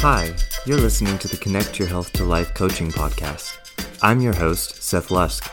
Hi, 0.00 0.34
you're 0.66 0.78
listening 0.78 1.16
to 1.18 1.26
the 1.26 1.38
Connect 1.38 1.78
Your 1.78 1.88
Health 1.88 2.12
to 2.12 2.24
Life 2.24 2.52
coaching 2.52 2.90
podcast. 2.90 3.56
I'm 4.02 4.20
your 4.20 4.34
host, 4.34 4.82
Seth 4.82 5.10
Lusk. 5.10 5.50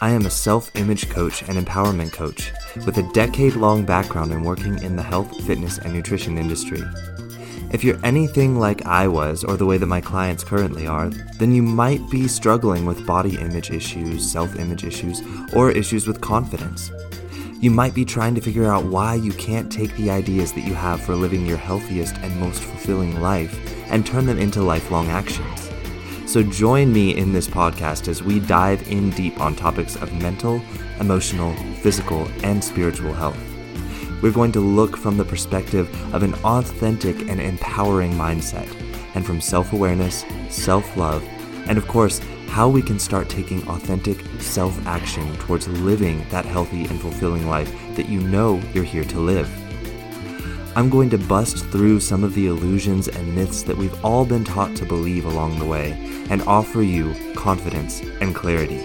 I 0.00 0.10
am 0.10 0.24
a 0.24 0.30
self 0.30 0.70
image 0.76 1.10
coach 1.10 1.42
and 1.42 1.58
empowerment 1.58 2.12
coach 2.12 2.52
with 2.86 2.96
a 2.98 3.12
decade 3.12 3.56
long 3.56 3.84
background 3.84 4.32
in 4.32 4.44
working 4.44 4.80
in 4.82 4.94
the 4.94 5.02
health, 5.02 5.44
fitness, 5.44 5.78
and 5.78 5.92
nutrition 5.92 6.38
industry. 6.38 6.80
If 7.72 7.82
you're 7.82 7.98
anything 8.04 8.58
like 8.58 8.86
I 8.86 9.08
was, 9.08 9.42
or 9.42 9.56
the 9.56 9.66
way 9.66 9.78
that 9.78 9.86
my 9.86 10.00
clients 10.00 10.44
currently 10.44 10.86
are, 10.86 11.10
then 11.38 11.52
you 11.52 11.62
might 11.62 12.08
be 12.08 12.28
struggling 12.28 12.86
with 12.86 13.04
body 13.04 13.36
image 13.36 13.72
issues, 13.72 14.30
self 14.30 14.56
image 14.58 14.84
issues, 14.84 15.20
or 15.52 15.72
issues 15.72 16.06
with 16.06 16.20
confidence. 16.20 16.92
You 17.58 17.70
might 17.70 17.94
be 17.94 18.04
trying 18.04 18.34
to 18.34 18.40
figure 18.42 18.70
out 18.70 18.84
why 18.84 19.14
you 19.14 19.32
can't 19.32 19.72
take 19.72 19.94
the 19.96 20.10
ideas 20.10 20.52
that 20.52 20.66
you 20.66 20.74
have 20.74 21.00
for 21.00 21.14
living 21.14 21.46
your 21.46 21.56
healthiest 21.56 22.14
and 22.18 22.38
most 22.38 22.62
fulfilling 22.62 23.18
life 23.22 23.65
and 23.90 24.06
turn 24.06 24.26
them 24.26 24.38
into 24.38 24.62
lifelong 24.62 25.08
actions. 25.08 25.70
So 26.26 26.42
join 26.42 26.92
me 26.92 27.16
in 27.16 27.32
this 27.32 27.46
podcast 27.46 28.08
as 28.08 28.22
we 28.22 28.40
dive 28.40 28.88
in 28.90 29.10
deep 29.10 29.40
on 29.40 29.54
topics 29.54 29.96
of 29.96 30.12
mental, 30.20 30.60
emotional, 31.00 31.54
physical, 31.76 32.28
and 32.42 32.62
spiritual 32.62 33.12
health. 33.12 33.38
We're 34.22 34.32
going 34.32 34.52
to 34.52 34.60
look 34.60 34.96
from 34.96 35.16
the 35.16 35.24
perspective 35.24 35.88
of 36.14 36.22
an 36.22 36.34
authentic 36.44 37.28
and 37.28 37.40
empowering 37.40 38.12
mindset, 38.12 38.68
and 39.14 39.24
from 39.24 39.40
self 39.40 39.72
awareness, 39.72 40.24
self 40.48 40.96
love, 40.96 41.22
and 41.68 41.78
of 41.78 41.86
course, 41.86 42.20
how 42.48 42.68
we 42.68 42.82
can 42.82 42.98
start 42.98 43.28
taking 43.28 43.66
authentic 43.68 44.18
self 44.40 44.84
action 44.86 45.36
towards 45.36 45.68
living 45.68 46.26
that 46.30 46.44
healthy 46.44 46.86
and 46.86 47.00
fulfilling 47.00 47.46
life 47.46 47.72
that 47.94 48.08
you 48.08 48.20
know 48.20 48.60
you're 48.72 48.84
here 48.84 49.04
to 49.04 49.20
live. 49.20 49.65
I'm 50.76 50.90
going 50.90 51.08
to 51.08 51.16
bust 51.16 51.64
through 51.68 52.00
some 52.00 52.22
of 52.22 52.34
the 52.34 52.48
illusions 52.48 53.08
and 53.08 53.34
myths 53.34 53.62
that 53.62 53.78
we've 53.78 54.04
all 54.04 54.26
been 54.26 54.44
taught 54.44 54.76
to 54.76 54.84
believe 54.84 55.24
along 55.24 55.58
the 55.58 55.64
way 55.64 55.92
and 56.28 56.42
offer 56.42 56.82
you 56.82 57.14
confidence 57.34 58.02
and 58.20 58.34
clarity. 58.34 58.84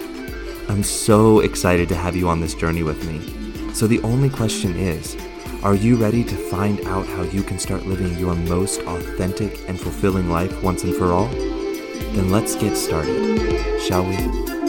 I'm 0.70 0.82
so 0.82 1.40
excited 1.40 1.90
to 1.90 1.94
have 1.94 2.16
you 2.16 2.30
on 2.30 2.40
this 2.40 2.54
journey 2.54 2.82
with 2.82 3.06
me. 3.06 3.74
So, 3.74 3.86
the 3.86 4.00
only 4.00 4.30
question 4.30 4.74
is 4.74 5.18
are 5.62 5.74
you 5.74 5.96
ready 5.96 6.24
to 6.24 6.34
find 6.34 6.80
out 6.86 7.06
how 7.08 7.24
you 7.24 7.42
can 7.42 7.58
start 7.58 7.84
living 7.84 8.18
your 8.18 8.36
most 8.36 8.80
authentic 8.80 9.68
and 9.68 9.78
fulfilling 9.78 10.30
life 10.30 10.62
once 10.62 10.84
and 10.84 10.94
for 10.94 11.12
all? 11.12 11.26
Then 11.26 12.30
let's 12.30 12.54
get 12.54 12.74
started, 12.74 13.80
shall 13.82 14.06
we? 14.06 14.61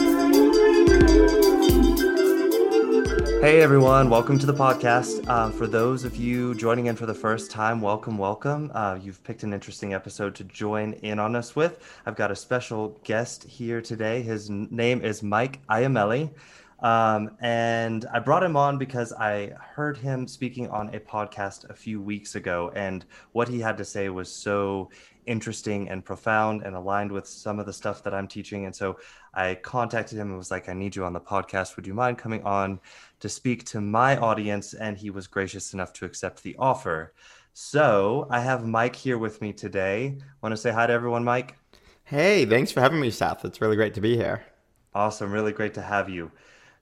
Hey 3.44 3.60
everyone, 3.60 4.08
welcome 4.08 4.38
to 4.38 4.46
the 4.46 4.54
podcast. 4.54 5.28
Uh, 5.28 5.50
for 5.50 5.66
those 5.66 6.04
of 6.04 6.16
you 6.16 6.54
joining 6.54 6.86
in 6.86 6.96
for 6.96 7.04
the 7.04 7.12
first 7.12 7.50
time, 7.50 7.82
welcome, 7.82 8.16
welcome. 8.16 8.72
Uh, 8.72 8.98
you've 9.02 9.22
picked 9.22 9.42
an 9.42 9.52
interesting 9.52 9.92
episode 9.92 10.34
to 10.36 10.44
join 10.44 10.94
in 11.02 11.18
on 11.18 11.36
us 11.36 11.54
with. 11.54 11.78
I've 12.06 12.16
got 12.16 12.30
a 12.30 12.36
special 12.36 12.98
guest 13.04 13.44
here 13.44 13.82
today. 13.82 14.22
His 14.22 14.48
name 14.48 15.02
is 15.02 15.22
Mike 15.22 15.60
Iamele. 15.68 16.30
Um, 16.80 17.30
and 17.40 18.04
I 18.12 18.18
brought 18.18 18.42
him 18.42 18.56
on 18.56 18.78
because 18.78 19.12
I 19.12 19.52
heard 19.58 19.96
him 19.96 20.28
speaking 20.28 20.68
on 20.68 20.94
a 20.94 21.00
podcast 21.00 21.68
a 21.70 21.74
few 21.74 22.00
weeks 22.00 22.34
ago, 22.34 22.72
and 22.74 23.04
what 23.32 23.48
he 23.48 23.60
had 23.60 23.78
to 23.78 23.84
say 23.84 24.08
was 24.08 24.30
so 24.30 24.90
interesting 25.26 25.88
and 25.88 26.04
profound 26.04 26.62
and 26.62 26.76
aligned 26.76 27.10
with 27.10 27.26
some 27.26 27.58
of 27.58 27.66
the 27.66 27.72
stuff 27.72 28.02
that 28.02 28.14
I'm 28.14 28.28
teaching. 28.28 28.66
And 28.66 28.74
so 28.74 28.98
I 29.32 29.54
contacted 29.54 30.18
him 30.18 30.28
and 30.28 30.36
was 30.36 30.50
like, 30.50 30.68
I 30.68 30.74
need 30.74 30.94
you 30.94 31.04
on 31.04 31.12
the 31.12 31.20
podcast. 31.20 31.76
Would 31.76 31.86
you 31.86 31.94
mind 31.94 32.18
coming 32.18 32.42
on 32.42 32.80
to 33.20 33.28
speak 33.28 33.64
to 33.66 33.80
my 33.80 34.16
audience? 34.18 34.74
And 34.74 34.96
he 34.96 35.10
was 35.10 35.26
gracious 35.26 35.72
enough 35.72 35.92
to 35.94 36.04
accept 36.04 36.42
the 36.42 36.56
offer. 36.58 37.14
So 37.54 38.26
I 38.30 38.40
have 38.40 38.66
Mike 38.66 38.96
here 38.96 39.16
with 39.16 39.40
me 39.40 39.52
today. 39.52 40.18
Want 40.42 40.52
to 40.52 40.56
say 40.56 40.72
hi 40.72 40.86
to 40.86 40.92
everyone, 40.92 41.24
Mike? 41.24 41.56
Hey, 42.04 42.44
thanks 42.44 42.70
for 42.70 42.80
having 42.80 43.00
me, 43.00 43.10
Seth. 43.10 43.44
It's 43.44 43.60
really 43.60 43.76
great 43.76 43.94
to 43.94 44.00
be 44.00 44.16
here. 44.16 44.44
Awesome. 44.94 45.32
Really 45.32 45.52
great 45.52 45.74
to 45.74 45.82
have 45.82 46.10
you. 46.10 46.30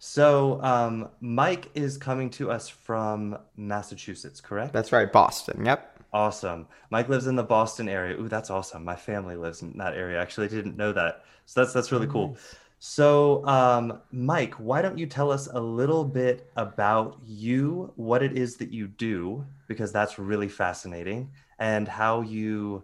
So, 0.04 0.60
um, 0.64 1.10
Mike 1.20 1.70
is 1.76 1.96
coming 1.96 2.28
to 2.30 2.50
us 2.50 2.68
from 2.68 3.38
Massachusetts, 3.56 4.40
correct? 4.40 4.72
That's 4.72 4.90
right, 4.90 5.12
Boston. 5.12 5.64
Yep. 5.64 6.00
Awesome. 6.12 6.66
Mike 6.90 7.08
lives 7.08 7.28
in 7.28 7.36
the 7.36 7.44
Boston 7.44 7.88
area. 7.88 8.18
Ooh, 8.18 8.28
that's 8.28 8.50
awesome. 8.50 8.84
My 8.84 8.96
family 8.96 9.36
lives 9.36 9.62
in 9.62 9.78
that 9.78 9.94
area. 9.94 10.20
Actually, 10.20 10.46
I 10.46 10.50
didn't 10.50 10.76
know 10.76 10.92
that. 10.92 11.22
So 11.46 11.60
that's 11.60 11.72
that's 11.72 11.92
really 11.92 12.08
oh, 12.08 12.10
cool. 12.10 12.28
Nice. 12.30 12.56
So, 12.80 13.46
um, 13.46 14.00
Mike, 14.10 14.54
why 14.54 14.82
don't 14.82 14.98
you 14.98 15.06
tell 15.06 15.30
us 15.30 15.46
a 15.46 15.60
little 15.60 16.04
bit 16.04 16.50
about 16.56 17.20
you, 17.24 17.92
what 17.94 18.24
it 18.24 18.36
is 18.36 18.56
that 18.56 18.72
you 18.72 18.88
do, 18.88 19.46
because 19.68 19.92
that's 19.92 20.18
really 20.18 20.48
fascinating, 20.48 21.30
and 21.60 21.86
how 21.86 22.22
you 22.22 22.82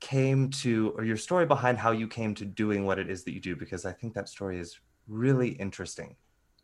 came 0.00 0.50
to, 0.50 0.94
or 0.96 1.04
your 1.04 1.16
story 1.16 1.46
behind 1.46 1.78
how 1.78 1.92
you 1.92 2.08
came 2.08 2.34
to 2.34 2.44
doing 2.44 2.84
what 2.84 2.98
it 2.98 3.08
is 3.08 3.22
that 3.22 3.34
you 3.34 3.40
do, 3.40 3.54
because 3.54 3.86
I 3.86 3.92
think 3.92 4.14
that 4.14 4.28
story 4.28 4.58
is 4.58 4.80
really 5.06 5.50
interesting. 5.50 6.16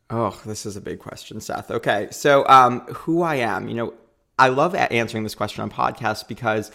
Oh, 0.09 0.39
this 0.45 0.65
is 0.65 0.77
a 0.77 0.81
big 0.81 0.99
question, 0.99 1.41
Seth. 1.41 1.69
Okay. 1.69 2.07
So, 2.11 2.47
um, 2.47 2.81
who 2.87 3.21
I 3.21 3.35
am, 3.35 3.67
you 3.67 3.75
know, 3.75 3.93
I 4.39 4.49
love 4.49 4.75
answering 4.75 5.23
this 5.23 5.35
question 5.35 5.63
on 5.63 5.71
podcasts 5.71 6.25
because 6.27 6.71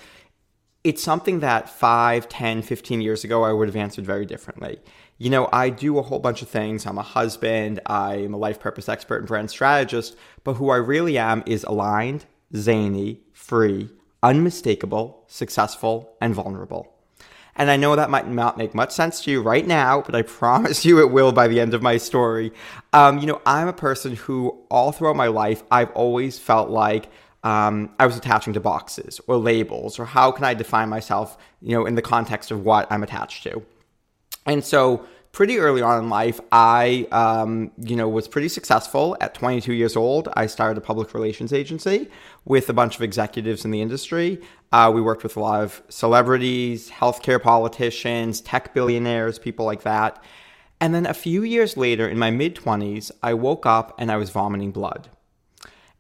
it's 0.84 1.03
something 1.03 1.41
that 1.41 1.70
5, 1.70 2.28
10, 2.28 2.62
15 2.62 3.00
years 3.00 3.25
ago 3.25 3.44
I 3.44 3.53
would 3.53 3.69
have 3.69 3.76
answered 3.76 4.04
very 4.04 4.26
differently. 4.26 4.81
You 5.19 5.31
know, 5.31 5.48
I 5.53 5.70
do 5.70 5.98
a 5.98 6.03
whole 6.03 6.19
bunch 6.19 6.43
of 6.43 6.48
things. 6.48 6.84
I'm 6.84 6.98
a 6.98 7.03
husband, 7.03 7.78
I'm 7.87 8.34
a 8.34 8.37
life 8.37 8.59
purpose 8.59 8.88
expert 8.88 9.19
and 9.19 9.28
brand 9.28 9.50
strategist, 9.50 10.16
but 10.43 10.54
who 10.54 10.70
I 10.70 10.76
really 10.76 11.16
am 11.16 11.44
is 11.47 11.62
aligned, 11.64 12.26
zany, 12.56 13.20
free, 13.32 13.91
unmistakable, 14.22 15.25
successful, 15.28 16.16
and 16.20 16.34
vulnerable. 16.34 16.92
And 17.57 17.71
I 17.71 17.77
know 17.77 17.95
that 17.95 18.11
might 18.11 18.29
not 18.29 18.57
make 18.57 18.75
much 18.75 18.93
sense 18.93 19.23
to 19.25 19.31
you 19.31 19.43
right 19.43 19.67
now, 19.67 20.03
but 20.03 20.15
I 20.15 20.23
promise 20.41 20.85
you 20.85 21.01
it 21.01 21.11
will 21.11 21.33
by 21.33 21.49
the 21.49 21.61
end 21.61 21.75
of 21.75 21.83
my 21.83 21.97
story. 21.97 22.53
Um, 22.93 23.19
you 23.19 23.27
know, 23.27 23.41
I'm 23.45 23.69
a 23.69 23.73
person 23.73 24.17
who, 24.17 24.59
all 24.71 24.93
throughout 24.93 25.17
my 25.17 25.29
life, 25.29 25.62
I've 25.71 25.91
always 25.93 26.39
felt 26.39 26.71
like 26.71 27.09
um, 27.45 27.91
I 27.99 28.07
was 28.07 28.17
attaching 28.17 28.53
to 28.53 28.61
boxes 28.61 29.21
or 29.27 29.37
labels, 29.37 29.99
or 29.99 30.05
how 30.05 30.31
can 30.31 30.45
I 30.45 30.55
define 30.55 30.89
myself, 30.89 31.37
you 31.61 31.77
know, 31.77 31.87
in 31.87 31.95
the 31.95 32.03
context 32.03 32.51
of 32.51 32.65
what 32.65 32.91
I'm 32.91 33.03
attached 33.03 33.43
to. 33.45 33.62
And 34.47 34.65
so, 34.65 35.07
pretty 35.32 35.59
early 35.59 35.81
on 35.81 36.04
in 36.04 36.10
life, 36.10 36.38
I, 36.53 37.09
um, 37.10 37.72
you 37.78 37.97
know, 37.97 38.09
was 38.09 38.28
pretty 38.28 38.48
successful. 38.48 39.16
At 39.20 39.34
22 39.34 39.72
years 39.72 39.97
old, 39.97 40.28
I 40.34 40.47
started 40.47 40.76
a 40.76 40.82
public 40.82 41.15
relations 41.15 41.53
agency 41.53 42.09
with 42.44 42.69
a 42.69 42.75
bunch 42.75 42.97
of 42.97 43.03
executives 43.03 43.65
in 43.65 43.70
the 43.70 43.81
industry. 43.81 44.41
Uh, 44.72 44.91
we 44.94 45.00
worked 45.00 45.22
with 45.22 45.37
a 45.37 45.41
lot 45.41 45.62
of 45.62 45.82
celebrities, 45.88 46.91
healthcare 46.91 47.43
politicians, 47.43 48.43
tech 48.43 48.75
billionaires, 48.75 49.38
people 49.38 49.65
like 49.65 49.82
that. 49.82 50.22
And 50.81 50.94
then 50.94 51.06
a 51.06 51.15
few 51.15 51.43
years 51.43 51.76
later, 51.76 52.06
in 52.09 52.19
my 52.19 52.31
mid 52.31 52.54
20s, 52.54 53.10
I 53.22 53.34
woke 53.34 53.64
up 53.64 53.94
and 53.99 54.12
I 54.12 54.16
was 54.16 54.31
vomiting 54.31 54.70
blood. 54.70 55.09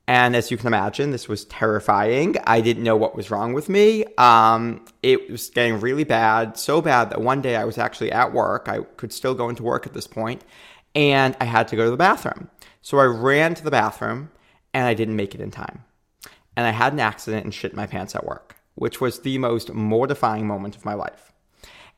And 0.08 0.34
as 0.34 0.50
you 0.50 0.56
can 0.56 0.66
imagine, 0.66 1.10
this 1.10 1.28
was 1.28 1.44
terrifying. 1.44 2.36
I 2.44 2.60
didn't 2.60 2.82
know 2.82 2.96
what 2.96 3.14
was 3.14 3.30
wrong 3.30 3.52
with 3.52 3.68
me. 3.68 4.04
Um, 4.18 4.84
it 5.02 5.30
was 5.30 5.48
getting 5.50 5.78
really 5.78 6.04
bad, 6.04 6.58
so 6.58 6.82
bad 6.82 7.10
that 7.10 7.20
one 7.20 7.40
day 7.40 7.54
I 7.54 7.64
was 7.64 7.78
actually 7.78 8.10
at 8.10 8.32
work. 8.32 8.68
I 8.68 8.80
could 8.96 9.12
still 9.12 9.34
go 9.34 9.48
into 9.48 9.62
work 9.62 9.86
at 9.86 9.92
this 9.94 10.08
point, 10.08 10.42
and 10.94 11.36
I 11.40 11.44
had 11.44 11.68
to 11.68 11.76
go 11.76 11.84
to 11.84 11.90
the 11.90 11.96
bathroom. 11.96 12.50
So 12.82 12.98
I 12.98 13.04
ran 13.04 13.54
to 13.54 13.62
the 13.62 13.70
bathroom, 13.70 14.30
and 14.74 14.86
I 14.86 14.94
didn't 14.94 15.16
make 15.16 15.36
it 15.36 15.40
in 15.40 15.52
time. 15.52 15.84
And 16.56 16.66
I 16.66 16.70
had 16.70 16.92
an 16.92 17.00
accident 17.00 17.44
and 17.44 17.54
shit 17.54 17.74
my 17.74 17.86
pants 17.86 18.16
at 18.16 18.26
work, 18.26 18.56
which 18.74 19.00
was 19.00 19.20
the 19.20 19.38
most 19.38 19.72
mortifying 19.72 20.48
moment 20.48 20.74
of 20.76 20.84
my 20.84 20.94
life. 20.94 21.32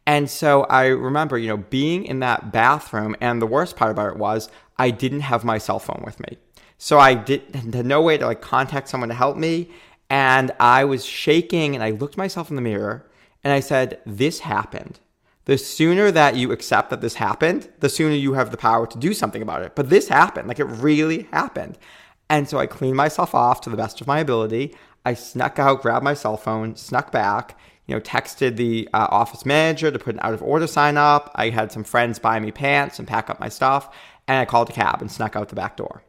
And 0.06 0.28
so 0.28 0.64
I 0.64 0.88
remember, 0.88 1.38
you 1.38 1.48
know, 1.48 1.56
being 1.56 2.04
in 2.04 2.20
that 2.20 2.52
bathroom, 2.52 3.16
and 3.22 3.40
the 3.40 3.46
worst 3.46 3.76
part 3.76 3.90
about 3.90 4.12
it 4.12 4.18
was 4.18 4.50
I 4.78 4.90
didn't 4.90 5.20
have 5.20 5.42
my 5.42 5.56
cell 5.56 5.78
phone 5.78 6.02
with 6.04 6.20
me. 6.20 6.36
So 6.84 6.98
I 6.98 7.14
did 7.14 7.54
had 7.54 7.86
no 7.86 8.02
way 8.02 8.18
to 8.18 8.26
like 8.26 8.42
contact 8.42 8.90
someone 8.90 9.08
to 9.08 9.14
help 9.14 9.38
me. 9.38 9.70
And 10.10 10.50
I 10.60 10.84
was 10.84 11.02
shaking 11.02 11.74
and 11.74 11.82
I 11.82 11.92
looked 11.92 12.18
myself 12.18 12.50
in 12.50 12.56
the 12.56 12.62
mirror 12.62 13.06
and 13.42 13.54
I 13.54 13.60
said, 13.60 14.02
This 14.04 14.40
happened. 14.40 15.00
The 15.46 15.56
sooner 15.56 16.10
that 16.10 16.36
you 16.36 16.52
accept 16.52 16.90
that 16.90 17.00
this 17.00 17.14
happened, 17.14 17.70
the 17.80 17.88
sooner 17.88 18.14
you 18.14 18.34
have 18.34 18.50
the 18.50 18.58
power 18.58 18.86
to 18.86 18.98
do 18.98 19.14
something 19.14 19.40
about 19.40 19.62
it. 19.62 19.74
But 19.74 19.88
this 19.88 20.08
happened, 20.08 20.46
like 20.46 20.58
it 20.58 20.66
really 20.66 21.22
happened. 21.32 21.78
And 22.28 22.46
so 22.50 22.58
I 22.58 22.66
cleaned 22.66 22.98
myself 22.98 23.34
off 23.34 23.62
to 23.62 23.70
the 23.70 23.78
best 23.78 24.02
of 24.02 24.06
my 24.06 24.18
ability. 24.18 24.76
I 25.06 25.14
snuck 25.14 25.58
out, 25.58 25.80
grabbed 25.80 26.04
my 26.04 26.12
cell 26.12 26.36
phone, 26.36 26.76
snuck 26.76 27.10
back, 27.10 27.58
you 27.86 27.94
know, 27.94 28.00
texted 28.02 28.56
the 28.56 28.90
uh, 28.92 29.08
office 29.10 29.46
manager 29.46 29.90
to 29.90 29.98
put 29.98 30.16
an 30.16 30.20
out 30.22 30.34
of 30.34 30.42
order 30.42 30.66
sign 30.66 30.98
up. 30.98 31.32
I 31.34 31.48
had 31.48 31.72
some 31.72 31.82
friends 31.82 32.18
buy 32.18 32.40
me 32.40 32.52
pants 32.52 32.98
and 32.98 33.08
pack 33.08 33.30
up 33.30 33.40
my 33.40 33.48
stuff. 33.48 33.96
And 34.28 34.36
I 34.36 34.44
called 34.44 34.68
a 34.68 34.74
cab 34.74 35.00
and 35.00 35.10
snuck 35.10 35.34
out 35.34 35.48
the 35.48 35.56
back 35.56 35.78
door. 35.78 36.02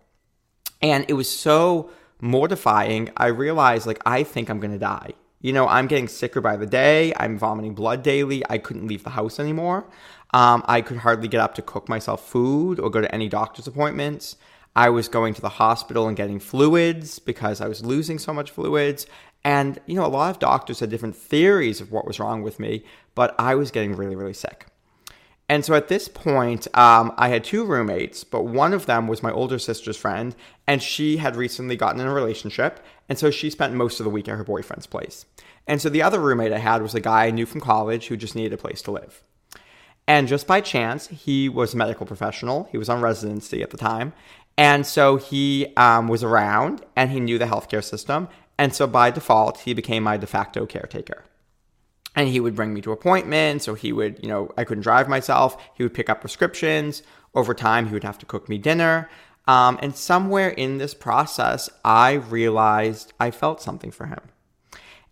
And 0.81 1.06
it 1.07 1.13
was 1.13 1.30
so 1.30 1.89
mortifying. 2.22 3.10
I 3.18 3.27
realized, 3.27 3.86
like, 3.88 4.01
I 4.06 4.24
think 4.24 4.50
I'm 4.50 4.60
going 4.60 4.74
to 4.74 4.80
die. 4.80 5.13
You 5.42 5.54
know, 5.54 5.68
I'm 5.68 5.88
getting 5.88 6.07
sicker 6.07 6.42
by 6.42 6.56
the 6.56 6.66
day. 6.66 7.13
I'm 7.18 7.38
vomiting 7.38 7.75
blood 7.75 8.01
daily. 8.04 8.44
I 8.50 8.57
couldn't 8.57 8.88
leave 8.88 9.04
the 9.04 9.12
house 9.12 9.39
anymore. 9.39 9.86
Um, 10.33 10.63
I 10.68 10.81
could 10.81 10.98
hardly 10.98 11.27
get 11.27 11.39
up 11.39 11.56
to 11.56 11.62
cook 11.62 11.88
myself 11.88 12.27
food 12.27 12.80
or 12.80 12.89
go 12.89 13.01
to 13.01 13.13
any 13.13 13.30
doctor's 13.30 13.68
appointments. 13.68 14.38
I 14.75 14.89
was 14.89 15.07
going 15.07 15.33
to 15.36 15.42
the 15.42 15.50
hospital 15.50 16.07
and 16.07 16.18
getting 16.18 16.39
fluids 16.39 17.19
because 17.19 17.62
I 17.62 17.68
was 17.68 17.86
losing 17.86 18.19
so 18.19 18.33
much 18.33 18.51
fluids. 18.51 19.06
And, 19.44 19.80
you 19.86 19.95
know, 19.95 20.06
a 20.06 20.07
lot 20.07 20.31
of 20.31 20.39
doctors 20.39 20.80
had 20.80 20.89
different 20.89 21.16
theories 21.16 21.80
of 21.80 21.92
what 21.92 22.07
was 22.07 22.19
wrong 22.19 22.42
with 22.42 22.60
me, 22.60 22.83
but 23.13 23.36
I 23.39 23.56
was 23.56 23.71
getting 23.71 23.95
really, 23.95 24.16
really 24.16 24.33
sick. 24.33 24.66
And 25.47 25.63
so 25.63 25.75
at 25.75 25.89
this 25.89 26.07
point, 26.07 26.68
um, 26.75 27.13
I 27.18 27.30
had 27.30 27.44
two 27.44 27.65
roommates, 27.65 28.24
but 28.24 28.44
one 28.44 28.74
of 28.74 28.88
them 28.88 29.07
was 29.07 29.21
my 29.21 29.31
older 29.31 29.59
sister's 29.59 29.97
friend, 29.97 30.36
and 30.65 30.81
she 30.81 31.18
had 31.18 31.36
recently 31.36 31.75
gotten 31.75 32.01
in 32.01 32.07
a 32.07 32.13
relationship. 32.13 32.83
And 33.07 33.19
so 33.19 33.30
she 33.30 33.51
spent 33.51 33.75
most 33.75 34.00
of 34.00 34.06
the 34.06 34.09
week 34.09 34.27
at 34.27 34.38
her 34.38 34.44
boyfriend's 34.44 34.88
place. 34.88 35.27
And 35.68 35.80
so 35.80 35.89
the 35.89 36.01
other 36.01 36.19
roommate 36.19 36.51
I 36.51 36.57
had 36.57 36.81
was 36.81 36.95
a 36.95 37.00
guy 37.00 37.25
I 37.25 37.31
knew 37.31 37.45
from 37.45 37.62
college 37.62 38.07
who 38.07 38.18
just 38.18 38.36
needed 38.36 38.53
a 38.53 38.57
place 38.57 38.81
to 38.83 38.92
live. 38.92 39.24
And 40.07 40.27
just 40.27 40.47
by 40.47 40.62
chance, 40.62 41.07
he 41.07 41.50
was 41.50 41.74
a 41.74 41.77
medical 41.77 42.06
professional. 42.06 42.68
He 42.71 42.77
was 42.77 42.89
on 42.89 43.01
residency 43.01 43.62
at 43.63 43.71
the 43.71 43.77
time. 43.77 44.13
And 44.57 44.86
so 44.86 45.18
he 45.18 45.74
um, 45.75 46.07
was 46.07 46.24
around 46.24 46.86
and 46.95 47.12
he 47.12 47.19
knew 47.19 47.38
the 47.38 47.45
healthcare 47.45 47.83
system. 47.83 48.30
And 48.57 48.74
so 48.74 48.88
by 48.88 49.12
default, 49.12 49.62
he 49.62 49.74
became 49.74 50.03
my 50.03 50.18
de 50.18 50.27
facto 50.27 50.65
caretaker. 50.65 51.25
And 52.16 52.30
he 52.30 52.40
would 52.40 52.56
bring 52.56 52.74
me 52.74 52.82
to 52.82 52.92
appointments, 52.92 53.68
or 53.68 53.76
he 53.76 53.92
would, 53.92 54.20
you 54.24 54.30
know, 54.30 54.52
I 54.58 54.64
couldn't 54.64 54.84
drive 54.84 55.10
myself. 55.10 55.62
He 55.76 55.84
would 55.84 55.94
pick 55.94 56.10
up 56.10 56.22
prescriptions. 56.22 57.04
Over 57.34 57.54
time, 57.54 57.88
he 57.88 57.94
would 57.94 58.06
have 58.06 58.18
to 58.20 58.26
cook 58.26 58.48
me 58.48 58.58
dinner. 58.58 59.10
Um, 59.48 59.78
and 59.82 59.96
somewhere 59.96 60.50
in 60.50 60.78
this 60.78 60.94
process, 60.94 61.70
I 61.84 62.14
realized 62.14 63.14
I 63.20 63.32
felt 63.32 63.62
something 63.62 63.92
for 63.92 64.06
him. 64.08 64.22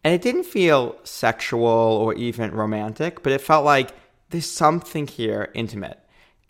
And 0.04 0.14
it 0.14 0.22
didn't 0.22 0.46
feel 0.46 0.98
sexual 1.04 1.64
or 1.68 2.14
even 2.16 2.52
romantic, 2.52 3.24
but 3.24 3.32
it 3.32 3.42
felt 3.42 3.64
like 3.64 3.92
there's 4.30 4.50
something 4.50 5.08
here 5.08 5.52
intimate. 5.54 6.00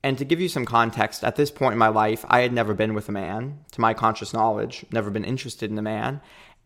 And 0.04 0.18
to 0.18 0.26
give 0.26 0.42
you 0.42 0.50
some 0.50 0.66
context, 0.66 1.24
at 1.24 1.36
this 1.36 1.52
point 1.52 1.74
in 1.74 1.80
my 1.80 1.88
life, 1.88 2.26
I 2.28 2.42
had 2.42 2.52
never 2.52 2.74
been 2.74 2.94
with 2.94 3.08
a 3.10 3.14
man, 3.14 3.60
to 3.72 3.82
my 3.82 3.94
conscious 3.94 4.34
knowledge, 4.34 4.86
never 4.92 5.10
been 5.10 5.24
interested 5.24 5.72
in 5.72 5.78
a 5.78 5.84
man. 5.84 6.20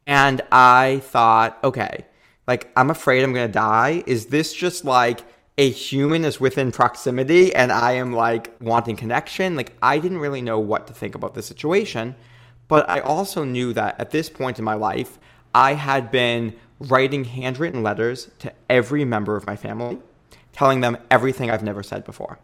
And 0.08 0.42
I 0.52 1.02
thought, 1.04 1.60
okay, 1.64 2.06
like 2.48 2.72
I'm 2.76 2.90
afraid 2.90 3.24
I'm 3.24 3.34
gonna 3.34 3.48
die. 3.48 4.04
Is 4.08 4.28
this 4.28 4.54
just 4.54 4.86
like 4.86 5.22
a 5.58 5.70
human 5.70 6.24
is 6.24 6.40
within 6.40 6.72
proximity 6.72 7.54
and 7.54 7.72
I 7.72 7.94
am 7.94 8.14
like 8.14 8.56
wanting 8.62 8.96
connection? 8.96 9.56
Like 9.56 9.74
I 9.82 10.00
didn't 10.00 10.20
really 10.20 10.42
know 10.42 10.60
what 10.60 10.88
to 10.88 10.94
think 10.94 11.16
about 11.16 11.34
the 11.34 11.42
situation. 11.42 12.16
But 12.68 12.90
I 12.90 13.00
also 13.00 13.44
knew 13.44 13.74
that 13.74 14.00
at 14.00 14.12
this 14.12 14.30
point 14.30 14.60
in 14.60 14.66
my 14.66 14.74
life, 14.74 15.20
I 15.54 15.74
had 15.74 16.12
been 16.12 16.56
writing 16.80 17.24
handwritten 17.24 17.82
letters 17.82 18.30
to 18.40 18.54
every 18.70 19.06
member 19.06 19.36
of 19.36 19.48
my 19.48 19.56
family, 19.56 20.00
telling 20.52 20.82
them 20.82 20.98
everything 21.10 21.50
I've 21.50 21.64
never 21.64 21.82
said 21.82 22.04
before. 22.04 22.40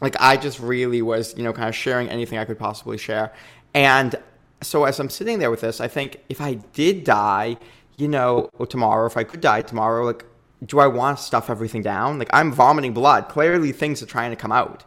Like 0.00 0.16
I 0.20 0.36
just 0.36 0.60
really 0.60 1.02
was, 1.02 1.36
you 1.36 1.42
know, 1.42 1.52
kind 1.52 1.68
of 1.68 1.74
sharing 1.74 2.08
anything 2.08 2.38
I 2.38 2.44
could 2.44 2.58
possibly 2.58 2.98
share. 2.98 3.32
And 3.74 4.14
so 4.62 4.84
as 4.84 5.00
I'm 5.00 5.10
sitting 5.10 5.38
there 5.38 5.50
with 5.50 5.62
this, 5.62 5.80
I 5.80 5.88
think 5.88 6.18
if 6.28 6.40
I 6.40 6.54
did 6.54 7.04
die, 7.04 7.56
you 8.00 8.08
know, 8.08 8.50
tomorrow, 8.68 9.06
if 9.06 9.16
I 9.16 9.24
could 9.24 9.40
die 9.40 9.62
tomorrow, 9.62 10.04
like, 10.04 10.24
do 10.64 10.78
I 10.78 10.86
want 10.86 11.18
to 11.18 11.24
stuff 11.24 11.50
everything 11.50 11.82
down? 11.82 12.18
Like, 12.18 12.30
I'm 12.32 12.52
vomiting 12.52 12.92
blood. 12.92 13.28
Clearly, 13.28 13.72
things 13.72 14.02
are 14.02 14.06
trying 14.06 14.30
to 14.30 14.36
come 14.36 14.52
out. 14.52 14.84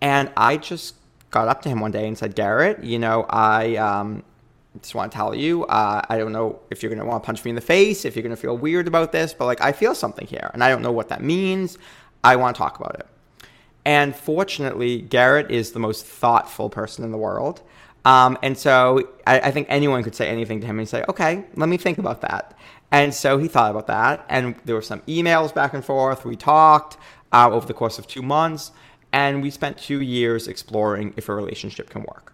And 0.00 0.30
I 0.36 0.56
just 0.56 0.96
got 1.30 1.48
up 1.48 1.62
to 1.62 1.68
him 1.68 1.80
one 1.80 1.92
day 1.92 2.06
and 2.08 2.18
said, 2.18 2.34
Garrett, 2.34 2.82
you 2.82 2.98
know, 2.98 3.24
I 3.30 3.76
um, 3.76 4.24
just 4.80 4.94
want 4.94 5.12
to 5.12 5.16
tell 5.16 5.34
you, 5.34 5.64
uh, 5.66 6.02
I 6.08 6.18
don't 6.18 6.32
know 6.32 6.60
if 6.70 6.82
you're 6.82 6.90
going 6.90 6.98
to 6.98 7.04
want 7.04 7.22
to 7.22 7.26
punch 7.26 7.44
me 7.44 7.50
in 7.50 7.54
the 7.54 7.60
face, 7.60 8.04
if 8.04 8.16
you're 8.16 8.22
going 8.22 8.34
to 8.34 8.40
feel 8.40 8.56
weird 8.56 8.88
about 8.88 9.12
this, 9.12 9.32
but 9.32 9.46
like, 9.46 9.60
I 9.60 9.72
feel 9.72 9.94
something 9.94 10.26
here. 10.26 10.50
And 10.54 10.64
I 10.64 10.68
don't 10.68 10.82
know 10.82 10.92
what 10.92 11.08
that 11.10 11.22
means. 11.22 11.78
I 12.24 12.36
want 12.36 12.56
to 12.56 12.58
talk 12.58 12.80
about 12.80 12.96
it. 12.98 13.06
And 13.84 14.14
fortunately, 14.14 15.00
Garrett 15.00 15.50
is 15.50 15.72
the 15.72 15.80
most 15.80 16.06
thoughtful 16.06 16.70
person 16.70 17.04
in 17.04 17.10
the 17.10 17.18
world. 17.18 17.62
Um, 18.04 18.36
and 18.42 18.58
so 18.58 19.08
I, 19.26 19.40
I, 19.40 19.50
think 19.52 19.68
anyone 19.70 20.02
could 20.02 20.14
say 20.14 20.28
anything 20.28 20.60
to 20.60 20.66
him 20.66 20.78
and 20.78 20.88
say, 20.88 21.04
okay, 21.08 21.44
let 21.54 21.68
me 21.68 21.76
think 21.76 21.98
about 21.98 22.20
that. 22.22 22.56
And 22.90 23.14
so 23.14 23.38
he 23.38 23.46
thought 23.46 23.70
about 23.70 23.86
that. 23.86 24.26
And 24.28 24.56
there 24.64 24.74
were 24.74 24.82
some 24.82 25.00
emails 25.02 25.54
back 25.54 25.72
and 25.72 25.84
forth. 25.84 26.24
We 26.24 26.34
talked 26.34 26.96
uh, 27.32 27.48
over 27.50 27.66
the 27.66 27.74
course 27.74 27.98
of 27.98 28.06
two 28.06 28.22
months. 28.22 28.72
And 29.12 29.42
we 29.42 29.50
spent 29.50 29.78
two 29.78 30.00
years 30.00 30.48
exploring 30.48 31.14
if 31.16 31.28
a 31.28 31.34
relationship 31.34 31.90
can 31.90 32.02
work. 32.02 32.32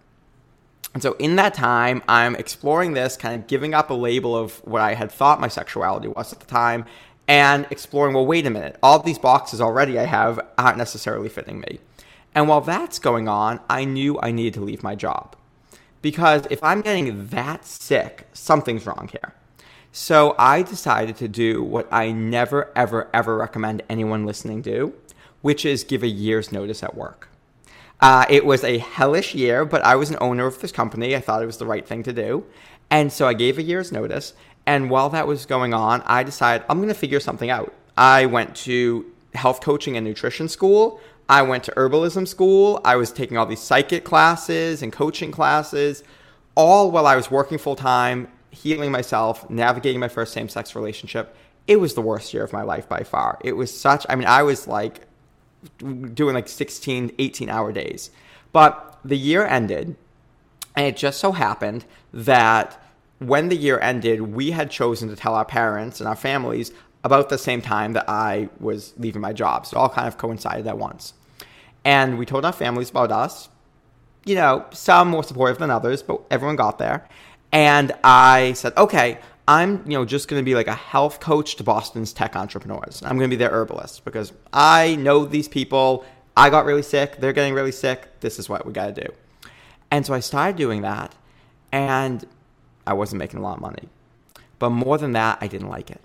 And 0.93 1.03
so 1.03 1.13
in 1.19 1.35
that 1.35 1.53
time, 1.53 2.01
I'm 2.07 2.35
exploring 2.35 2.93
this, 2.93 3.15
kind 3.15 3.35
of 3.35 3.47
giving 3.47 3.73
up 3.73 3.89
a 3.89 3.93
label 3.93 4.35
of 4.35 4.65
what 4.65 4.81
I 4.81 4.95
had 4.95 5.11
thought 5.11 5.39
my 5.39 5.49
sexuality 5.49 6.07
was 6.07 6.33
at 6.33 6.39
the 6.39 6.47
time, 6.47 6.85
and 7.27 7.67
exploring, 7.69 8.15
well, 8.15 8.25
wait 8.25 8.47
a 8.47 8.49
minute, 8.49 8.77
all 8.81 8.97
these 8.97 9.19
boxes 9.19 9.61
already 9.61 9.99
I 9.99 10.05
have 10.05 10.39
aren't 10.57 10.79
necessarily 10.79 11.29
fitting 11.29 11.59
me. 11.59 11.79
And 12.33 12.47
while 12.47 12.61
that's 12.61 12.97
going 12.97 13.27
on, 13.27 13.59
I 13.69 13.85
knew 13.85 14.19
I 14.19 14.31
needed 14.31 14.55
to 14.55 14.61
leave 14.61 14.81
my 14.81 14.95
job 14.95 15.35
because 16.01 16.47
if 16.49 16.63
I'm 16.63 16.81
getting 16.81 17.27
that 17.27 17.65
sick, 17.65 18.27
something's 18.33 18.85
wrong 18.85 19.09
here. 19.11 19.33
So 19.91 20.35
I 20.37 20.61
decided 20.61 21.17
to 21.17 21.27
do 21.27 21.63
what 21.63 21.87
I 21.91 22.11
never, 22.11 22.71
ever, 22.75 23.09
ever 23.13 23.37
recommend 23.37 23.81
anyone 23.89 24.25
listening 24.25 24.61
do, 24.61 24.93
which 25.41 25.65
is 25.65 25.83
give 25.83 26.03
a 26.03 26.07
year's 26.07 26.51
notice 26.51 26.83
at 26.83 26.95
work. 26.95 27.29
Uh, 28.01 28.25
it 28.29 28.45
was 28.45 28.63
a 28.63 28.77
hellish 28.77 29.35
year, 29.35 29.65
but 29.65 29.81
I 29.83 29.95
was 29.95 30.09
an 30.09 30.17
owner 30.21 30.45
of 30.45 30.61
this 30.61 30.71
company. 30.71 31.15
I 31.15 31.19
thought 31.19 31.43
it 31.43 31.47
was 31.47 31.57
the 31.57 31.65
right 31.65 31.85
thing 31.85 32.03
to 32.03 32.13
do. 32.13 32.45
And 32.89 33.11
so 33.11 33.27
I 33.27 33.33
gave 33.33 33.57
a 33.57 33.63
year's 33.63 33.91
notice. 33.91 34.33
And 34.65 34.89
while 34.89 35.09
that 35.09 35.27
was 35.27 35.45
going 35.45 35.73
on, 35.73 36.01
I 36.05 36.23
decided 36.23 36.65
I'm 36.69 36.77
going 36.77 36.89
to 36.89 36.93
figure 36.93 37.19
something 37.19 37.49
out. 37.49 37.73
I 37.97 38.27
went 38.27 38.55
to 38.57 39.05
health 39.33 39.61
coaching 39.61 39.97
and 39.97 40.05
nutrition 40.05 40.47
school. 40.47 41.01
I 41.29 41.43
went 41.43 41.63
to 41.65 41.71
herbalism 41.73 42.27
school. 42.27 42.81
I 42.83 42.95
was 42.95 43.11
taking 43.11 43.37
all 43.37 43.45
these 43.45 43.61
psychic 43.61 44.03
classes 44.03 44.81
and 44.81 44.91
coaching 44.91 45.31
classes, 45.31 46.03
all 46.55 46.89
while 46.89 47.05
I 47.05 47.15
was 47.15 47.29
working 47.29 47.59
full 47.59 47.75
time, 47.75 48.27
healing 48.49 48.91
myself, 48.91 49.47
navigating 49.47 49.99
my 49.99 50.07
first 50.07 50.33
same 50.33 50.49
sex 50.49 50.75
relationship. 50.75 51.35
It 51.67 51.79
was 51.79 51.93
the 51.93 52.01
worst 52.01 52.33
year 52.33 52.43
of 52.43 52.51
my 52.51 52.63
life 52.63 52.89
by 52.89 53.03
far. 53.03 53.37
It 53.43 53.53
was 53.53 53.75
such, 53.77 54.07
I 54.09 54.15
mean, 54.15 54.27
I 54.27 54.41
was 54.41 54.67
like 54.67 55.01
doing 55.77 56.33
like 56.33 56.47
16, 56.47 57.13
18 57.19 57.49
hour 57.49 57.71
days. 57.71 58.09
But 58.51 58.97
the 59.05 59.17
year 59.17 59.45
ended, 59.45 59.95
and 60.75 60.87
it 60.87 60.97
just 60.97 61.19
so 61.19 61.31
happened 61.31 61.85
that 62.11 62.81
when 63.19 63.49
the 63.49 63.55
year 63.55 63.79
ended, 63.79 64.33
we 64.33 64.49
had 64.49 64.71
chosen 64.71 65.09
to 65.09 65.15
tell 65.15 65.35
our 65.35 65.45
parents 65.45 65.99
and 65.99 66.09
our 66.09 66.15
families 66.15 66.71
about 67.03 67.29
the 67.29 67.37
same 67.37 67.61
time 67.61 67.93
that 67.93 68.09
I 68.09 68.49
was 68.59 68.93
leaving 68.97 69.21
my 69.21 69.31
job. 69.31 69.67
So 69.67 69.77
it 69.77 69.79
all 69.79 69.89
kind 69.89 70.07
of 70.07 70.17
coincided 70.17 70.65
at 70.65 70.77
once. 70.77 71.13
And 71.89 72.19
we 72.19 72.25
told 72.27 72.45
our 72.45 72.53
families 72.53 72.91
about 72.91 73.11
us. 73.11 73.49
You 74.23 74.35
know, 74.35 74.67
some 74.69 75.07
more 75.07 75.23
supportive 75.23 75.57
than 75.57 75.71
others, 75.71 76.03
but 76.03 76.21
everyone 76.29 76.55
got 76.55 76.77
there. 76.77 77.07
And 77.51 77.93
I 78.03 78.53
said, 78.53 78.73
okay, 78.77 79.17
I'm, 79.47 79.83
you 79.87 79.97
know, 79.97 80.05
just 80.05 80.27
going 80.27 80.39
to 80.39 80.45
be 80.45 80.53
like 80.53 80.67
a 80.67 80.75
health 80.75 81.19
coach 81.19 81.55
to 81.55 81.63
Boston's 81.63 82.13
tech 82.13 82.35
entrepreneurs. 82.35 83.01
I'm 83.01 83.17
going 83.17 83.27
to 83.27 83.35
be 83.35 83.39
their 83.43 83.49
herbalist 83.49 84.05
because 84.05 84.33
I 84.53 84.97
know 84.97 85.25
these 85.25 85.47
people. 85.47 86.05
I 86.37 86.51
got 86.51 86.65
really 86.65 86.83
sick. 86.83 87.17
They're 87.17 87.33
getting 87.33 87.55
really 87.55 87.71
sick. 87.71 88.19
This 88.19 88.37
is 88.37 88.47
what 88.47 88.67
we 88.67 88.71
got 88.71 88.93
to 88.93 89.01
do. 89.05 89.11
And 89.89 90.05
so 90.05 90.13
I 90.13 90.19
started 90.19 90.57
doing 90.57 90.83
that, 90.83 91.15
and 91.71 92.23
I 92.85 92.93
wasn't 92.93 93.17
making 93.17 93.39
a 93.39 93.41
lot 93.41 93.55
of 93.55 93.61
money. 93.61 93.89
But 94.59 94.69
more 94.69 94.99
than 94.99 95.13
that, 95.13 95.39
I 95.41 95.47
didn't 95.47 95.69
like 95.69 95.89
it. 95.89 96.01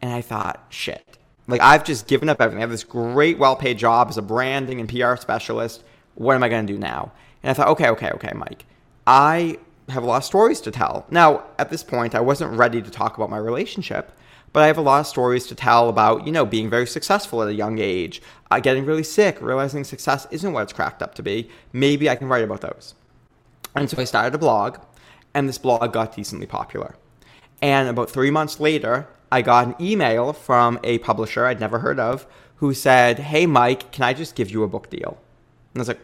And 0.00 0.12
I 0.12 0.20
thought, 0.20 0.64
shit, 0.68 1.18
like 1.46 1.60
I've 1.60 1.84
just 1.84 2.06
given 2.06 2.28
up 2.28 2.40
everything. 2.40 2.58
I 2.58 2.62
have 2.62 2.70
this 2.70 2.84
great, 2.84 3.38
well-paid 3.38 3.78
job 3.78 4.08
as 4.08 4.18
a 4.18 4.22
branding 4.22 4.80
and 4.80 4.88
PR 4.88 5.16
specialist. 5.16 5.84
What 6.14 6.34
am 6.34 6.42
I 6.42 6.48
going 6.48 6.66
to 6.66 6.72
do 6.72 6.78
now? 6.78 7.12
And 7.42 7.50
I 7.50 7.54
thought, 7.54 7.68
okay, 7.68 7.88
okay, 7.90 8.10
okay, 8.10 8.32
Mike. 8.34 8.64
I 9.06 9.58
have 9.90 10.02
a 10.02 10.06
lot 10.06 10.18
of 10.18 10.24
stories 10.24 10.60
to 10.62 10.70
tell. 10.70 11.06
Now, 11.10 11.44
at 11.58 11.70
this 11.70 11.82
point, 11.82 12.14
I 12.14 12.20
wasn't 12.20 12.56
ready 12.56 12.80
to 12.80 12.90
talk 12.90 13.16
about 13.16 13.28
my 13.28 13.36
relationship, 13.36 14.12
but 14.52 14.62
I 14.62 14.68
have 14.68 14.78
a 14.78 14.82
lot 14.82 15.00
of 15.00 15.06
stories 15.06 15.46
to 15.48 15.54
tell 15.54 15.88
about, 15.88 16.26
you 16.26 16.32
know, 16.32 16.46
being 16.46 16.70
very 16.70 16.86
successful 16.86 17.42
at 17.42 17.48
a 17.48 17.54
young 17.54 17.78
age, 17.78 18.22
uh, 18.50 18.60
getting 18.60 18.86
really 18.86 19.02
sick, 19.02 19.36
realizing 19.40 19.84
success 19.84 20.26
isn't 20.30 20.52
what 20.52 20.62
it's 20.62 20.72
cracked 20.72 21.02
up 21.02 21.14
to 21.16 21.22
be. 21.22 21.50
Maybe 21.72 22.08
I 22.08 22.16
can 22.16 22.28
write 22.28 22.44
about 22.44 22.60
those. 22.62 22.94
And 23.74 23.90
so 23.90 24.00
I 24.00 24.04
started 24.04 24.34
a 24.34 24.38
blog, 24.38 24.78
and 25.34 25.48
this 25.48 25.58
blog 25.58 25.92
got 25.92 26.14
decently 26.14 26.46
popular. 26.46 26.94
And 27.60 27.88
about 27.88 28.10
three 28.10 28.30
months 28.30 28.60
later, 28.60 29.08
I 29.34 29.42
got 29.42 29.66
an 29.66 29.74
email 29.80 30.32
from 30.32 30.78
a 30.84 30.98
publisher 30.98 31.44
I'd 31.44 31.58
never 31.58 31.80
heard 31.80 31.98
of 31.98 32.24
who 32.58 32.72
said, 32.72 33.18
Hey, 33.18 33.46
Mike, 33.46 33.90
can 33.90 34.04
I 34.04 34.12
just 34.14 34.36
give 34.36 34.48
you 34.48 34.62
a 34.62 34.68
book 34.68 34.88
deal? 34.90 35.18
And 35.72 35.80
I 35.80 35.80
was 35.80 35.88
like, 35.88 36.00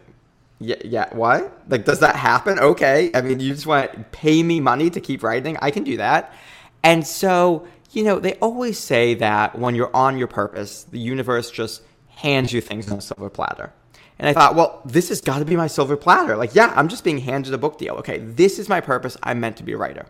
yeah, 0.58 0.74
yeah, 0.84 1.14
what? 1.14 1.62
Like, 1.68 1.84
does 1.84 2.00
that 2.00 2.16
happen? 2.16 2.58
Okay. 2.58 3.12
I 3.14 3.20
mean, 3.20 3.38
you 3.38 3.54
just 3.54 3.68
want 3.68 3.92
to 3.92 4.00
pay 4.10 4.42
me 4.42 4.58
money 4.58 4.90
to 4.90 5.00
keep 5.00 5.22
writing? 5.22 5.56
I 5.62 5.70
can 5.70 5.84
do 5.84 5.96
that. 5.98 6.34
And 6.82 7.06
so, 7.06 7.68
you 7.92 8.02
know, 8.02 8.18
they 8.18 8.34
always 8.34 8.78
say 8.78 9.14
that 9.14 9.56
when 9.56 9.76
you're 9.76 9.94
on 9.94 10.18
your 10.18 10.26
purpose, 10.26 10.82
the 10.82 10.98
universe 10.98 11.52
just 11.52 11.82
hands 12.08 12.52
you 12.52 12.60
things 12.60 12.90
on 12.90 12.98
a 12.98 13.00
silver 13.00 13.30
platter. 13.30 13.72
And 14.18 14.28
I 14.28 14.32
thought, 14.32 14.56
well, 14.56 14.82
this 14.84 15.08
has 15.08 15.20
got 15.20 15.38
to 15.38 15.44
be 15.44 15.54
my 15.54 15.68
silver 15.68 15.96
platter. 15.96 16.36
Like, 16.36 16.56
yeah, 16.56 16.72
I'm 16.74 16.88
just 16.88 17.04
being 17.04 17.18
handed 17.18 17.54
a 17.54 17.58
book 17.58 17.78
deal. 17.78 17.94
Okay, 17.94 18.18
this 18.18 18.58
is 18.58 18.68
my 18.68 18.80
purpose. 18.80 19.16
I'm 19.22 19.38
meant 19.38 19.56
to 19.58 19.62
be 19.62 19.72
a 19.72 19.78
writer. 19.78 20.06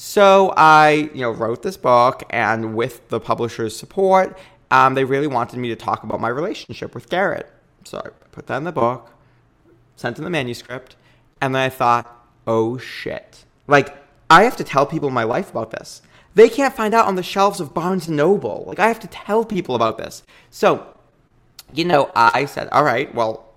So 0.00 0.54
I, 0.56 1.10
you 1.12 1.22
know, 1.22 1.32
wrote 1.32 1.62
this 1.62 1.76
book, 1.76 2.22
and 2.30 2.76
with 2.76 3.08
the 3.08 3.18
publisher's 3.18 3.76
support, 3.76 4.38
um, 4.70 4.94
they 4.94 5.02
really 5.02 5.26
wanted 5.26 5.58
me 5.58 5.70
to 5.70 5.74
talk 5.74 6.04
about 6.04 6.20
my 6.20 6.28
relationship 6.28 6.94
with 6.94 7.08
Garrett. 7.08 7.50
So 7.82 7.98
I 7.98 8.10
put 8.30 8.46
that 8.46 8.58
in 8.58 8.62
the 8.62 8.70
book, 8.70 9.10
sent 9.96 10.16
in 10.16 10.22
the 10.22 10.30
manuscript, 10.30 10.94
And 11.40 11.52
then 11.52 11.62
I 11.62 11.68
thought, 11.68 12.06
oh 12.46 12.78
shit. 12.78 13.44
Like, 13.66 13.96
I 14.30 14.44
have 14.44 14.56
to 14.58 14.64
tell 14.64 14.86
people 14.86 15.08
in 15.08 15.14
my 15.14 15.24
life 15.24 15.50
about 15.50 15.72
this. 15.72 16.00
They 16.32 16.48
can't 16.48 16.76
find 16.76 16.94
out 16.94 17.06
on 17.06 17.16
the 17.16 17.24
shelves 17.24 17.58
of 17.58 17.74
Barnes 17.74 18.06
and 18.06 18.16
Noble. 18.16 18.66
Like, 18.68 18.78
I 18.78 18.86
have 18.86 19.00
to 19.00 19.08
tell 19.08 19.44
people 19.44 19.74
about 19.74 19.98
this. 19.98 20.22
So, 20.48 20.94
you 21.74 21.84
know, 21.84 22.12
I 22.14 22.44
said, 22.44 22.68
all 22.70 22.84
right, 22.84 23.12
well, 23.16 23.47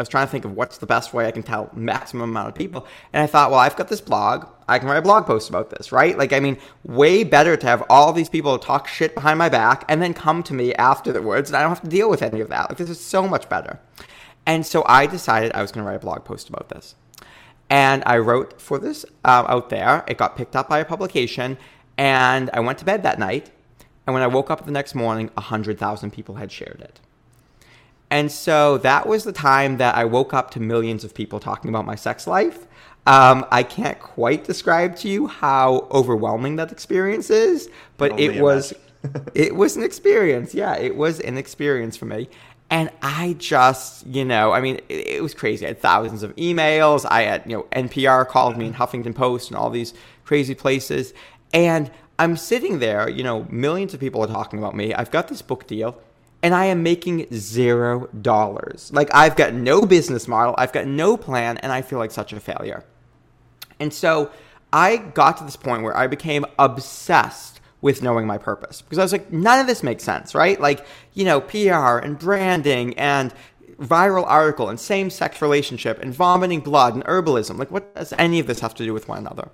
I 0.00 0.02
was 0.02 0.08
trying 0.08 0.26
to 0.26 0.30
think 0.30 0.46
of 0.46 0.56
what's 0.56 0.78
the 0.78 0.86
best 0.86 1.12
way 1.12 1.26
I 1.26 1.30
can 1.30 1.42
tell 1.42 1.70
maximum 1.74 2.30
amount 2.30 2.48
of 2.48 2.54
people. 2.54 2.86
And 3.12 3.22
I 3.22 3.26
thought, 3.26 3.50
well, 3.50 3.60
I've 3.60 3.76
got 3.76 3.88
this 3.88 4.00
blog. 4.00 4.46
I 4.66 4.78
can 4.78 4.88
write 4.88 4.96
a 4.96 5.02
blog 5.02 5.26
post 5.26 5.50
about 5.50 5.68
this, 5.68 5.92
right? 5.92 6.16
Like, 6.16 6.32
I 6.32 6.40
mean, 6.40 6.56
way 6.84 7.22
better 7.22 7.54
to 7.54 7.66
have 7.66 7.84
all 7.90 8.14
these 8.14 8.30
people 8.30 8.58
talk 8.58 8.88
shit 8.88 9.14
behind 9.14 9.38
my 9.38 9.50
back 9.50 9.84
and 9.88 10.00
then 10.00 10.14
come 10.14 10.42
to 10.44 10.54
me 10.54 10.72
afterwards 10.74 11.50
and 11.50 11.56
I 11.58 11.60
don't 11.60 11.68
have 11.68 11.82
to 11.82 11.88
deal 11.88 12.08
with 12.08 12.22
any 12.22 12.40
of 12.40 12.48
that. 12.48 12.70
Like, 12.70 12.78
this 12.78 12.88
is 12.88 12.98
so 12.98 13.28
much 13.28 13.50
better. 13.50 13.78
And 14.46 14.64
so 14.64 14.84
I 14.86 15.06
decided 15.06 15.52
I 15.52 15.60
was 15.60 15.70
going 15.70 15.84
to 15.84 15.88
write 15.90 15.96
a 15.96 16.00
blog 16.00 16.24
post 16.24 16.48
about 16.48 16.70
this. 16.70 16.94
And 17.68 18.02
I 18.06 18.16
wrote 18.16 18.58
for 18.58 18.78
this 18.78 19.04
uh, 19.22 19.44
out 19.48 19.68
there. 19.68 20.02
It 20.08 20.16
got 20.16 20.34
picked 20.34 20.56
up 20.56 20.70
by 20.70 20.78
a 20.78 20.84
publication. 20.86 21.58
And 21.98 22.48
I 22.54 22.60
went 22.60 22.78
to 22.78 22.86
bed 22.86 23.02
that 23.02 23.18
night. 23.18 23.50
And 24.06 24.14
when 24.14 24.22
I 24.22 24.28
woke 24.28 24.50
up 24.50 24.64
the 24.64 24.72
next 24.72 24.94
morning, 24.94 25.30
100,000 25.34 26.10
people 26.10 26.36
had 26.36 26.50
shared 26.50 26.80
it. 26.80 27.00
And 28.10 28.30
so 28.30 28.78
that 28.78 29.06
was 29.06 29.24
the 29.24 29.32
time 29.32 29.76
that 29.76 29.94
I 29.94 30.04
woke 30.04 30.34
up 30.34 30.50
to 30.52 30.60
millions 30.60 31.04
of 31.04 31.14
people 31.14 31.38
talking 31.38 31.68
about 31.68 31.86
my 31.86 31.94
sex 31.94 32.26
life. 32.26 32.66
Um, 33.06 33.46
I 33.50 33.62
can't 33.62 33.98
quite 33.98 34.44
describe 34.44 34.96
to 34.96 35.08
you 35.08 35.26
how 35.26 35.88
overwhelming 35.90 36.56
that 36.56 36.70
experience 36.70 37.30
is, 37.30 37.70
but 37.96 38.18
it 38.18 38.40
was 38.40 38.74
it 39.34 39.54
was 39.54 39.76
an 39.76 39.82
experience. 39.82 40.54
Yeah, 40.54 40.76
it 40.76 40.96
was 40.96 41.20
an 41.20 41.38
experience 41.38 41.96
for 41.96 42.04
me. 42.04 42.28
And 42.68 42.90
I 43.02 43.34
just, 43.38 44.06
you 44.06 44.24
know, 44.24 44.52
I 44.52 44.60
mean, 44.60 44.76
it, 44.88 45.06
it 45.06 45.22
was 45.22 45.34
crazy. 45.34 45.64
I 45.64 45.68
had 45.68 45.80
thousands 45.80 46.22
of 46.22 46.34
emails. 46.36 47.04
I 47.08 47.22
had, 47.22 47.42
you 47.44 47.56
know, 47.56 47.62
NPR 47.72 48.28
called 48.28 48.56
me 48.56 48.66
and 48.66 48.76
Huffington 48.76 49.14
Post 49.14 49.50
and 49.50 49.56
all 49.56 49.70
these 49.70 49.92
crazy 50.24 50.54
places. 50.54 51.12
And 51.52 51.90
I'm 52.18 52.36
sitting 52.36 52.78
there, 52.78 53.08
you 53.08 53.24
know, 53.24 53.46
millions 53.50 53.94
of 53.94 53.98
people 53.98 54.22
are 54.22 54.28
talking 54.28 54.58
about 54.58 54.76
me. 54.76 54.94
I've 54.94 55.10
got 55.10 55.26
this 55.26 55.42
book 55.42 55.66
deal 55.66 56.00
and 56.42 56.54
I 56.54 56.66
am 56.66 56.82
making 56.82 57.26
zero 57.32 58.06
dollars. 58.08 58.90
Like 58.92 59.14
I've 59.14 59.36
got 59.36 59.52
no 59.52 59.82
business 59.82 60.26
model, 60.26 60.54
I've 60.58 60.72
got 60.72 60.86
no 60.86 61.16
plan, 61.16 61.58
and 61.58 61.72
I 61.72 61.82
feel 61.82 61.98
like 61.98 62.10
such 62.10 62.32
a 62.32 62.40
failure. 62.40 62.84
And 63.78 63.92
so 63.92 64.30
I 64.72 64.96
got 64.98 65.38
to 65.38 65.44
this 65.44 65.56
point 65.56 65.82
where 65.82 65.96
I 65.96 66.06
became 66.06 66.44
obsessed 66.58 67.60
with 67.80 68.02
knowing 68.02 68.26
my 68.26 68.38
purpose 68.38 68.82
because 68.82 68.98
I 68.98 69.02
was 69.02 69.12
like, 69.12 69.32
none 69.32 69.58
of 69.58 69.66
this 69.66 69.82
makes 69.82 70.04
sense, 70.04 70.34
right? 70.34 70.60
Like, 70.60 70.84
you 71.14 71.24
know, 71.24 71.40
PR 71.40 71.98
and 71.98 72.18
branding 72.18 72.98
and 72.98 73.32
viral 73.80 74.24
article 74.26 74.68
and 74.68 74.78
same 74.78 75.08
sex 75.08 75.40
relationship 75.40 75.98
and 76.02 76.12
vomiting 76.12 76.60
blood 76.60 76.94
and 76.94 77.04
herbalism. 77.04 77.58
Like, 77.58 77.70
what 77.70 77.94
does 77.94 78.12
any 78.18 78.38
of 78.38 78.46
this 78.46 78.60
have 78.60 78.74
to 78.74 78.84
do 78.84 78.92
with 78.92 79.08
one 79.08 79.18
another? 79.18 79.48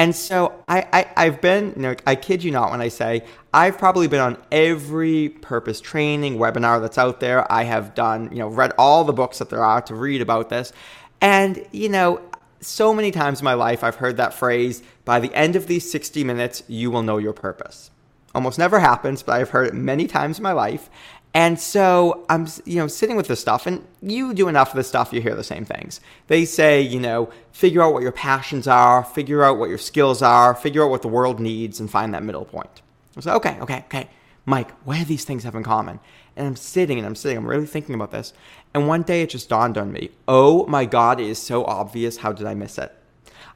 And 0.00 0.16
so 0.16 0.64
I, 0.66 1.04
I, 1.14 1.24
have 1.26 1.42
been, 1.42 1.74
you 1.76 1.82
know, 1.82 1.94
I 2.06 2.14
kid 2.14 2.42
you 2.42 2.50
not 2.50 2.70
when 2.70 2.80
I 2.80 2.88
say 2.88 3.22
I've 3.52 3.76
probably 3.76 4.08
been 4.08 4.20
on 4.20 4.38
every 4.50 5.28
purpose 5.28 5.78
training 5.78 6.38
webinar 6.38 6.80
that's 6.80 6.96
out 6.96 7.20
there. 7.20 7.50
I 7.52 7.64
have 7.64 7.94
done, 7.94 8.30
you 8.32 8.38
know, 8.38 8.48
read 8.48 8.72
all 8.78 9.04
the 9.04 9.12
books 9.12 9.40
that 9.40 9.50
there 9.50 9.62
are 9.62 9.82
to 9.82 9.94
read 9.94 10.22
about 10.22 10.48
this. 10.48 10.72
And, 11.20 11.66
you 11.70 11.90
know, 11.90 12.22
so 12.62 12.94
many 12.94 13.10
times 13.10 13.40
in 13.40 13.44
my 13.44 13.52
life 13.52 13.84
I've 13.84 13.96
heard 13.96 14.16
that 14.16 14.32
phrase, 14.32 14.82
by 15.04 15.20
the 15.20 15.34
end 15.34 15.54
of 15.54 15.66
these 15.66 15.90
60 15.92 16.24
minutes, 16.24 16.62
you 16.66 16.90
will 16.90 17.02
know 17.02 17.18
your 17.18 17.34
purpose. 17.34 17.90
Almost 18.34 18.58
never 18.58 18.80
happens, 18.80 19.22
but 19.22 19.38
I've 19.38 19.50
heard 19.50 19.66
it 19.66 19.74
many 19.74 20.06
times 20.06 20.38
in 20.38 20.42
my 20.42 20.52
life. 20.52 20.88
And 21.32 21.60
so 21.60 22.24
I'm, 22.28 22.48
you 22.64 22.76
know, 22.76 22.88
sitting 22.88 23.16
with 23.16 23.28
this 23.28 23.40
stuff, 23.40 23.66
and 23.66 23.86
you 24.02 24.34
do 24.34 24.48
enough 24.48 24.70
of 24.70 24.76
this 24.76 24.88
stuff, 24.88 25.12
you 25.12 25.20
hear 25.20 25.36
the 25.36 25.44
same 25.44 25.64
things. 25.64 26.00
They 26.26 26.44
say, 26.44 26.80
you 26.80 26.98
know, 26.98 27.30
figure 27.52 27.82
out 27.82 27.92
what 27.92 28.02
your 28.02 28.12
passions 28.12 28.66
are, 28.66 29.04
figure 29.04 29.44
out 29.44 29.56
what 29.56 29.68
your 29.68 29.78
skills 29.78 30.22
are, 30.22 30.54
figure 30.54 30.84
out 30.84 30.90
what 30.90 31.02
the 31.02 31.08
world 31.08 31.38
needs, 31.38 31.78
and 31.78 31.88
find 31.88 32.12
that 32.14 32.24
middle 32.24 32.44
point. 32.44 32.82
I 33.16 33.20
say, 33.20 33.30
okay, 33.32 33.58
okay, 33.60 33.84
okay, 33.86 34.08
Mike, 34.44 34.72
what 34.84 34.98
do 34.98 35.04
these 35.04 35.24
things 35.24 35.44
have 35.44 35.54
in 35.54 35.62
common? 35.62 36.00
And 36.36 36.46
I'm 36.46 36.56
sitting 36.56 36.98
and 36.98 37.06
I'm 37.06 37.14
sitting, 37.14 37.38
I'm 37.38 37.46
really 37.46 37.66
thinking 37.66 37.94
about 37.94 38.10
this. 38.10 38.32
And 38.74 38.88
one 38.88 39.02
day 39.02 39.22
it 39.22 39.30
just 39.30 39.48
dawned 39.48 39.76
on 39.76 39.92
me 39.92 40.10
oh 40.26 40.66
my 40.66 40.84
God, 40.84 41.20
it 41.20 41.26
is 41.26 41.38
so 41.38 41.64
obvious. 41.64 42.18
How 42.18 42.32
did 42.32 42.46
I 42.46 42.54
miss 42.54 42.78
it? 42.78 42.92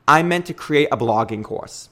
I 0.07 0.23
meant 0.23 0.47
to 0.47 0.55
create 0.55 0.89
a 0.93 0.97
blogging 0.97 1.43
course. 1.43 1.89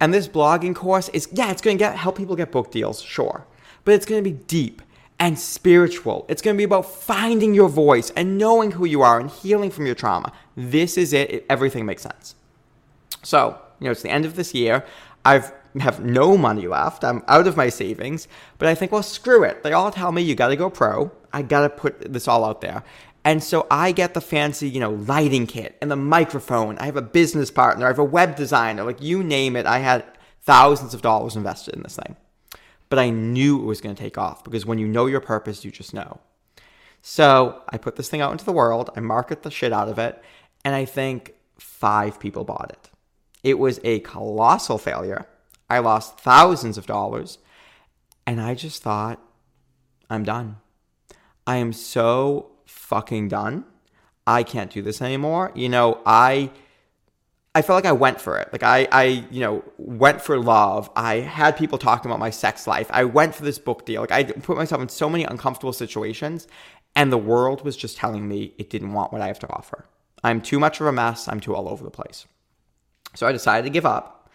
And 0.00 0.12
this 0.12 0.28
blogging 0.28 0.74
course 0.74 1.08
is, 1.10 1.28
yeah, 1.32 1.50
it's 1.50 1.62
going 1.62 1.78
to 1.78 1.82
get, 1.82 1.96
help 1.96 2.16
people 2.16 2.36
get 2.36 2.50
book 2.50 2.70
deals, 2.70 3.00
sure. 3.00 3.46
But 3.84 3.94
it's 3.94 4.06
going 4.06 4.22
to 4.22 4.28
be 4.28 4.36
deep 4.36 4.82
and 5.18 5.38
spiritual. 5.38 6.26
It's 6.28 6.42
going 6.42 6.56
to 6.56 6.58
be 6.58 6.64
about 6.64 6.90
finding 6.92 7.54
your 7.54 7.68
voice 7.68 8.10
and 8.10 8.36
knowing 8.38 8.72
who 8.72 8.84
you 8.84 9.02
are 9.02 9.20
and 9.20 9.30
healing 9.30 9.70
from 9.70 9.86
your 9.86 9.94
trauma. 9.94 10.32
This 10.56 10.98
is 10.98 11.12
it. 11.12 11.46
Everything 11.48 11.86
makes 11.86 12.02
sense. 12.02 12.34
So, 13.22 13.58
you 13.80 13.86
know, 13.86 13.92
it's 13.92 14.02
the 14.02 14.10
end 14.10 14.24
of 14.24 14.36
this 14.36 14.54
year. 14.54 14.84
I've 15.24 15.52
have 15.80 16.04
no 16.04 16.36
money 16.36 16.68
left. 16.68 17.02
I'm 17.02 17.24
out 17.26 17.48
of 17.48 17.56
my 17.56 17.68
savings, 17.68 18.28
but 18.58 18.68
I 18.68 18.76
think, 18.76 18.92
well, 18.92 19.02
screw 19.02 19.42
it. 19.42 19.64
They 19.64 19.72
all 19.72 19.90
tell 19.90 20.12
me 20.12 20.22
you 20.22 20.36
got 20.36 20.48
to 20.48 20.56
go 20.56 20.70
pro. 20.70 21.10
I 21.32 21.42
got 21.42 21.62
to 21.62 21.68
put 21.68 22.12
this 22.12 22.28
all 22.28 22.44
out 22.44 22.60
there. 22.60 22.84
And 23.24 23.42
so 23.42 23.66
I 23.70 23.90
get 23.90 24.14
the 24.14 24.20
fancy, 24.20 24.68
you 24.68 24.78
know, 24.78 24.90
lighting 24.90 25.48
kit 25.48 25.76
and 25.80 25.90
the 25.90 25.96
microphone. 25.96 26.78
I 26.78 26.86
have 26.86 26.96
a 26.96 27.02
business 27.02 27.50
partner. 27.50 27.86
I 27.86 27.88
have 27.88 27.98
a 27.98 28.04
web 28.04 28.36
designer. 28.36 28.84
Like 28.84 29.02
you 29.02 29.24
name 29.24 29.56
it. 29.56 29.66
I 29.66 29.78
had 29.78 30.04
thousands 30.42 30.94
of 30.94 31.02
dollars 31.02 31.34
invested 31.34 31.74
in 31.74 31.82
this 31.82 31.96
thing 31.96 32.16
but 32.88 32.98
I 32.98 33.10
knew 33.10 33.60
it 33.60 33.64
was 33.64 33.80
going 33.80 33.94
to 33.94 34.02
take 34.02 34.18
off 34.18 34.44
because 34.44 34.66
when 34.66 34.78
you 34.78 34.86
know 34.86 35.06
your 35.06 35.20
purpose, 35.20 35.64
you 35.64 35.70
just 35.70 35.94
know. 35.94 36.20
So 37.02 37.62
I 37.68 37.76
put 37.76 37.96
this 37.96 38.08
thing 38.08 38.20
out 38.20 38.32
into 38.32 38.44
the 38.44 38.52
world, 38.52 38.90
I 38.96 39.00
market 39.00 39.42
the 39.42 39.50
shit 39.50 39.72
out 39.72 39.88
of 39.88 39.98
it, 39.98 40.22
and 40.64 40.74
I 40.74 40.84
think 40.84 41.34
five 41.58 42.18
people 42.18 42.44
bought 42.44 42.70
it. 42.70 42.90
It 43.42 43.58
was 43.58 43.78
a 43.84 44.00
colossal 44.00 44.78
failure. 44.78 45.26
I 45.68 45.80
lost 45.80 46.18
thousands 46.18 46.78
of 46.78 46.86
dollars, 46.86 47.38
and 48.26 48.40
I 48.40 48.54
just 48.54 48.82
thought, 48.82 49.20
I'm 50.08 50.24
done. 50.24 50.56
I 51.46 51.56
am 51.56 51.72
so 51.72 52.52
fucking 52.64 53.28
done. 53.28 53.64
I 54.26 54.42
can't 54.42 54.70
do 54.70 54.80
this 54.80 55.02
anymore. 55.02 55.52
You 55.54 55.68
know, 55.68 56.00
I 56.06 56.50
I 57.54 57.62
felt 57.62 57.76
like 57.76 57.86
I 57.86 57.92
went 57.92 58.20
for 58.20 58.36
it. 58.38 58.48
Like 58.52 58.64
I, 58.64 58.88
I, 58.90 59.04
you 59.30 59.40
know, 59.40 59.64
went 59.78 60.20
for 60.20 60.38
love. 60.38 60.90
I 60.96 61.16
had 61.16 61.56
people 61.56 61.78
talking 61.78 62.10
about 62.10 62.18
my 62.18 62.30
sex 62.30 62.66
life. 62.66 62.88
I 62.90 63.04
went 63.04 63.34
for 63.34 63.44
this 63.44 63.58
book 63.58 63.86
deal. 63.86 64.00
Like 64.00 64.10
I 64.10 64.24
put 64.24 64.56
myself 64.56 64.82
in 64.82 64.88
so 64.88 65.08
many 65.08 65.22
uncomfortable 65.24 65.72
situations, 65.72 66.48
and 66.96 67.12
the 67.12 67.18
world 67.18 67.64
was 67.64 67.76
just 67.76 67.96
telling 67.96 68.26
me 68.26 68.54
it 68.58 68.70
didn't 68.70 68.92
want 68.92 69.12
what 69.12 69.22
I 69.22 69.28
have 69.28 69.38
to 69.40 69.52
offer. 69.52 69.84
I'm 70.24 70.40
too 70.40 70.58
much 70.58 70.80
of 70.80 70.86
a 70.86 70.92
mess. 70.92 71.28
I'm 71.28 71.38
too 71.38 71.54
all 71.54 71.68
over 71.68 71.84
the 71.84 71.90
place. 71.90 72.26
So 73.14 73.26
I 73.26 73.32
decided 73.32 73.64
to 73.64 73.70
give 73.70 73.86
up, 73.86 74.30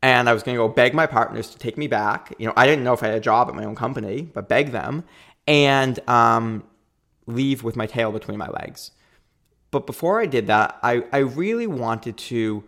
and 0.00 0.28
I 0.28 0.32
was 0.32 0.42
going 0.42 0.56
to 0.56 0.62
go 0.62 0.68
beg 0.68 0.94
my 0.94 1.06
partners 1.06 1.50
to 1.50 1.58
take 1.58 1.76
me 1.76 1.88
back. 1.88 2.32
You 2.38 2.46
know, 2.46 2.54
I 2.56 2.66
didn't 2.66 2.84
know 2.84 2.94
if 2.94 3.02
I 3.02 3.08
had 3.08 3.16
a 3.16 3.20
job 3.20 3.48
at 3.48 3.54
my 3.54 3.64
own 3.64 3.74
company, 3.74 4.22
but 4.22 4.48
beg 4.48 4.70
them 4.70 5.04
and 5.46 5.98
um, 6.08 6.64
leave 7.26 7.62
with 7.62 7.76
my 7.76 7.86
tail 7.86 8.12
between 8.12 8.38
my 8.38 8.48
legs. 8.48 8.92
But 9.72 9.86
before 9.86 10.20
I 10.20 10.26
did 10.26 10.46
that, 10.46 10.78
I, 10.82 11.02
I 11.12 11.18
really 11.18 11.66
wanted 11.66 12.16
to 12.18 12.62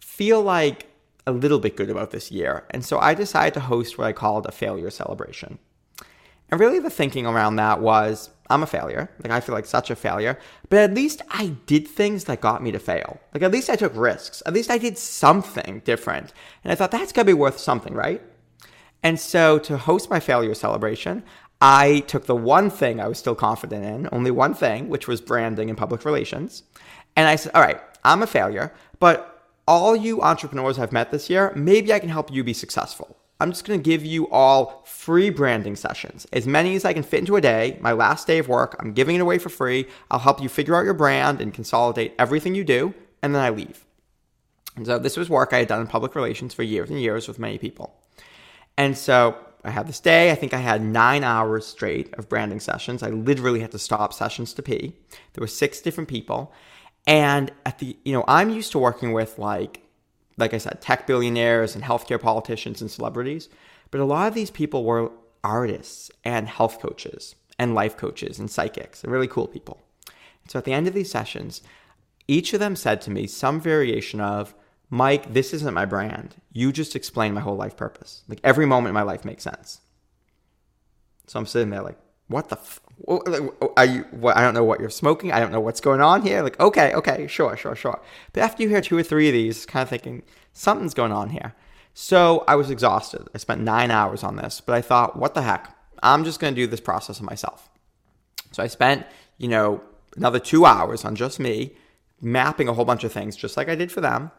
feel 0.00 0.42
like 0.42 0.86
a 1.26 1.30
little 1.30 1.60
bit 1.60 1.76
good 1.76 1.90
about 1.90 2.10
this 2.10 2.32
year. 2.32 2.64
And 2.70 2.84
so 2.84 2.98
I 2.98 3.14
decided 3.14 3.54
to 3.54 3.60
host 3.60 3.98
what 3.98 4.06
I 4.06 4.12
called 4.12 4.46
a 4.46 4.50
failure 4.50 4.90
celebration. 4.90 5.58
And 6.50 6.58
really 6.58 6.78
the 6.78 6.90
thinking 6.90 7.26
around 7.26 7.56
that 7.56 7.80
was 7.80 8.30
I'm 8.48 8.62
a 8.62 8.66
failure. 8.66 9.10
Like 9.22 9.30
I 9.30 9.40
feel 9.40 9.54
like 9.54 9.66
such 9.66 9.90
a 9.90 9.96
failure. 9.96 10.38
But 10.70 10.78
at 10.78 10.94
least 10.94 11.20
I 11.30 11.48
did 11.66 11.86
things 11.86 12.24
that 12.24 12.40
got 12.40 12.62
me 12.62 12.72
to 12.72 12.78
fail. 12.78 13.20
Like 13.34 13.42
at 13.42 13.52
least 13.52 13.68
I 13.68 13.76
took 13.76 13.94
risks. 13.94 14.42
At 14.46 14.54
least 14.54 14.70
I 14.70 14.78
did 14.78 14.96
something 14.96 15.82
different. 15.84 16.32
And 16.64 16.72
I 16.72 16.74
thought 16.74 16.90
that's 16.90 17.12
gotta 17.12 17.26
be 17.26 17.34
worth 17.34 17.58
something, 17.58 17.92
right? 17.92 18.22
And 19.02 19.20
so 19.20 19.58
to 19.60 19.76
host 19.76 20.08
my 20.08 20.18
failure 20.18 20.54
celebration, 20.54 21.22
I 21.60 22.00
took 22.00 22.26
the 22.26 22.36
one 22.36 22.70
thing 22.70 23.00
I 23.00 23.08
was 23.08 23.18
still 23.18 23.34
confident 23.34 23.84
in, 23.84 24.08
only 24.12 24.30
one 24.30 24.54
thing, 24.54 24.88
which 24.88 25.08
was 25.08 25.20
branding 25.20 25.68
and 25.68 25.76
public 25.76 26.04
relations. 26.04 26.62
And 27.16 27.26
I 27.26 27.36
said, 27.36 27.52
all 27.54 27.62
right, 27.62 27.80
I'm 28.04 28.22
a 28.22 28.26
failure, 28.26 28.72
but 29.00 29.50
all 29.66 29.96
you 29.96 30.22
entrepreneurs 30.22 30.78
I've 30.78 30.92
met 30.92 31.10
this 31.10 31.28
year, 31.28 31.52
maybe 31.56 31.92
I 31.92 31.98
can 31.98 32.08
help 32.08 32.32
you 32.32 32.44
be 32.44 32.52
successful. 32.52 33.16
I'm 33.40 33.50
just 33.50 33.64
going 33.64 33.78
to 33.78 33.84
give 33.84 34.04
you 34.04 34.28
all 34.30 34.82
free 34.86 35.30
branding 35.30 35.76
sessions, 35.76 36.26
as 36.32 36.46
many 36.46 36.74
as 36.74 36.84
I 36.84 36.92
can 36.92 37.02
fit 37.02 37.20
into 37.20 37.36
a 37.36 37.40
day. 37.40 37.78
My 37.80 37.92
last 37.92 38.26
day 38.26 38.38
of 38.38 38.48
work, 38.48 38.76
I'm 38.80 38.92
giving 38.92 39.16
it 39.16 39.20
away 39.20 39.38
for 39.38 39.48
free. 39.48 39.86
I'll 40.10 40.18
help 40.18 40.42
you 40.42 40.48
figure 40.48 40.74
out 40.74 40.84
your 40.84 40.94
brand 40.94 41.40
and 41.40 41.54
consolidate 41.54 42.14
everything 42.18 42.54
you 42.54 42.64
do, 42.64 42.94
and 43.22 43.34
then 43.34 43.42
I 43.42 43.50
leave. 43.50 43.84
And 44.74 44.86
so 44.86 44.98
this 44.98 45.16
was 45.16 45.28
work 45.28 45.52
I 45.52 45.58
had 45.58 45.68
done 45.68 45.80
in 45.80 45.86
public 45.86 46.14
relations 46.14 46.54
for 46.54 46.62
years 46.62 46.88
and 46.88 47.00
years 47.00 47.28
with 47.28 47.38
many 47.38 47.58
people. 47.58 47.94
And 48.76 48.96
so 48.96 49.36
I 49.64 49.70
had 49.70 49.86
this 49.86 50.00
day. 50.00 50.30
I 50.30 50.34
think 50.34 50.54
I 50.54 50.58
had 50.58 50.82
nine 50.82 51.24
hours 51.24 51.66
straight 51.66 52.14
of 52.14 52.28
branding 52.28 52.60
sessions. 52.60 53.02
I 53.02 53.10
literally 53.10 53.60
had 53.60 53.72
to 53.72 53.78
stop 53.78 54.12
sessions 54.12 54.52
to 54.54 54.62
pee. 54.62 54.94
There 55.32 55.42
were 55.42 55.46
six 55.46 55.80
different 55.80 56.08
people. 56.08 56.52
And 57.06 57.50
at 57.66 57.78
the, 57.78 57.96
you 58.04 58.12
know, 58.12 58.24
I'm 58.28 58.50
used 58.50 58.72
to 58.72 58.78
working 58.78 59.12
with 59.12 59.38
like, 59.38 59.82
like 60.36 60.54
I 60.54 60.58
said, 60.58 60.80
tech 60.80 61.06
billionaires 61.06 61.74
and 61.74 61.82
healthcare 61.82 62.20
politicians 62.20 62.80
and 62.80 62.90
celebrities. 62.90 63.48
But 63.90 64.00
a 64.00 64.04
lot 64.04 64.28
of 64.28 64.34
these 64.34 64.50
people 64.50 64.84
were 64.84 65.10
artists 65.42 66.10
and 66.24 66.48
health 66.48 66.80
coaches 66.80 67.34
and 67.58 67.74
life 67.74 67.96
coaches 67.96 68.38
and 68.38 68.50
psychics 68.50 69.02
and 69.02 69.12
really 69.12 69.28
cool 69.28 69.48
people. 69.48 69.80
So 70.48 70.58
at 70.58 70.64
the 70.64 70.72
end 70.72 70.86
of 70.86 70.94
these 70.94 71.10
sessions, 71.10 71.62
Each 72.28 72.52
of 72.52 72.60
them 72.60 72.76
said 72.76 73.00
to 73.02 73.10
me 73.10 73.26
some 73.26 73.58
variation 73.58 74.20
of, 74.20 74.54
Mike, 74.90 75.32
this 75.32 75.52
isn't 75.52 75.74
my 75.74 75.84
brand. 75.84 76.36
You 76.52 76.72
just 76.72 76.96
explained 76.96 77.34
my 77.34 77.40
whole 77.40 77.56
life 77.56 77.76
purpose. 77.76 78.22
Like 78.28 78.40
every 78.42 78.66
moment 78.66 78.88
in 78.88 78.94
my 78.94 79.02
life 79.02 79.24
makes 79.24 79.42
sense. 79.42 79.80
So 81.26 81.38
I'm 81.38 81.46
sitting 81.46 81.70
there 81.70 81.82
like, 81.82 81.98
what 82.28 82.48
the? 82.48 82.56
F- 82.56 82.80
are 83.76 83.84
you? 83.84 84.04
What, 84.10 84.36
I 84.36 84.42
don't 84.42 84.54
know 84.54 84.64
what 84.64 84.80
you're 84.80 84.90
smoking. 84.90 85.32
I 85.32 85.40
don't 85.40 85.52
know 85.52 85.60
what's 85.60 85.80
going 85.80 86.00
on 86.00 86.22
here. 86.22 86.42
Like, 86.42 86.58
okay, 86.60 86.92
okay, 86.94 87.26
sure, 87.26 87.56
sure, 87.56 87.74
sure. 87.74 88.00
But 88.32 88.42
after 88.42 88.62
you 88.62 88.68
hear 88.68 88.80
two 88.80 88.98
or 88.98 89.02
three 89.02 89.28
of 89.28 89.32
these, 89.32 89.66
kind 89.66 89.82
of 89.82 89.88
thinking 89.88 90.22
something's 90.52 90.94
going 90.94 91.12
on 91.12 91.30
here. 91.30 91.54
So 91.94 92.44
I 92.46 92.54
was 92.54 92.70
exhausted. 92.70 93.28
I 93.34 93.38
spent 93.38 93.60
nine 93.60 93.90
hours 93.90 94.22
on 94.22 94.36
this, 94.36 94.60
but 94.60 94.74
I 94.74 94.82
thought, 94.82 95.18
what 95.18 95.34
the 95.34 95.42
heck? 95.42 95.74
I'm 96.02 96.24
just 96.24 96.38
going 96.38 96.54
to 96.54 96.60
do 96.60 96.66
this 96.66 96.80
process 96.80 97.20
myself. 97.20 97.68
So 98.52 98.62
I 98.62 98.68
spent, 98.68 99.06
you 99.36 99.48
know, 99.48 99.82
another 100.16 100.38
two 100.38 100.64
hours 100.64 101.04
on 101.04 101.16
just 101.16 101.40
me, 101.40 101.72
mapping 102.20 102.68
a 102.68 102.72
whole 102.72 102.84
bunch 102.84 103.04
of 103.04 103.12
things, 103.12 103.36
just 103.36 103.56
like 103.56 103.68
I 103.68 103.74
did 103.74 103.90
for 103.90 104.00
them. 104.00 104.30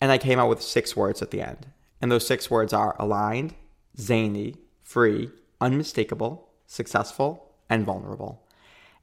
And 0.00 0.12
I 0.12 0.18
came 0.18 0.38
out 0.38 0.48
with 0.48 0.62
six 0.62 0.96
words 0.96 1.22
at 1.22 1.30
the 1.30 1.42
end. 1.42 1.66
And 2.00 2.10
those 2.10 2.26
six 2.26 2.50
words 2.50 2.72
are 2.72 2.94
aligned, 2.98 3.54
zany, 3.98 4.54
free, 4.82 5.30
unmistakable, 5.60 6.48
successful, 6.66 7.52
and 7.68 7.84
vulnerable. 7.84 8.42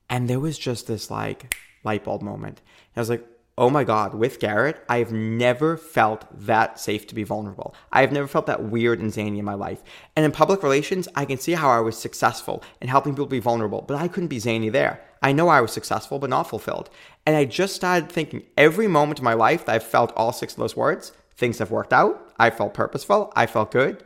And 0.10 0.30
there 0.30 0.40
was 0.40 0.58
just 0.58 0.88
this 0.88 1.12
like 1.12 1.56
light 1.84 2.04
bulb 2.04 2.22
moment. 2.22 2.62
And 2.94 2.98
I 2.98 3.02
was 3.02 3.10
like, 3.10 3.28
oh 3.58 3.70
my 3.70 3.86
God, 3.86 4.14
with 4.14 4.40
Garrett, 4.40 4.84
I've 4.90 5.14
never 5.14 5.78
felt 5.78 6.26
that 6.46 6.80
safe 6.80 7.08
to 7.08 7.16
be 7.16 7.24
vulnerable. 7.24 7.74
I've 7.92 8.12
never 8.12 8.28
felt 8.28 8.48
that 8.48 8.64
weird 8.64 9.00
and 9.00 9.14
zany 9.14 9.40
in 9.40 9.46
my 9.46 9.54
life. 9.54 9.82
And 10.16 10.26
in 10.26 10.32
public 10.32 10.62
relations, 10.62 11.08
I 11.16 11.24
can 11.24 11.38
see 11.38 11.54
how 11.54 11.70
I 11.70 11.80
was 11.80 11.98
successful 11.98 12.64
in 12.82 12.90
helping 12.90 13.14
people 13.14 13.28
be 13.28 13.40
vulnerable, 13.40 13.82
but 13.82 13.98
I 13.98 14.10
couldn't 14.10 14.28
be 14.28 14.40
zany 14.40 14.70
there. 14.70 15.02
I 15.22 15.32
know 15.32 15.48
I 15.48 15.62
was 15.62 15.72
successful, 15.72 16.20
but 16.20 16.30
not 16.30 16.50
fulfilled. 16.50 16.90
And 17.26 17.36
I 17.38 17.46
just 17.46 17.76
started 17.76 18.12
thinking 18.12 18.44
every 18.58 18.88
moment 18.88 19.20
of 19.20 19.24
my 19.24 19.34
life 19.34 19.66
that 19.66 19.76
I've 19.76 19.84
felt 19.84 20.14
all 20.16 20.34
six 20.34 20.54
of 20.54 20.60
those 20.60 20.76
words, 20.76 21.14
things 21.36 21.60
have 21.60 21.72
worked 21.72 21.94
out. 21.94 22.34
I 22.38 22.50
felt 22.50 22.74
purposeful. 22.74 23.32
I 23.36 23.46
felt 23.46 23.72
good. 23.72 24.04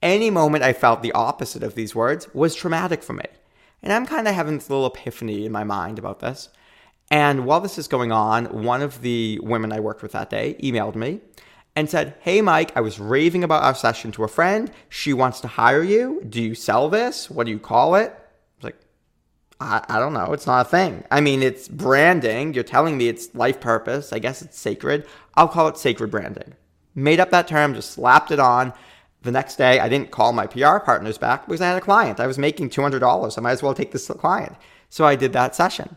Any 0.00 0.30
moment 0.30 0.64
I 0.64 0.72
felt 0.72 1.02
the 1.02 1.12
opposite 1.12 1.62
of 1.62 1.74
these 1.74 1.94
words 1.94 2.32
was 2.34 2.54
traumatic 2.54 3.02
for 3.02 3.12
me. 3.12 3.24
And 3.82 3.92
I'm 3.92 4.06
kind 4.06 4.28
of 4.28 4.34
having 4.34 4.58
this 4.58 4.70
little 4.70 4.86
epiphany 4.86 5.44
in 5.44 5.52
my 5.52 5.64
mind 5.64 5.98
about 5.98 6.20
this. 6.20 6.48
And 7.10 7.44
while 7.44 7.60
this 7.60 7.78
is 7.78 7.88
going 7.88 8.10
on, 8.12 8.62
one 8.62 8.82
of 8.82 9.02
the 9.02 9.38
women 9.42 9.72
I 9.72 9.80
worked 9.80 10.02
with 10.02 10.12
that 10.12 10.30
day 10.30 10.56
emailed 10.62 10.94
me 10.94 11.20
and 11.74 11.88
said, 11.88 12.14
Hey, 12.20 12.40
Mike, 12.40 12.72
I 12.76 12.80
was 12.80 12.98
raving 13.00 13.44
about 13.44 13.62
our 13.62 13.74
session 13.74 14.12
to 14.12 14.24
a 14.24 14.28
friend. 14.28 14.70
She 14.88 15.12
wants 15.12 15.40
to 15.40 15.48
hire 15.48 15.82
you. 15.82 16.22
Do 16.28 16.40
you 16.42 16.54
sell 16.54 16.88
this? 16.88 17.30
What 17.30 17.44
do 17.44 17.52
you 17.52 17.58
call 17.58 17.94
it? 17.94 18.12
I 18.12 18.56
was 18.56 18.64
like, 18.64 18.76
I, 19.60 19.84
I 19.88 19.98
don't 19.98 20.12
know. 20.12 20.32
It's 20.32 20.46
not 20.46 20.66
a 20.66 20.68
thing. 20.68 21.04
I 21.10 21.20
mean, 21.20 21.42
it's 21.42 21.68
branding. 21.68 22.54
You're 22.54 22.64
telling 22.64 22.98
me 22.98 23.08
it's 23.08 23.34
life 23.34 23.60
purpose. 23.60 24.12
I 24.12 24.18
guess 24.18 24.42
it's 24.42 24.58
sacred. 24.58 25.06
I'll 25.34 25.48
call 25.48 25.68
it 25.68 25.78
sacred 25.78 26.10
branding. 26.10 26.54
Made 26.94 27.20
up 27.20 27.30
that 27.30 27.48
term, 27.48 27.74
just 27.74 27.92
slapped 27.92 28.30
it 28.30 28.40
on. 28.40 28.72
The 29.22 29.30
next 29.30 29.56
day, 29.56 29.78
I 29.78 29.88
didn't 29.88 30.10
call 30.10 30.32
my 30.32 30.46
PR 30.46 30.78
partners 30.78 31.16
back 31.16 31.46
because 31.46 31.60
I 31.60 31.68
had 31.68 31.78
a 31.78 31.80
client. 31.80 32.18
I 32.18 32.26
was 32.26 32.38
making 32.38 32.70
$200. 32.70 33.38
I 33.38 33.40
might 33.40 33.52
as 33.52 33.62
well 33.62 33.72
take 33.72 33.92
this 33.92 34.08
client. 34.08 34.56
So 34.88 35.04
I 35.04 35.14
did 35.14 35.32
that 35.32 35.54
session. 35.54 35.96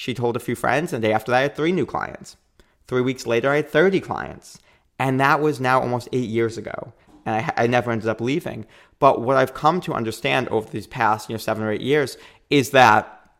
She 0.00 0.14
told 0.14 0.34
a 0.34 0.40
few 0.40 0.54
friends, 0.54 0.94
and 0.94 1.04
the 1.04 1.08
day 1.08 1.12
after 1.12 1.30
that, 1.30 1.38
I 1.38 1.42
had 1.42 1.54
three 1.54 1.72
new 1.72 1.84
clients. 1.84 2.38
Three 2.86 3.02
weeks 3.02 3.26
later, 3.26 3.50
I 3.50 3.56
had 3.56 3.68
30 3.68 4.00
clients. 4.00 4.58
And 4.98 5.20
that 5.20 5.42
was 5.42 5.60
now 5.60 5.78
almost 5.78 6.08
eight 6.10 6.30
years 6.30 6.56
ago. 6.56 6.94
And 7.26 7.36
I, 7.36 7.64
I 7.64 7.66
never 7.66 7.90
ended 7.90 8.08
up 8.08 8.18
leaving. 8.18 8.64
But 8.98 9.20
what 9.20 9.36
I've 9.36 9.52
come 9.52 9.78
to 9.82 9.92
understand 9.92 10.48
over 10.48 10.70
these 10.70 10.86
past, 10.86 11.28
you 11.28 11.34
know, 11.34 11.38
seven 11.38 11.62
or 11.62 11.70
eight 11.70 11.82
years 11.82 12.16
is 12.48 12.70
that 12.70 13.30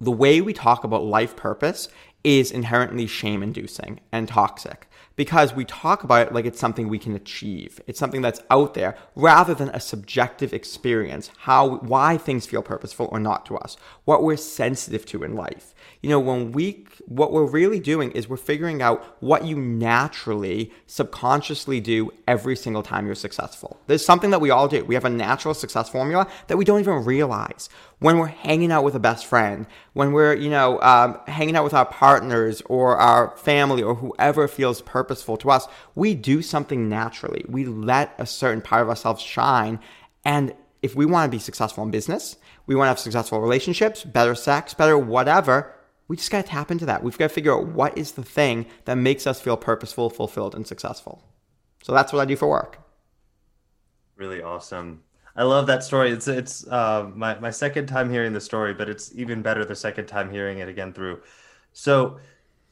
the 0.00 0.10
way 0.10 0.40
we 0.40 0.52
talk 0.52 0.82
about 0.82 1.04
life 1.04 1.36
purpose 1.36 1.88
is 2.24 2.50
inherently 2.50 3.06
shame 3.06 3.40
inducing 3.40 4.00
and 4.10 4.26
toxic 4.26 4.88
because 5.18 5.52
we 5.52 5.64
talk 5.64 6.04
about 6.04 6.28
it 6.28 6.32
like 6.32 6.46
it's 6.46 6.60
something 6.60 6.88
we 6.88 6.98
can 6.98 7.12
achieve. 7.12 7.80
It's 7.88 7.98
something 7.98 8.22
that's 8.22 8.40
out 8.52 8.74
there 8.74 8.96
rather 9.16 9.52
than 9.52 9.68
a 9.70 9.80
subjective 9.80 10.52
experience, 10.54 11.32
how 11.38 11.78
why 11.78 12.16
things 12.16 12.46
feel 12.46 12.62
purposeful 12.62 13.08
or 13.10 13.18
not 13.18 13.44
to 13.46 13.56
us, 13.56 13.76
what 14.04 14.22
we're 14.22 14.36
sensitive 14.36 15.04
to 15.06 15.24
in 15.24 15.34
life. 15.34 15.74
You 16.02 16.10
know, 16.10 16.20
when 16.20 16.52
we 16.52 16.86
what 17.06 17.32
we're 17.32 17.46
really 17.46 17.80
doing 17.80 18.12
is 18.12 18.28
we're 18.28 18.36
figuring 18.36 18.80
out 18.80 19.16
what 19.20 19.44
you 19.44 19.56
naturally 19.56 20.70
subconsciously 20.86 21.80
do 21.80 22.12
every 22.28 22.54
single 22.54 22.84
time 22.84 23.04
you're 23.04 23.16
successful. 23.16 23.80
There's 23.88 24.04
something 24.04 24.30
that 24.30 24.40
we 24.40 24.50
all 24.50 24.68
do. 24.68 24.84
We 24.84 24.94
have 24.94 25.04
a 25.04 25.10
natural 25.10 25.54
success 25.54 25.88
formula 25.88 26.28
that 26.46 26.56
we 26.56 26.64
don't 26.64 26.78
even 26.78 27.04
realize 27.04 27.68
when 27.98 28.18
we're 28.18 28.26
hanging 28.26 28.70
out 28.70 28.84
with 28.84 28.94
a 28.94 29.00
best 29.00 29.26
friend, 29.26 29.66
when 29.94 30.12
we're, 30.12 30.34
you 30.34 30.50
know, 30.50 30.80
um, 30.82 31.18
hanging 31.26 31.56
out 31.56 31.64
with 31.64 31.74
our 31.74 31.86
partners 31.86 32.62
or 32.66 32.96
our 32.96 33.36
family 33.36 33.82
or 33.82 33.96
whoever 33.96 34.46
feels 34.46 34.80
purposeful 34.82 35.07
to 35.16 35.50
us, 35.50 35.66
we 35.94 36.14
do 36.14 36.42
something 36.42 36.88
naturally. 36.88 37.44
We 37.48 37.64
let 37.64 38.14
a 38.18 38.26
certain 38.26 38.60
part 38.60 38.82
of 38.82 38.88
ourselves 38.88 39.22
shine. 39.22 39.80
And 40.24 40.54
if 40.82 40.94
we 40.94 41.06
want 41.06 41.30
to 41.30 41.34
be 41.34 41.40
successful 41.40 41.84
in 41.84 41.90
business, 41.90 42.36
we 42.66 42.74
want 42.74 42.86
to 42.86 42.90
have 42.90 42.98
successful 42.98 43.40
relationships, 43.40 44.04
better 44.04 44.34
sex, 44.34 44.74
better 44.74 44.98
whatever, 44.98 45.74
we 46.08 46.16
just 46.16 46.30
got 46.30 46.44
to 46.44 46.50
tap 46.50 46.70
into 46.70 46.86
that. 46.86 47.02
We've 47.02 47.18
got 47.18 47.28
to 47.28 47.34
figure 47.34 47.54
out 47.54 47.66
what 47.68 47.96
is 47.96 48.12
the 48.12 48.24
thing 48.24 48.66
that 48.86 48.96
makes 48.96 49.26
us 49.26 49.40
feel 49.40 49.58
purposeful, 49.58 50.08
fulfilled, 50.08 50.54
and 50.54 50.66
successful. 50.66 51.22
So 51.82 51.92
that's 51.92 52.12
what 52.12 52.20
I 52.20 52.24
do 52.24 52.34
for 52.34 52.48
work. 52.48 52.80
Really 54.16 54.42
awesome. 54.42 55.02
I 55.36 55.44
love 55.44 55.68
that 55.68 55.84
story. 55.84 56.10
It's 56.10 56.26
it's 56.26 56.66
uh, 56.66 57.10
my 57.14 57.38
my 57.38 57.50
second 57.50 57.86
time 57.86 58.10
hearing 58.10 58.32
the 58.32 58.40
story, 58.40 58.74
but 58.74 58.88
it's 58.88 59.14
even 59.14 59.42
better 59.42 59.64
the 59.64 59.76
second 59.76 60.06
time 60.06 60.30
hearing 60.30 60.58
it 60.58 60.68
again 60.68 60.92
through. 60.92 61.20
So, 61.72 62.18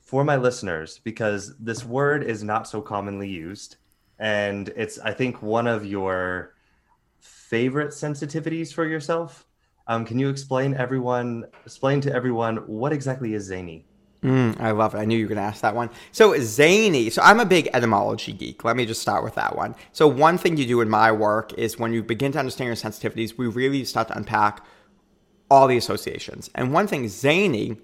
for 0.07 0.23
my 0.23 0.37
listeners, 0.37 1.01
because 1.03 1.57
this 1.59 1.85
word 1.85 2.23
is 2.23 2.45
not 2.45 2.69
so 2.69 2.81
commonly 2.81 3.29
used, 3.29 3.77
and 4.21 4.69
it's 4.77 5.01
I 5.01 5.12
think 5.12 5.42
one 5.42 5.66
of 5.66 5.85
your 5.85 6.55
favorite 7.19 7.90
sensitivities 7.90 8.73
for 8.73 8.87
yourself. 8.87 9.47
Um, 9.88 10.05
can 10.05 10.19
you 10.21 10.29
explain 10.29 10.75
everyone 10.75 11.47
explain 11.64 12.01
to 12.03 12.14
everyone 12.14 12.59
what 12.69 12.92
exactly 12.92 13.35
is 13.35 13.45
zany? 13.45 13.85
Mm, 14.23 14.61
I 14.61 14.71
love 14.71 14.95
it. 14.95 14.99
I 14.99 15.05
knew 15.05 15.19
you 15.19 15.25
were 15.25 15.35
going 15.35 15.37
to 15.37 15.42
ask 15.42 15.61
that 15.62 15.75
one. 15.75 15.90
So, 16.12 16.35
zany. 16.40 17.11
So, 17.11 17.21
I'm 17.23 17.38
a 17.38 17.45
big 17.45 17.69
etymology 17.75 18.33
geek. 18.33 18.64
Let 18.64 18.77
me 18.77 18.87
just 18.87 19.03
start 19.03 19.23
with 19.23 19.35
that 19.35 19.57
one. 19.57 19.75
So, 19.92 20.09
one 20.09 20.38
thing 20.38 20.57
you 20.57 20.66
do 20.66 20.81
in 20.81 20.88
my 20.88 21.12
work 21.12 21.53
is 21.55 21.79
when 21.79 21.92
you 21.92 22.03
begin 22.03 22.33
to 22.33 22.38
understand 22.38 22.69
your 22.69 22.77
sensitivities, 22.77 23.37
we 23.37 23.47
really 23.49 23.85
start 23.85 24.09
to 24.09 24.16
unpack 24.16 24.64
all 25.51 25.66
the 25.66 25.77
associations. 25.77 26.49
And 26.55 26.73
one 26.73 26.87
thing, 26.87 27.09
zany, 27.09 27.77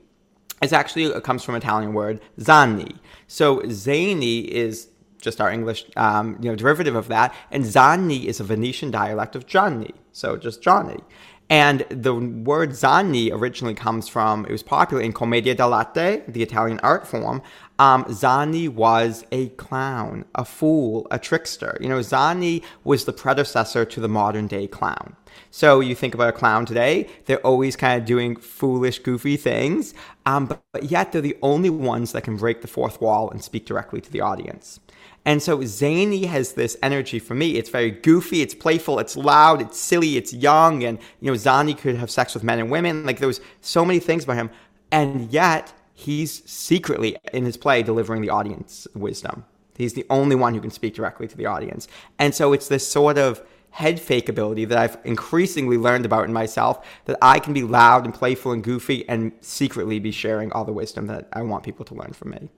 is 0.62 0.72
actually 0.72 1.04
it 1.04 1.24
comes 1.24 1.42
from 1.42 1.54
Italian 1.54 1.94
word 1.94 2.20
zanni. 2.40 2.96
So, 3.26 3.62
zany 3.68 4.40
is 4.40 4.88
just 5.20 5.40
our 5.40 5.50
English, 5.50 5.84
um, 5.96 6.36
you 6.40 6.50
know, 6.50 6.56
derivative 6.56 6.96
of 6.96 7.08
that, 7.08 7.34
and 7.50 7.64
zanni 7.64 8.26
is 8.26 8.40
a 8.40 8.44
Venetian 8.44 8.90
dialect 8.90 9.36
of 9.36 9.46
Johnny. 9.46 9.94
So, 10.12 10.36
just 10.36 10.62
Johnny. 10.62 11.00
And 11.50 11.84
the 11.90 12.14
word 12.14 12.74
Zanni 12.74 13.30
originally 13.30 13.74
comes 13.74 14.08
from, 14.08 14.46
it 14.46 14.52
was 14.52 14.62
popular 14.62 15.02
in 15.02 15.12
Commedia 15.12 15.54
dell'arte, 15.54 16.24
the 16.26 16.42
Italian 16.42 16.80
art 16.80 17.06
form. 17.06 17.42
Um, 17.78 18.06
Zanni 18.10 18.68
was 18.68 19.26
a 19.32 19.48
clown, 19.50 20.24
a 20.34 20.44
fool, 20.44 21.06
a 21.10 21.18
trickster. 21.18 21.76
You 21.80 21.88
know, 21.90 22.00
Zanni 22.00 22.62
was 22.84 23.04
the 23.04 23.12
predecessor 23.12 23.84
to 23.84 24.00
the 24.00 24.08
modern 24.08 24.46
day 24.46 24.66
clown. 24.66 25.16
So 25.50 25.80
you 25.80 25.94
think 25.94 26.14
about 26.14 26.28
a 26.28 26.32
clown 26.32 26.64
today, 26.64 27.08
they're 27.26 27.46
always 27.46 27.76
kind 27.76 28.00
of 28.00 28.06
doing 28.06 28.36
foolish, 28.36 29.00
goofy 29.00 29.36
things, 29.36 29.94
um, 30.24 30.46
but, 30.46 30.62
but 30.72 30.84
yet 30.84 31.12
they're 31.12 31.20
the 31.20 31.36
only 31.42 31.70
ones 31.70 32.12
that 32.12 32.22
can 32.24 32.36
break 32.36 32.62
the 32.62 32.68
fourth 32.68 33.00
wall 33.00 33.30
and 33.30 33.42
speak 33.42 33.66
directly 33.66 34.00
to 34.00 34.10
the 34.10 34.20
audience. 34.20 34.80
And 35.24 35.40
so 35.40 35.62
zany 35.64 36.26
has 36.26 36.52
this 36.52 36.76
energy 36.82 37.18
for 37.18 37.34
me. 37.34 37.56
It's 37.56 37.70
very 37.70 37.92
goofy, 37.92 38.42
it's 38.42 38.54
playful, 38.54 38.98
it's 38.98 39.16
loud, 39.16 39.60
it's 39.62 39.78
silly, 39.78 40.16
it's 40.16 40.32
young, 40.32 40.82
and 40.82 40.98
you 41.20 41.30
know, 41.30 41.36
Zanni 41.36 41.74
could 41.74 41.96
have 41.96 42.10
sex 42.10 42.34
with 42.34 42.42
men 42.42 42.58
and 42.58 42.70
women. 42.70 43.06
Like 43.06 43.18
there 43.18 43.28
was 43.28 43.40
so 43.60 43.84
many 43.84 44.00
things 44.00 44.24
about 44.24 44.36
him. 44.36 44.50
And 44.90 45.30
yet 45.32 45.72
he's 45.94 46.44
secretly 46.50 47.16
in 47.32 47.44
his 47.44 47.56
play 47.56 47.82
delivering 47.82 48.20
the 48.20 48.30
audience 48.30 48.88
wisdom. 48.94 49.44
He's 49.76 49.94
the 49.94 50.06
only 50.10 50.36
one 50.36 50.54
who 50.54 50.60
can 50.60 50.70
speak 50.70 50.94
directly 50.94 51.28
to 51.28 51.36
the 51.36 51.46
audience. 51.46 51.88
And 52.18 52.34
so 52.34 52.52
it's 52.52 52.68
this 52.68 52.86
sort 52.86 53.16
of 53.16 53.42
head 53.70 53.98
fake 53.98 54.28
ability 54.28 54.66
that 54.66 54.76
I've 54.76 54.98
increasingly 55.04 55.78
learned 55.78 56.04
about 56.04 56.24
in 56.24 56.32
myself 56.32 56.86
that 57.06 57.16
I 57.22 57.38
can 57.38 57.54
be 57.54 57.62
loud 57.62 58.04
and 58.04 58.12
playful 58.12 58.52
and 58.52 58.62
goofy 58.62 59.08
and 59.08 59.32
secretly 59.40 59.98
be 59.98 60.10
sharing 60.10 60.52
all 60.52 60.64
the 60.64 60.72
wisdom 60.72 61.06
that 61.06 61.28
I 61.32 61.42
want 61.42 61.64
people 61.64 61.84
to 61.86 61.94
learn 61.94 62.12
from 62.12 62.30
me. 62.30 62.50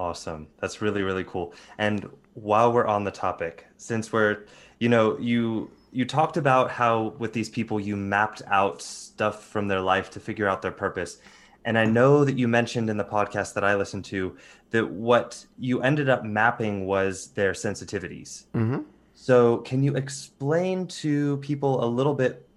Awesome. 0.00 0.46
That's 0.60 0.80
really, 0.80 1.02
really 1.02 1.24
cool. 1.24 1.52
And 1.76 2.08
while 2.32 2.72
we're 2.72 2.86
on 2.86 3.04
the 3.04 3.10
topic, 3.10 3.66
since 3.76 4.10
we're, 4.10 4.46
you 4.78 4.88
know, 4.88 5.18
you 5.18 5.70
you 5.92 6.06
talked 6.06 6.38
about 6.38 6.70
how 6.70 7.14
with 7.18 7.34
these 7.34 7.50
people 7.50 7.78
you 7.78 7.96
mapped 7.96 8.40
out 8.46 8.80
stuff 8.80 9.44
from 9.44 9.68
their 9.68 9.82
life 9.82 10.08
to 10.12 10.18
figure 10.18 10.48
out 10.48 10.62
their 10.62 10.70
purpose. 10.72 11.18
And 11.66 11.76
I 11.76 11.84
know 11.84 12.24
that 12.24 12.38
you 12.38 12.48
mentioned 12.48 12.88
in 12.88 12.96
the 12.96 13.04
podcast 13.04 13.52
that 13.52 13.62
I 13.62 13.74
listened 13.74 14.06
to 14.06 14.38
that 14.70 14.90
what 14.90 15.44
you 15.58 15.82
ended 15.82 16.08
up 16.08 16.24
mapping 16.24 16.86
was 16.86 17.32
their 17.32 17.52
sensitivities. 17.52 18.46
Mm-hmm. 18.54 18.78
So, 19.12 19.58
can 19.58 19.82
you 19.82 19.96
explain 19.96 20.86
to 20.86 21.36
people 21.38 21.84
a 21.84 21.88
little 21.98 22.14
bit, 22.14 22.48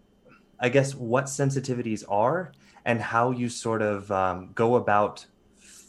I 0.61 0.69
guess, 0.69 0.95
what 0.95 1.25
sensitivities 1.25 2.05
are 2.07 2.53
and 2.85 3.01
how 3.01 3.31
you 3.31 3.49
sort 3.49 3.81
of 3.81 4.09
um, 4.13 4.51
go 4.55 4.75
about 4.75 5.25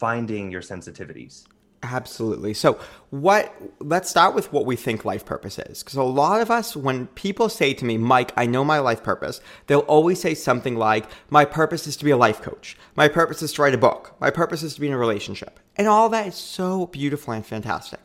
finding 0.05 0.51
your 0.51 0.61
sensitivities? 0.61 1.45
Absolutely. 1.83 2.53
So, 2.53 2.79
what 3.09 3.55
let's 3.79 4.11
start 4.11 4.35
with 4.35 4.53
what 4.53 4.67
we 4.67 4.77
think 4.77 5.03
life 5.03 5.25
purpose 5.25 5.59
is. 5.59 5.83
Because 5.83 5.97
a 5.97 6.03
lot 6.03 6.43
of 6.43 6.51
us, 6.51 6.77
when 6.77 7.07
people 7.09 7.49
say 7.49 7.73
to 7.73 7.87
me, 7.87 7.97
Mike, 7.97 8.31
I 8.37 8.45
know 8.45 8.65
my 8.65 8.81
life 8.81 9.03
purpose, 9.03 9.41
they'll 9.67 9.91
always 9.97 10.21
say 10.21 10.35
something 10.35 10.77
like, 10.77 11.07
My 11.31 11.47
purpose 11.47 11.87
is 11.87 11.97
to 11.97 12.05
be 12.05 12.11
a 12.11 12.19
life 12.19 12.43
coach. 12.43 12.77
My 12.97 13.09
purpose 13.09 13.41
is 13.41 13.55
to 13.55 13.63
write 13.63 13.73
a 13.73 13.79
book. 13.79 14.15
My 14.21 14.31
purpose 14.31 14.63
is 14.63 14.75
to 14.75 14.81
be 14.83 14.89
in 14.89 14.93
a 14.93 14.99
relationship. 14.99 15.59
And 15.77 15.89
all 15.89 16.11
that 16.11 16.27
is 16.27 16.35
so 16.35 16.87
beautiful 16.89 17.33
and 17.33 17.47
fantastic. 17.47 18.01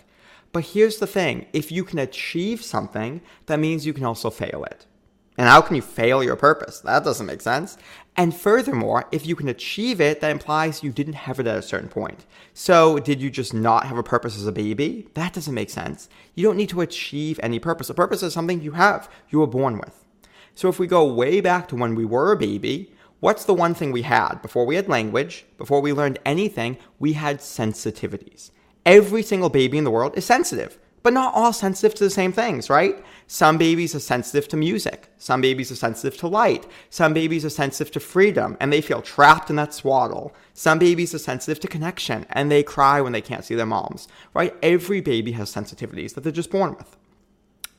But 0.53 0.63
here's 0.73 0.99
the 0.99 1.07
thing 1.07 1.47
if 1.51 1.69
you 1.69 1.83
can 1.83 1.99
achieve 1.99 2.63
something, 2.63 3.19
that 3.47 3.59
means 3.59 3.85
you 3.85 3.93
can 3.93 4.05
also 4.05 4.29
fail 4.29 4.63
it. 4.63 4.85
And 5.39 5.47
how 5.47 5.61
can 5.61 5.77
you 5.77 5.81
fail 5.81 6.21
your 6.21 6.35
purpose? 6.35 6.81
That 6.81 7.05
doesn't 7.05 7.25
make 7.25 7.39
sense. 7.39 7.77
And 8.17 8.35
furthermore, 8.35 9.07
if 9.13 9.25
you 9.25 9.37
can 9.37 9.47
achieve 9.47 10.01
it, 10.01 10.19
that 10.19 10.31
implies 10.31 10.83
you 10.83 10.91
didn't 10.91 11.13
have 11.13 11.39
it 11.39 11.47
at 11.47 11.57
a 11.57 11.61
certain 11.61 11.87
point. 11.87 12.25
So, 12.53 12.99
did 12.99 13.21
you 13.21 13.29
just 13.29 13.53
not 13.53 13.85
have 13.85 13.97
a 13.97 14.03
purpose 14.03 14.35
as 14.35 14.45
a 14.45 14.51
baby? 14.51 15.07
That 15.13 15.31
doesn't 15.31 15.53
make 15.53 15.69
sense. 15.69 16.09
You 16.35 16.43
don't 16.43 16.57
need 16.57 16.67
to 16.71 16.81
achieve 16.81 17.39
any 17.41 17.57
purpose. 17.57 17.89
A 17.89 17.93
purpose 17.93 18.21
is 18.21 18.33
something 18.33 18.59
you 18.59 18.73
have, 18.73 19.09
you 19.29 19.39
were 19.39 19.47
born 19.47 19.77
with. 19.77 20.03
So, 20.55 20.67
if 20.67 20.77
we 20.77 20.87
go 20.87 21.05
way 21.05 21.39
back 21.39 21.69
to 21.69 21.77
when 21.77 21.95
we 21.95 22.03
were 22.03 22.33
a 22.33 22.37
baby, 22.37 22.91
what's 23.21 23.45
the 23.45 23.53
one 23.53 23.73
thing 23.73 23.93
we 23.93 24.01
had? 24.01 24.41
Before 24.41 24.65
we 24.65 24.75
had 24.75 24.89
language, 24.89 25.45
before 25.57 25.79
we 25.79 25.93
learned 25.93 26.19
anything, 26.25 26.75
we 26.99 27.13
had 27.13 27.39
sensitivities. 27.39 28.51
Every 28.85 29.23
single 29.23 29.49
baby 29.49 29.77
in 29.77 29.85
the 29.85 29.91
world 29.91 30.17
is 30.17 30.25
sensitive. 30.25 30.77
But 31.01 31.13
not 31.13 31.33
all 31.33 31.53
sensitive 31.53 31.95
to 31.95 32.03
the 32.03 32.09
same 32.09 32.33
things, 32.33 32.69
right? 32.69 33.01
Some 33.31 33.59
babies 33.59 33.93
are 33.93 33.99
sensitive 33.99 34.47
to 34.47 34.57
music. 34.57 35.07
Some 35.19 35.39
babies 35.39 35.71
are 35.71 35.75
sensitive 35.75 36.17
to 36.17 36.27
light. 36.27 36.65
Some 36.89 37.13
babies 37.13 37.45
are 37.45 37.51
sensitive 37.51 37.91
to 37.91 37.99
freedom 37.99 38.57
and 38.59 38.73
they 38.73 38.81
feel 38.81 39.03
trapped 39.03 39.51
in 39.51 39.55
that 39.57 39.71
swaddle. 39.71 40.33
Some 40.55 40.79
babies 40.79 41.13
are 41.13 41.19
sensitive 41.19 41.59
to 41.59 41.67
connection 41.67 42.25
and 42.31 42.49
they 42.49 42.63
cry 42.63 43.01
when 43.01 43.11
they 43.11 43.21
can't 43.21 43.45
see 43.45 43.53
their 43.53 43.67
moms, 43.67 44.07
right? 44.33 44.55
Every 44.63 44.99
baby 44.99 45.33
has 45.33 45.53
sensitivities 45.53 46.15
that 46.15 46.21
they're 46.21 46.31
just 46.31 46.49
born 46.49 46.75
with. 46.75 46.97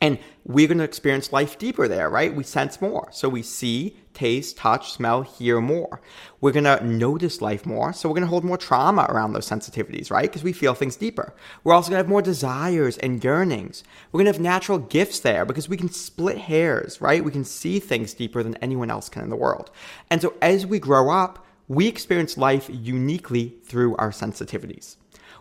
And 0.00 0.18
we're 0.44 0.66
going 0.66 0.78
to 0.78 0.84
experience 0.84 1.32
life 1.32 1.58
deeper 1.58 1.86
there, 1.86 2.08
right? 2.08 2.34
We 2.34 2.42
sense 2.42 2.80
more. 2.80 3.08
So 3.12 3.28
we 3.28 3.42
see, 3.42 3.96
taste, 4.14 4.56
touch, 4.56 4.92
smell, 4.92 5.22
hear 5.22 5.60
more. 5.60 6.00
We're 6.40 6.52
going 6.52 6.64
to 6.64 6.82
notice 6.82 7.42
life 7.42 7.66
more. 7.66 7.92
So 7.92 8.08
we're 8.08 8.14
going 8.14 8.24
to 8.24 8.30
hold 8.30 8.44
more 8.44 8.56
trauma 8.56 9.06
around 9.10 9.34
those 9.34 9.48
sensitivities, 9.48 10.10
right? 10.10 10.30
Because 10.30 10.42
we 10.42 10.54
feel 10.54 10.72
things 10.72 10.96
deeper. 10.96 11.34
We're 11.64 11.74
also 11.74 11.90
going 11.90 11.98
to 11.98 12.04
have 12.04 12.08
more 12.08 12.22
desires 12.22 12.96
and 12.98 13.22
yearnings. 13.22 13.84
We're 14.10 14.18
going 14.18 14.32
to 14.32 14.32
have 14.32 14.40
natural 14.40 14.78
gifts 14.78 15.20
there 15.20 15.44
because 15.44 15.68
we 15.68 15.76
can 15.76 15.90
split 15.90 16.38
hairs, 16.38 17.00
right? 17.02 17.22
We 17.22 17.30
can 17.30 17.44
see 17.44 17.78
things 17.78 18.14
deeper 18.14 18.42
than 18.42 18.56
anyone 18.56 18.90
else 18.90 19.10
can 19.10 19.22
in 19.22 19.30
the 19.30 19.36
world. 19.36 19.70
And 20.10 20.22
so 20.22 20.34
as 20.40 20.64
we 20.64 20.78
grow 20.78 21.10
up, 21.10 21.46
we 21.68 21.86
experience 21.86 22.36
life 22.36 22.68
uniquely 22.72 23.54
through 23.64 23.94
our 23.96 24.10
sensitivities. 24.10 24.96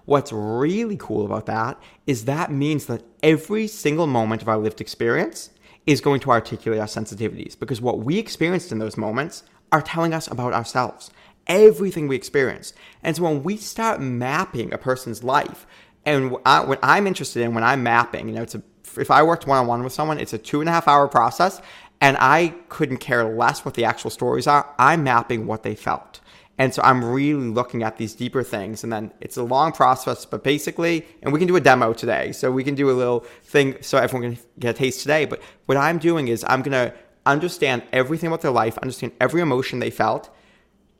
What's 0.09 0.33
really 0.33 0.97
cool 0.97 1.23
about 1.23 1.45
that 1.45 1.79
is 2.07 2.25
that 2.25 2.51
means 2.51 2.87
that 2.87 3.03
every 3.21 3.67
single 3.67 4.07
moment 4.07 4.41
of 4.41 4.49
our 4.49 4.57
lived 4.57 4.81
experience 4.81 5.51
is 5.85 6.01
going 6.01 6.19
to 6.21 6.31
articulate 6.31 6.79
our 6.79 6.87
sensitivities 6.87 7.57
because 7.59 7.79
what 7.79 7.99
we 7.99 8.17
experienced 8.17 8.71
in 8.71 8.79
those 8.79 8.97
moments 8.97 9.43
are 9.71 9.83
telling 9.83 10.15
us 10.15 10.25
about 10.25 10.51
ourselves, 10.51 11.11
everything 11.45 12.07
we 12.07 12.15
experience. 12.15 12.73
And 13.03 13.15
so 13.15 13.21
when 13.21 13.43
we 13.43 13.55
start 13.55 14.01
mapping 14.01 14.73
a 14.73 14.79
person's 14.79 15.23
life, 15.23 15.67
and 16.07 16.35
I, 16.43 16.65
what 16.65 16.79
I'm 16.81 17.05
interested 17.05 17.43
in 17.43 17.53
when 17.53 17.63
I'm 17.63 17.83
mapping, 17.83 18.27
you 18.27 18.33
know, 18.33 18.41
it's 18.41 18.55
a, 18.55 18.63
if 18.97 19.11
I 19.11 19.21
worked 19.21 19.45
one 19.45 19.59
on 19.59 19.67
one 19.67 19.83
with 19.83 19.93
someone, 19.93 20.17
it's 20.17 20.33
a 20.33 20.39
two 20.39 20.59
and 20.59 20.67
a 20.67 20.71
half 20.71 20.87
hour 20.87 21.07
process, 21.07 21.61
and 22.01 22.17
I 22.19 22.55
couldn't 22.69 22.97
care 22.97 23.23
less 23.25 23.63
what 23.63 23.75
the 23.75 23.85
actual 23.85 24.09
stories 24.09 24.47
are. 24.47 24.73
I'm 24.79 25.03
mapping 25.03 25.45
what 25.45 25.61
they 25.61 25.75
felt. 25.75 26.19
And 26.59 26.73
so 26.73 26.81
I'm 26.83 27.03
really 27.03 27.49
looking 27.49 27.83
at 27.83 27.97
these 27.97 28.13
deeper 28.13 28.43
things. 28.43 28.83
And 28.83 28.91
then 28.91 29.13
it's 29.21 29.37
a 29.37 29.43
long 29.43 29.71
process, 29.71 30.25
but 30.25 30.43
basically, 30.43 31.07
and 31.23 31.31
we 31.31 31.39
can 31.39 31.47
do 31.47 31.55
a 31.55 31.61
demo 31.61 31.93
today. 31.93 32.33
So 32.33 32.51
we 32.51 32.65
can 32.65 32.75
do 32.75 32.91
a 32.91 32.91
little 32.91 33.21
thing 33.43 33.77
so 33.81 33.97
everyone 33.97 34.35
can 34.35 34.43
get 34.59 34.75
a 34.75 34.77
taste 34.77 34.99
today. 35.01 35.23
But 35.23 35.41
what 35.67 35.77
I'm 35.77 35.97
doing 35.97 36.27
is 36.27 36.45
I'm 36.47 36.61
going 36.61 36.73
to 36.73 36.93
understand 37.25 37.83
everything 37.93 38.27
about 38.27 38.41
their 38.41 38.51
life, 38.51 38.77
understand 38.79 39.13
every 39.21 39.39
emotion 39.39 39.79
they 39.79 39.89
felt, 39.89 40.29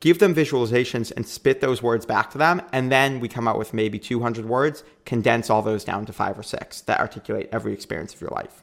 give 0.00 0.18
them 0.18 0.34
visualizations 0.34 1.12
and 1.14 1.26
spit 1.26 1.60
those 1.60 1.82
words 1.82 2.06
back 2.06 2.30
to 2.30 2.38
them. 2.38 2.62
And 2.72 2.90
then 2.90 3.20
we 3.20 3.28
come 3.28 3.46
out 3.46 3.58
with 3.58 3.74
maybe 3.74 3.98
200 3.98 4.46
words, 4.46 4.82
condense 5.04 5.50
all 5.50 5.60
those 5.60 5.84
down 5.84 6.06
to 6.06 6.12
five 6.14 6.38
or 6.38 6.42
six 6.42 6.80
that 6.82 7.00
articulate 7.00 7.50
every 7.52 7.74
experience 7.74 8.14
of 8.14 8.22
your 8.22 8.30
life. 8.30 8.62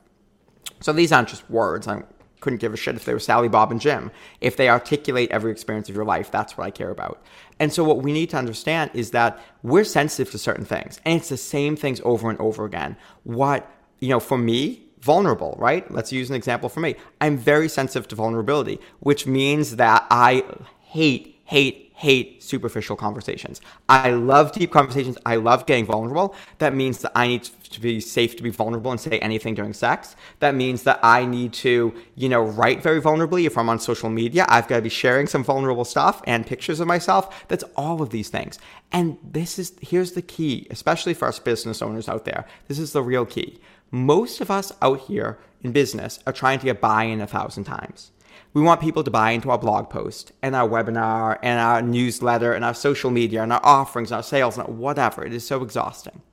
So 0.81 0.93
these 0.93 1.11
aren't 1.11 1.29
just 1.29 1.47
words. 1.47 1.87
I'm 1.87 2.05
couldn't 2.39 2.59
give 2.59 2.73
a 2.73 2.77
shit 2.77 2.95
if 2.95 3.05
they 3.05 3.13
were 3.13 3.19
Sally, 3.19 3.47
Bob, 3.47 3.71
and 3.71 3.81
Jim. 3.81 4.11
If 4.41 4.57
they 4.57 4.69
articulate 4.69 5.31
every 5.31 5.51
experience 5.51 5.89
of 5.89 5.95
your 5.95 6.05
life, 6.05 6.31
that's 6.31 6.57
what 6.57 6.65
I 6.65 6.71
care 6.71 6.91
about. 6.91 7.21
And 7.59 7.73
so, 7.73 7.83
what 7.83 8.01
we 8.01 8.13
need 8.13 8.29
to 8.31 8.37
understand 8.37 8.91
is 8.93 9.11
that 9.11 9.39
we're 9.63 9.83
sensitive 9.83 10.31
to 10.31 10.37
certain 10.37 10.65
things, 10.65 10.99
and 11.05 11.19
it's 11.19 11.29
the 11.29 11.37
same 11.37 11.75
things 11.75 12.01
over 12.03 12.29
and 12.29 12.39
over 12.39 12.65
again. 12.65 12.95
What, 13.23 13.69
you 13.99 14.09
know, 14.09 14.19
for 14.19 14.37
me, 14.37 14.83
vulnerable, 14.99 15.55
right? 15.57 15.89
Let's 15.91 16.11
use 16.11 16.29
an 16.29 16.35
example 16.35 16.69
for 16.69 16.79
me. 16.79 16.95
I'm 17.21 17.37
very 17.37 17.69
sensitive 17.69 18.07
to 18.09 18.15
vulnerability, 18.15 18.79
which 18.99 19.25
means 19.25 19.77
that 19.77 20.05
I 20.11 20.43
hate, 20.81 21.39
hate, 21.45 21.86
hate 21.97 22.43
superficial 22.43 22.95
conversations. 22.95 23.59
I 23.89 24.11
love 24.11 24.51
deep 24.51 24.71
conversations. 24.71 25.17
I 25.25 25.37
love 25.37 25.65
getting 25.65 25.83
vulnerable. 25.83 26.35
That 26.59 26.75
means 26.75 26.99
that 26.99 27.11
I 27.15 27.25
need 27.27 27.43
to 27.43 27.81
be 27.81 27.99
safe 27.99 28.35
to 28.35 28.43
be 28.43 28.51
vulnerable 28.51 28.91
and 28.91 29.01
say 29.01 29.17
anything 29.17 29.55
during 29.55 29.73
sex. 29.73 30.15
That 30.37 30.53
means 30.53 30.83
that 30.83 30.99
I 31.01 31.25
need 31.25 31.53
to, 31.53 31.91
you 32.13 32.29
know, 32.29 32.43
write 32.43 32.83
very 32.83 33.01
vulnerably. 33.01 33.47
If 33.47 33.57
I'm 33.57 33.67
on 33.67 33.79
social 33.79 34.11
media, 34.11 34.45
I've 34.47 34.67
got 34.67 34.75
to 34.75 34.83
be 34.83 34.89
sharing 34.89 35.25
some 35.25 35.43
vulnerable 35.43 35.85
stuff 35.85 36.21
and 36.27 36.45
pictures 36.45 36.79
of 36.79 36.87
myself. 36.87 37.47
That's 37.47 37.63
all 37.75 38.03
of 38.03 38.11
these 38.11 38.29
things. 38.29 38.59
And 38.91 39.17
this 39.23 39.57
is, 39.57 39.73
here's 39.81 40.11
the 40.11 40.21
key, 40.21 40.67
especially 40.69 41.15
for 41.15 41.27
us 41.27 41.39
business 41.39 41.81
owners 41.81 42.07
out 42.07 42.25
there. 42.25 42.45
This 42.67 42.77
is 42.77 42.93
the 42.93 43.01
real 43.01 43.25
key. 43.25 43.59
Most 43.89 44.39
of 44.39 44.51
us 44.51 44.71
out 44.83 44.99
here 44.99 45.39
in 45.63 45.71
business 45.71 46.19
are 46.27 46.33
trying 46.33 46.59
to 46.59 46.65
get 46.65 46.79
buy 46.79 47.05
in 47.05 47.21
a 47.21 47.27
thousand 47.27 47.63
times. 47.63 48.11
We 48.57 48.63
want 48.63 48.81
people 48.81 49.03
to 49.03 49.11
buy 49.11 49.31
into 49.33 49.51
our 49.51 49.59
blog 49.59 49.87
post 49.91 50.31
and 50.41 50.55
our 50.55 50.67
webinar 50.67 51.37
and 51.43 51.59
our 51.59 51.79
newsletter 51.79 52.53
and 52.53 52.65
our 52.65 52.73
social 52.73 53.11
media 53.11 53.43
and 53.43 53.53
our 53.53 53.63
offerings 53.63 54.09
and 54.09 54.15
our 54.15 54.23
sales 54.23 54.57
and 54.57 54.79
whatever. 54.79 55.23
It 55.23 55.31
is 55.31 55.45
so 55.45 55.61
exhausting. 55.61 56.23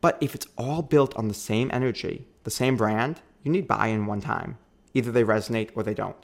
But 0.00 0.16
if 0.22 0.34
it's 0.34 0.46
all 0.56 0.80
built 0.80 1.14
on 1.14 1.28
the 1.28 1.34
same 1.34 1.70
energy, 1.70 2.24
the 2.44 2.50
same 2.50 2.78
brand, 2.78 3.20
you 3.42 3.52
need 3.52 3.68
buy 3.68 3.88
in 3.88 4.06
one 4.06 4.22
time. 4.22 4.56
Either 4.94 5.12
they 5.12 5.24
resonate 5.24 5.68
or 5.74 5.82
they 5.82 5.92
don't. 5.92 6.16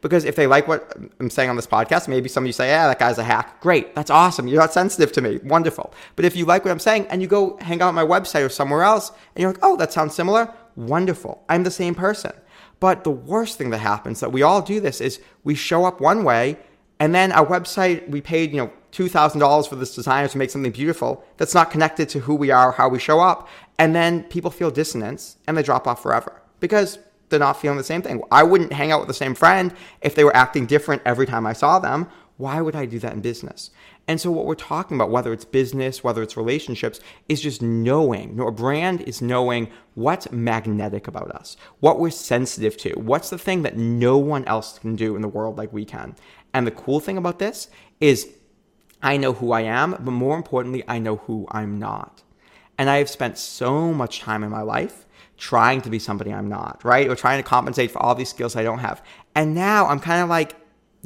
Because 0.00 0.24
if 0.24 0.36
they 0.36 0.46
like 0.46 0.66
what 0.66 0.96
I'm 1.20 1.28
saying 1.28 1.50
on 1.50 1.56
this 1.56 1.66
podcast, 1.66 2.08
maybe 2.08 2.30
some 2.30 2.44
of 2.44 2.46
you 2.46 2.54
say, 2.54 2.68
yeah, 2.68 2.86
that 2.86 2.98
guy's 2.98 3.18
a 3.18 3.24
hack. 3.24 3.60
Great. 3.60 3.94
That's 3.94 4.08
awesome. 4.08 4.48
You're 4.48 4.62
not 4.62 4.72
sensitive 4.72 5.12
to 5.12 5.20
me. 5.20 5.38
Wonderful. 5.44 5.92
But 6.16 6.24
if 6.24 6.34
you 6.34 6.46
like 6.46 6.64
what 6.64 6.70
I'm 6.70 6.78
saying 6.78 7.08
and 7.08 7.20
you 7.20 7.28
go 7.28 7.58
hang 7.60 7.82
out 7.82 7.88
on 7.88 7.94
my 7.94 8.06
website 8.06 8.42
or 8.42 8.48
somewhere 8.48 8.84
else 8.84 9.10
and 9.10 9.42
you're 9.42 9.52
like, 9.52 9.62
oh, 9.62 9.76
that 9.76 9.92
sounds 9.92 10.14
similar, 10.14 10.50
wonderful. 10.76 11.44
I'm 11.50 11.64
the 11.64 11.70
same 11.70 11.94
person. 11.94 12.32
But 12.82 13.04
the 13.04 13.12
worst 13.12 13.58
thing 13.58 13.70
that 13.70 13.78
happens 13.78 14.18
that 14.18 14.32
we 14.32 14.42
all 14.42 14.60
do 14.60 14.80
this 14.80 15.00
is 15.00 15.20
we 15.44 15.54
show 15.54 15.84
up 15.84 16.00
one 16.00 16.24
way 16.24 16.58
and 16.98 17.14
then 17.14 17.30
our 17.30 17.46
website 17.46 18.08
we 18.08 18.20
paid, 18.20 18.50
you 18.50 18.56
know, 18.56 18.72
$2,000 18.90 19.68
for 19.68 19.76
this 19.76 19.94
designer 19.94 20.26
to 20.26 20.36
make 20.36 20.50
something 20.50 20.72
beautiful 20.72 21.24
that's 21.36 21.54
not 21.54 21.70
connected 21.70 22.08
to 22.08 22.18
who 22.18 22.34
we 22.34 22.50
are, 22.50 22.70
or 22.70 22.72
how 22.72 22.88
we 22.88 22.98
show 22.98 23.20
up, 23.20 23.48
and 23.78 23.94
then 23.94 24.24
people 24.24 24.50
feel 24.50 24.68
dissonance 24.68 25.36
and 25.46 25.56
they 25.56 25.62
drop 25.62 25.86
off 25.86 26.02
forever 26.02 26.42
because 26.58 26.98
they're 27.28 27.38
not 27.38 27.60
feeling 27.60 27.78
the 27.78 27.84
same 27.84 28.02
thing. 28.02 28.20
I 28.32 28.42
wouldn't 28.42 28.72
hang 28.72 28.90
out 28.90 28.98
with 28.98 29.06
the 29.06 29.14
same 29.14 29.36
friend 29.36 29.72
if 30.00 30.16
they 30.16 30.24
were 30.24 30.34
acting 30.36 30.66
different 30.66 31.02
every 31.06 31.26
time 31.26 31.46
I 31.46 31.52
saw 31.52 31.78
them. 31.78 32.08
Why 32.36 32.60
would 32.60 32.74
I 32.74 32.86
do 32.86 32.98
that 32.98 33.12
in 33.12 33.20
business? 33.20 33.70
And 34.08 34.20
so, 34.20 34.32
what 34.32 34.46
we're 34.46 34.54
talking 34.54 34.96
about, 34.96 35.10
whether 35.10 35.32
it's 35.32 35.44
business, 35.44 36.02
whether 36.02 36.22
it's 36.22 36.36
relationships, 36.36 37.00
is 37.28 37.40
just 37.40 37.62
knowing. 37.62 38.38
A 38.40 38.50
brand 38.50 39.02
is 39.02 39.22
knowing 39.22 39.68
what's 39.94 40.30
magnetic 40.32 41.06
about 41.06 41.30
us, 41.30 41.56
what 41.80 42.00
we're 42.00 42.10
sensitive 42.10 42.76
to, 42.78 42.94
what's 42.98 43.30
the 43.30 43.38
thing 43.38 43.62
that 43.62 43.76
no 43.76 44.18
one 44.18 44.44
else 44.46 44.78
can 44.78 44.96
do 44.96 45.14
in 45.14 45.22
the 45.22 45.28
world 45.28 45.56
like 45.56 45.72
we 45.72 45.84
can. 45.84 46.16
And 46.52 46.66
the 46.66 46.72
cool 46.72 46.98
thing 46.98 47.16
about 47.16 47.38
this 47.38 47.68
is 48.00 48.28
I 49.02 49.16
know 49.16 49.32
who 49.34 49.52
I 49.52 49.62
am, 49.62 49.92
but 49.92 50.10
more 50.10 50.36
importantly, 50.36 50.82
I 50.88 50.98
know 50.98 51.16
who 51.16 51.46
I'm 51.50 51.78
not. 51.78 52.22
And 52.78 52.90
I 52.90 52.98
have 52.98 53.10
spent 53.10 53.38
so 53.38 53.92
much 53.92 54.20
time 54.20 54.42
in 54.42 54.50
my 54.50 54.62
life 54.62 55.06
trying 55.36 55.80
to 55.82 55.90
be 55.90 55.98
somebody 55.98 56.32
I'm 56.32 56.48
not, 56.48 56.80
right? 56.84 57.08
Or 57.08 57.16
trying 57.16 57.42
to 57.42 57.48
compensate 57.48 57.90
for 57.90 58.00
all 58.00 58.14
these 58.14 58.30
skills 58.30 58.56
I 58.56 58.62
don't 58.62 58.78
have. 58.78 59.02
And 59.34 59.54
now 59.54 59.86
I'm 59.86 60.00
kind 60.00 60.22
of 60.22 60.28
like, 60.28 60.54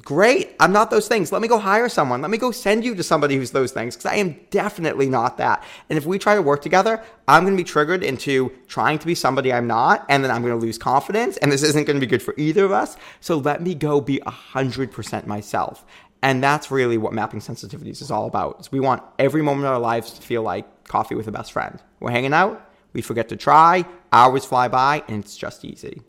Great. 0.02 0.54
I'm 0.60 0.72
not 0.72 0.90
those 0.90 1.08
things. 1.08 1.32
Let 1.32 1.40
me 1.40 1.48
go 1.48 1.58
hire 1.58 1.88
someone. 1.88 2.20
Let 2.20 2.30
me 2.30 2.36
go 2.36 2.50
send 2.50 2.84
you 2.84 2.94
to 2.94 3.02
somebody 3.02 3.36
who's 3.36 3.52
those 3.52 3.72
things 3.72 3.96
because 3.96 4.04
I 4.04 4.16
am 4.16 4.38
definitely 4.50 5.08
not 5.08 5.38
that. 5.38 5.64
And 5.88 5.96
if 5.96 6.04
we 6.04 6.18
try 6.18 6.34
to 6.34 6.42
work 6.42 6.60
together, 6.60 7.02
I'm 7.26 7.44
going 7.44 7.56
to 7.56 7.60
be 7.60 7.64
triggered 7.64 8.02
into 8.02 8.52
trying 8.68 8.98
to 8.98 9.06
be 9.06 9.14
somebody 9.14 9.52
I'm 9.52 9.66
not. 9.66 10.04
And 10.10 10.22
then 10.22 10.30
I'm 10.30 10.42
going 10.42 10.52
to 10.52 10.64
lose 10.64 10.76
confidence. 10.76 11.38
And 11.38 11.50
this 11.50 11.62
isn't 11.62 11.86
going 11.86 11.96
to 11.96 12.00
be 12.00 12.06
good 12.06 12.22
for 12.22 12.34
either 12.36 12.66
of 12.66 12.72
us. 12.72 12.98
So 13.20 13.38
let 13.38 13.62
me 13.62 13.74
go 13.74 14.02
be 14.02 14.20
100% 14.26 15.26
myself. 15.26 15.86
And 16.22 16.42
that's 16.42 16.70
really 16.70 16.98
what 16.98 17.14
mapping 17.14 17.40
sensitivities 17.40 18.02
is 18.02 18.10
all 18.10 18.26
about. 18.26 18.60
Is 18.60 18.70
we 18.70 18.80
want 18.80 19.02
every 19.18 19.40
moment 19.40 19.66
of 19.66 19.72
our 19.72 19.80
lives 19.80 20.12
to 20.12 20.20
feel 20.20 20.42
like 20.42 20.84
coffee 20.84 21.14
with 21.14 21.26
a 21.26 21.32
best 21.32 21.52
friend. 21.52 21.82
We're 22.00 22.10
hanging 22.10 22.34
out, 22.34 22.70
we 22.92 23.00
forget 23.00 23.30
to 23.30 23.36
try, 23.36 23.86
hours 24.12 24.44
fly 24.44 24.68
by, 24.68 25.04
and 25.08 25.24
it's 25.24 25.36
just 25.36 25.64
easy. 25.64 26.02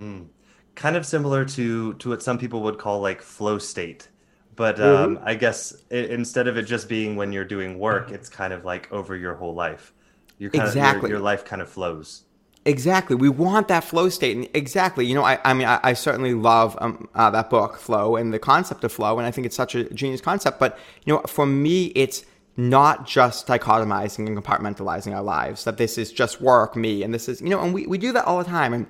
Mm 0.00 0.28
kind 0.74 0.96
of 0.96 1.04
similar 1.04 1.44
to 1.44 1.94
to 1.94 2.08
what 2.08 2.22
some 2.22 2.38
people 2.38 2.62
would 2.62 2.78
call 2.78 3.00
like 3.00 3.20
flow 3.22 3.58
state 3.58 4.08
but 4.54 4.80
um, 4.80 5.16
mm-hmm. 5.16 5.28
I 5.28 5.34
guess 5.34 5.74
it, 5.90 6.10
instead 6.10 6.46
of 6.46 6.56
it 6.56 6.64
just 6.64 6.88
being 6.88 7.16
when 7.16 7.32
you're 7.32 7.44
doing 7.44 7.78
work, 7.78 8.10
it's 8.10 8.28
kind 8.28 8.52
of 8.52 8.64
like 8.64 8.92
over 8.92 9.16
your 9.16 9.34
whole 9.34 9.54
life. 9.54 9.92
You're 10.38 10.50
kind 10.50 10.66
exactly. 10.66 10.98
Of, 10.98 11.02
your, 11.02 11.18
your 11.18 11.20
life 11.20 11.44
kind 11.44 11.62
of 11.62 11.70
flows. 11.70 12.24
Exactly. 12.64 13.16
We 13.16 13.28
want 13.28 13.68
that 13.68 13.82
flow 13.82 14.08
state. 14.08 14.36
And 14.36 14.48
exactly. 14.54 15.06
You 15.06 15.14
know, 15.14 15.24
I, 15.24 15.38
I 15.44 15.54
mean, 15.54 15.66
I, 15.66 15.80
I 15.82 15.92
certainly 15.94 16.34
love 16.34 16.76
um, 16.80 17.08
uh, 17.14 17.30
that 17.30 17.50
book, 17.50 17.76
Flow, 17.78 18.16
and 18.16 18.32
the 18.32 18.38
concept 18.38 18.84
of 18.84 18.92
flow. 18.92 19.18
And 19.18 19.26
I 19.26 19.30
think 19.30 19.46
it's 19.46 19.56
such 19.56 19.74
a 19.74 19.84
genius 19.94 20.20
concept. 20.20 20.60
But, 20.60 20.78
you 21.04 21.14
know, 21.14 21.20
for 21.26 21.46
me, 21.46 21.86
it's 21.96 22.24
not 22.56 23.06
just 23.06 23.46
dichotomizing 23.46 24.26
and 24.26 24.36
compartmentalizing 24.36 25.14
our 25.14 25.22
lives, 25.22 25.64
that 25.64 25.78
this 25.78 25.96
is 25.96 26.12
just 26.12 26.40
work, 26.40 26.76
me, 26.76 27.02
and 27.02 27.14
this 27.14 27.26
is, 27.26 27.40
you 27.40 27.48
know, 27.48 27.62
and 27.62 27.72
we, 27.72 27.86
we 27.86 27.96
do 27.96 28.12
that 28.12 28.26
all 28.26 28.38
the 28.38 28.44
time. 28.44 28.74
And 28.74 28.86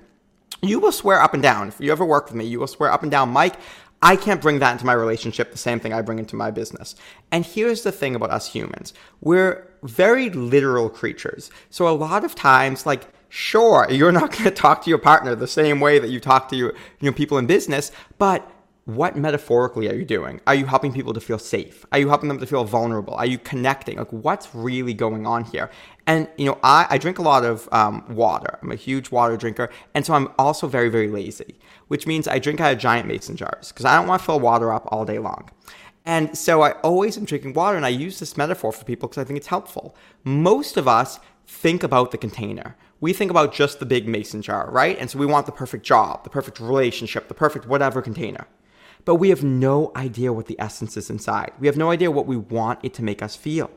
you 0.60 0.78
will 0.78 0.92
swear 0.92 1.20
up 1.20 1.34
and 1.34 1.42
down. 1.42 1.68
If 1.68 1.80
you 1.80 1.92
ever 1.92 2.04
work 2.04 2.26
with 2.26 2.34
me, 2.34 2.44
you 2.44 2.60
will 2.60 2.66
swear 2.66 2.90
up 2.90 3.02
and 3.02 3.10
down, 3.10 3.30
Mike, 3.30 3.56
I 4.02 4.16
can't 4.16 4.42
bring 4.42 4.58
that 4.58 4.72
into 4.72 4.84
my 4.84 4.92
relationship 4.92 5.52
the 5.52 5.58
same 5.58 5.78
thing 5.78 5.92
I 5.92 6.02
bring 6.02 6.18
into 6.18 6.34
my 6.34 6.50
business. 6.50 6.96
And 7.30 7.46
here's 7.46 7.82
the 7.82 7.92
thing 7.92 8.14
about 8.14 8.30
us 8.30 8.48
humans 8.48 8.92
we're 9.20 9.68
very 9.82 10.30
literal 10.30 10.90
creatures. 10.90 11.50
So 11.70 11.88
a 11.88 11.90
lot 11.90 12.24
of 12.24 12.34
times, 12.34 12.84
like, 12.84 13.06
sure, 13.28 13.86
you're 13.88 14.12
not 14.12 14.32
going 14.32 14.44
to 14.44 14.50
talk 14.50 14.82
to 14.84 14.90
your 14.90 14.98
partner 14.98 15.34
the 15.34 15.46
same 15.46 15.80
way 15.80 15.98
that 16.00 16.10
you 16.10 16.20
talk 16.20 16.48
to 16.48 16.56
your, 16.56 16.74
you 17.00 17.10
know, 17.10 17.12
people 17.12 17.38
in 17.38 17.46
business, 17.46 17.92
but 18.18 18.50
what 18.84 19.16
metaphorically 19.16 19.88
are 19.88 19.94
you 19.94 20.04
doing? 20.04 20.40
Are 20.46 20.56
you 20.56 20.66
helping 20.66 20.92
people 20.92 21.14
to 21.14 21.20
feel 21.20 21.38
safe? 21.38 21.86
Are 21.92 21.98
you 21.98 22.08
helping 22.08 22.28
them 22.28 22.40
to 22.40 22.46
feel 22.46 22.64
vulnerable? 22.64 23.14
Are 23.14 23.26
you 23.26 23.38
connecting? 23.38 23.96
Like, 23.96 24.12
what's 24.12 24.52
really 24.54 24.92
going 24.92 25.24
on 25.24 25.44
here? 25.44 25.70
And, 26.08 26.28
you 26.36 26.46
know, 26.46 26.58
I, 26.64 26.86
I 26.90 26.98
drink 26.98 27.20
a 27.20 27.22
lot 27.22 27.44
of 27.44 27.68
um, 27.70 28.04
water. 28.08 28.58
I'm 28.60 28.72
a 28.72 28.76
huge 28.76 29.12
water 29.12 29.36
drinker. 29.36 29.70
And 29.94 30.04
so 30.04 30.14
I'm 30.14 30.28
also 30.36 30.66
very, 30.66 30.88
very 30.88 31.06
lazy, 31.06 31.60
which 31.88 32.08
means 32.08 32.26
I 32.26 32.40
drink 32.40 32.60
out 32.60 32.72
of 32.72 32.78
giant 32.80 33.06
mason 33.06 33.36
jars 33.36 33.68
because 33.68 33.84
I 33.84 33.96
don't 33.96 34.08
want 34.08 34.20
to 34.20 34.26
fill 34.26 34.40
water 34.40 34.72
up 34.72 34.88
all 34.90 35.04
day 35.04 35.20
long. 35.20 35.48
And 36.04 36.36
so 36.36 36.62
I 36.62 36.72
always 36.80 37.16
am 37.16 37.24
drinking 37.24 37.52
water, 37.52 37.76
and 37.76 37.86
I 37.86 37.90
use 37.90 38.18
this 38.18 38.36
metaphor 38.36 38.72
for 38.72 38.84
people 38.84 39.08
because 39.08 39.22
I 39.22 39.24
think 39.24 39.36
it's 39.36 39.46
helpful. 39.46 39.94
Most 40.24 40.76
of 40.76 40.88
us 40.88 41.20
think 41.46 41.84
about 41.84 42.10
the 42.10 42.18
container. 42.18 42.76
We 43.00 43.12
think 43.12 43.30
about 43.30 43.54
just 43.54 43.78
the 43.78 43.86
big 43.86 44.08
mason 44.08 44.42
jar, 44.42 44.68
right? 44.72 44.98
And 44.98 45.08
so 45.08 45.20
we 45.20 45.26
want 45.26 45.46
the 45.46 45.52
perfect 45.52 45.84
job, 45.84 46.24
the 46.24 46.30
perfect 46.30 46.58
relationship, 46.58 47.28
the 47.28 47.34
perfect 47.34 47.68
whatever 47.68 48.02
container 48.02 48.48
but 49.04 49.16
we 49.16 49.30
have 49.30 49.42
no 49.42 49.92
idea 49.96 50.32
what 50.32 50.46
the 50.46 50.60
essence 50.60 50.96
is 50.96 51.10
inside. 51.10 51.52
We 51.58 51.66
have 51.66 51.76
no 51.76 51.90
idea 51.90 52.10
what 52.10 52.26
we 52.26 52.36
want 52.36 52.80
it 52.82 52.94
to 52.94 53.02
make 53.02 53.22
us 53.22 53.36
feel. 53.36 53.70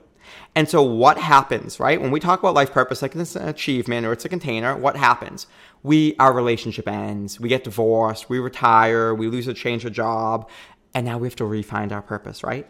And 0.55 0.69
so, 0.69 0.81
what 0.81 1.17
happens, 1.17 1.79
right? 1.79 2.01
When 2.01 2.11
we 2.11 2.19
talk 2.19 2.39
about 2.39 2.55
life 2.55 2.71
purpose, 2.71 3.01
like 3.01 3.15
it's 3.15 3.35
an 3.35 3.47
achievement 3.47 4.05
or 4.05 4.11
it's 4.11 4.25
a 4.25 4.29
container, 4.29 4.75
what 4.75 4.97
happens? 4.97 5.47
We, 5.83 6.15
our 6.17 6.33
relationship 6.33 6.87
ends, 6.87 7.39
we 7.39 7.49
get 7.49 7.63
divorced, 7.63 8.29
we 8.29 8.39
retire, 8.39 9.13
we 9.13 9.27
lose 9.27 9.47
a 9.47 9.53
change 9.53 9.85
of 9.85 9.93
job, 9.93 10.49
and 10.93 11.05
now 11.05 11.17
we 11.17 11.27
have 11.27 11.35
to 11.37 11.45
refine 11.45 11.91
our 11.91 12.01
purpose, 12.01 12.43
right? 12.43 12.67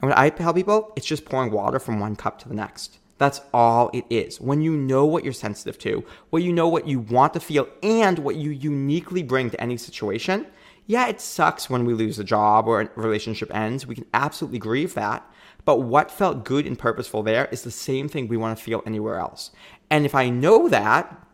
And 0.00 0.10
when 0.10 0.18
I 0.18 0.30
tell 0.30 0.54
people, 0.54 0.92
it's 0.96 1.06
just 1.06 1.24
pouring 1.24 1.50
water 1.50 1.78
from 1.78 2.00
one 2.00 2.16
cup 2.16 2.38
to 2.40 2.48
the 2.48 2.54
next. 2.54 2.98
That's 3.18 3.40
all 3.52 3.90
it 3.94 4.04
is. 4.10 4.40
When 4.40 4.60
you 4.60 4.76
know 4.76 5.06
what 5.06 5.24
you're 5.24 5.32
sensitive 5.32 5.78
to, 5.80 6.04
when 6.30 6.42
you 6.42 6.52
know 6.52 6.68
what 6.68 6.86
you 6.86 7.00
want 7.00 7.32
to 7.34 7.40
feel, 7.40 7.66
and 7.82 8.18
what 8.18 8.36
you 8.36 8.50
uniquely 8.50 9.22
bring 9.22 9.50
to 9.50 9.60
any 9.60 9.76
situation, 9.76 10.46
yeah, 10.86 11.08
it 11.08 11.20
sucks 11.20 11.68
when 11.68 11.84
we 11.84 11.94
lose 11.94 12.18
a 12.18 12.24
job 12.24 12.68
or 12.68 12.80
a 12.80 12.90
relationship 12.94 13.52
ends. 13.54 13.86
We 13.86 13.96
can 13.96 14.06
absolutely 14.14 14.60
grieve 14.60 14.94
that. 14.94 15.28
But 15.64 15.80
what 15.80 16.12
felt 16.12 16.44
good 16.44 16.64
and 16.64 16.78
purposeful 16.78 17.24
there 17.24 17.46
is 17.46 17.62
the 17.62 17.72
same 17.72 18.08
thing 18.08 18.28
we 18.28 18.36
want 18.36 18.56
to 18.56 18.62
feel 18.62 18.84
anywhere 18.86 19.18
else. 19.18 19.50
And 19.90 20.06
if 20.06 20.14
I 20.14 20.28
know 20.28 20.68
that, 20.68 21.26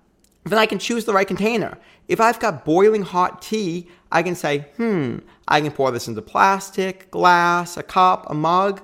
then 0.44 0.58
I 0.58 0.64
can 0.64 0.78
choose 0.78 1.04
the 1.04 1.12
right 1.12 1.28
container. 1.28 1.76
If 2.08 2.18
I've 2.18 2.40
got 2.40 2.64
boiling 2.64 3.02
hot 3.02 3.42
tea, 3.42 3.88
I 4.10 4.22
can 4.22 4.34
say, 4.34 4.66
hmm, 4.76 5.18
I 5.46 5.60
can 5.60 5.70
pour 5.70 5.90
this 5.90 6.08
into 6.08 6.22
plastic, 6.22 7.10
glass, 7.10 7.76
a 7.76 7.82
cup, 7.82 8.28
a 8.30 8.34
mug. 8.34 8.80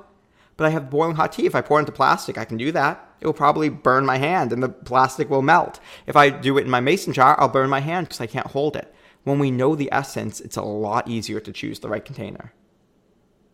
But 0.59 0.67
I 0.67 0.71
have 0.71 0.91
boiling 0.91 1.17
hot 1.17 1.33
tea. 1.33 1.47
If 1.47 1.55
I 1.55 1.63
pour 1.63 1.79
it 1.79 1.83
into 1.83 1.93
plastic, 1.93 2.37
I 2.37 2.45
can 2.45 2.59
do 2.59 2.71
that. 2.73 3.05
It 3.21 3.27
will 3.27 3.33
probably 3.33 3.71
burn 3.71 4.05
my 4.05 4.19
hand 4.19 4.53
and 4.53 4.63
the 4.63 4.69
plastic 4.69 5.31
will 5.31 5.43
melt. 5.43 5.81
If 6.07 6.15
I 6.15 6.29
do 6.29 6.59
it 6.59 6.65
in 6.65 6.71
my 6.71 6.81
mason 6.81 7.15
jar, 7.15 7.41
I'll 7.41 7.49
burn 7.49 7.71
my 7.71 7.81
hand 7.81 8.07
because 8.07 8.21
I 8.21 8.27
can't 8.27 8.49
hold 8.49 8.77
it 8.77 8.95
when 9.29 9.39
we 9.39 9.51
know 9.51 9.75
the 9.75 9.89
essence, 9.93 10.41
it's 10.41 10.57
a 10.57 10.63
lot 10.63 11.09
easier 11.09 11.41
to 11.41 11.53
choose 11.53 11.79
the 11.81 11.89
right 11.89 12.05
container. 12.05 12.53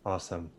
Awesome. 0.07 0.51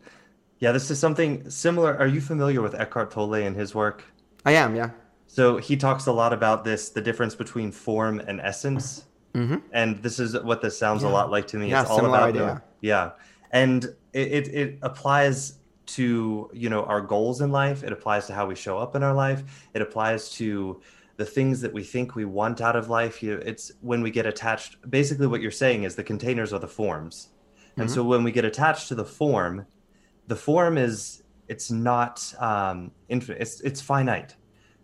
Yeah, 0.60 0.71
this 0.71 0.89
is 0.89 0.99
something 0.99 1.49
similar. 1.49 1.97
Are 1.97 2.08
you 2.08 2.21
familiar 2.21 2.62
with 2.62 2.75
Eckhart 2.75 3.12
Tolle 3.12 3.36
and 3.36 3.56
his 3.56 3.75
work? 3.75 4.04
I 4.45 4.54
am, 4.54 4.75
yeah. 4.75 4.91
So 5.28 5.58
he 5.58 5.75
talks 5.75 6.06
a 6.06 6.12
lot 6.12 6.34
about 6.34 6.63
this 6.63 6.89
the 6.89 7.01
difference 7.01 7.36
between 7.36 7.71
form 7.71 8.19
and 8.19 8.39
essence. 8.39 9.06
Mm-hmm. 9.34 9.58
And 9.73 10.01
this 10.01 10.19
is 10.19 10.39
what 10.41 10.62
this 10.62 10.78
sounds 10.78 11.04
yeah. 11.04 11.10
a 11.10 11.12
lot 11.12 11.30
like 11.30 11.47
to 11.47 11.58
me. 11.58 11.69
Yeah, 11.69 11.82
it's 11.82 11.91
all 11.91 12.06
about 12.06 12.30
idea. 12.30 12.41
The, 12.41 12.88
yeah. 12.88 13.12
And 13.51 13.84
it, 14.13 14.32
it, 14.32 14.47
it 14.47 14.80
applies 14.82 15.56
to, 15.88 16.49
you 16.54 16.69
know, 16.69 16.84
our 16.86 17.01
goals 17.01 17.41
in 17.41 17.51
life. 17.51 17.84
It 17.84 17.91
applies 17.91 18.28
to 18.28 18.34
how 18.34 18.47
we 18.47 18.56
show 18.56 18.78
up 18.78 18.95
in 18.95 19.04
our 19.04 19.13
life. 19.13 19.43
It 19.73 19.82
applies 19.82 20.30
to 20.32 20.82
the 21.17 21.25
things 21.25 21.62
that 21.62 21.71
we 21.71 21.84
think 21.84 22.15
we 22.15 22.25
want 22.25 22.62
out 22.62 22.75
of 22.75 22.89
life 22.89 23.23
you 23.23 23.34
it's 23.45 23.71
when 23.82 24.01
we 24.01 24.12
get 24.12 24.25
attached 24.25 24.78
basically 24.89 25.28
what 25.28 25.41
you're 25.41 25.51
saying 25.51 25.84
is 25.84 25.95
the 25.95 26.04
containers 26.04 26.51
are 26.54 26.60
the 26.60 26.67
forms. 26.67 27.30
Mm-hmm. 27.71 27.82
and 27.82 27.91
so 27.91 28.04
when 28.04 28.23
we 28.23 28.32
get 28.32 28.45
attached 28.45 28.88
to 28.89 28.95
the 28.95 29.06
form 29.06 29.65
the 30.28 30.36
form 30.36 30.78
is 30.78 31.23
it's 31.47 31.71
not 31.71 32.34
um 32.39 32.91
infinite 33.10 33.41
it's 33.41 33.62
it's 33.62 33.82
finite. 33.82 34.36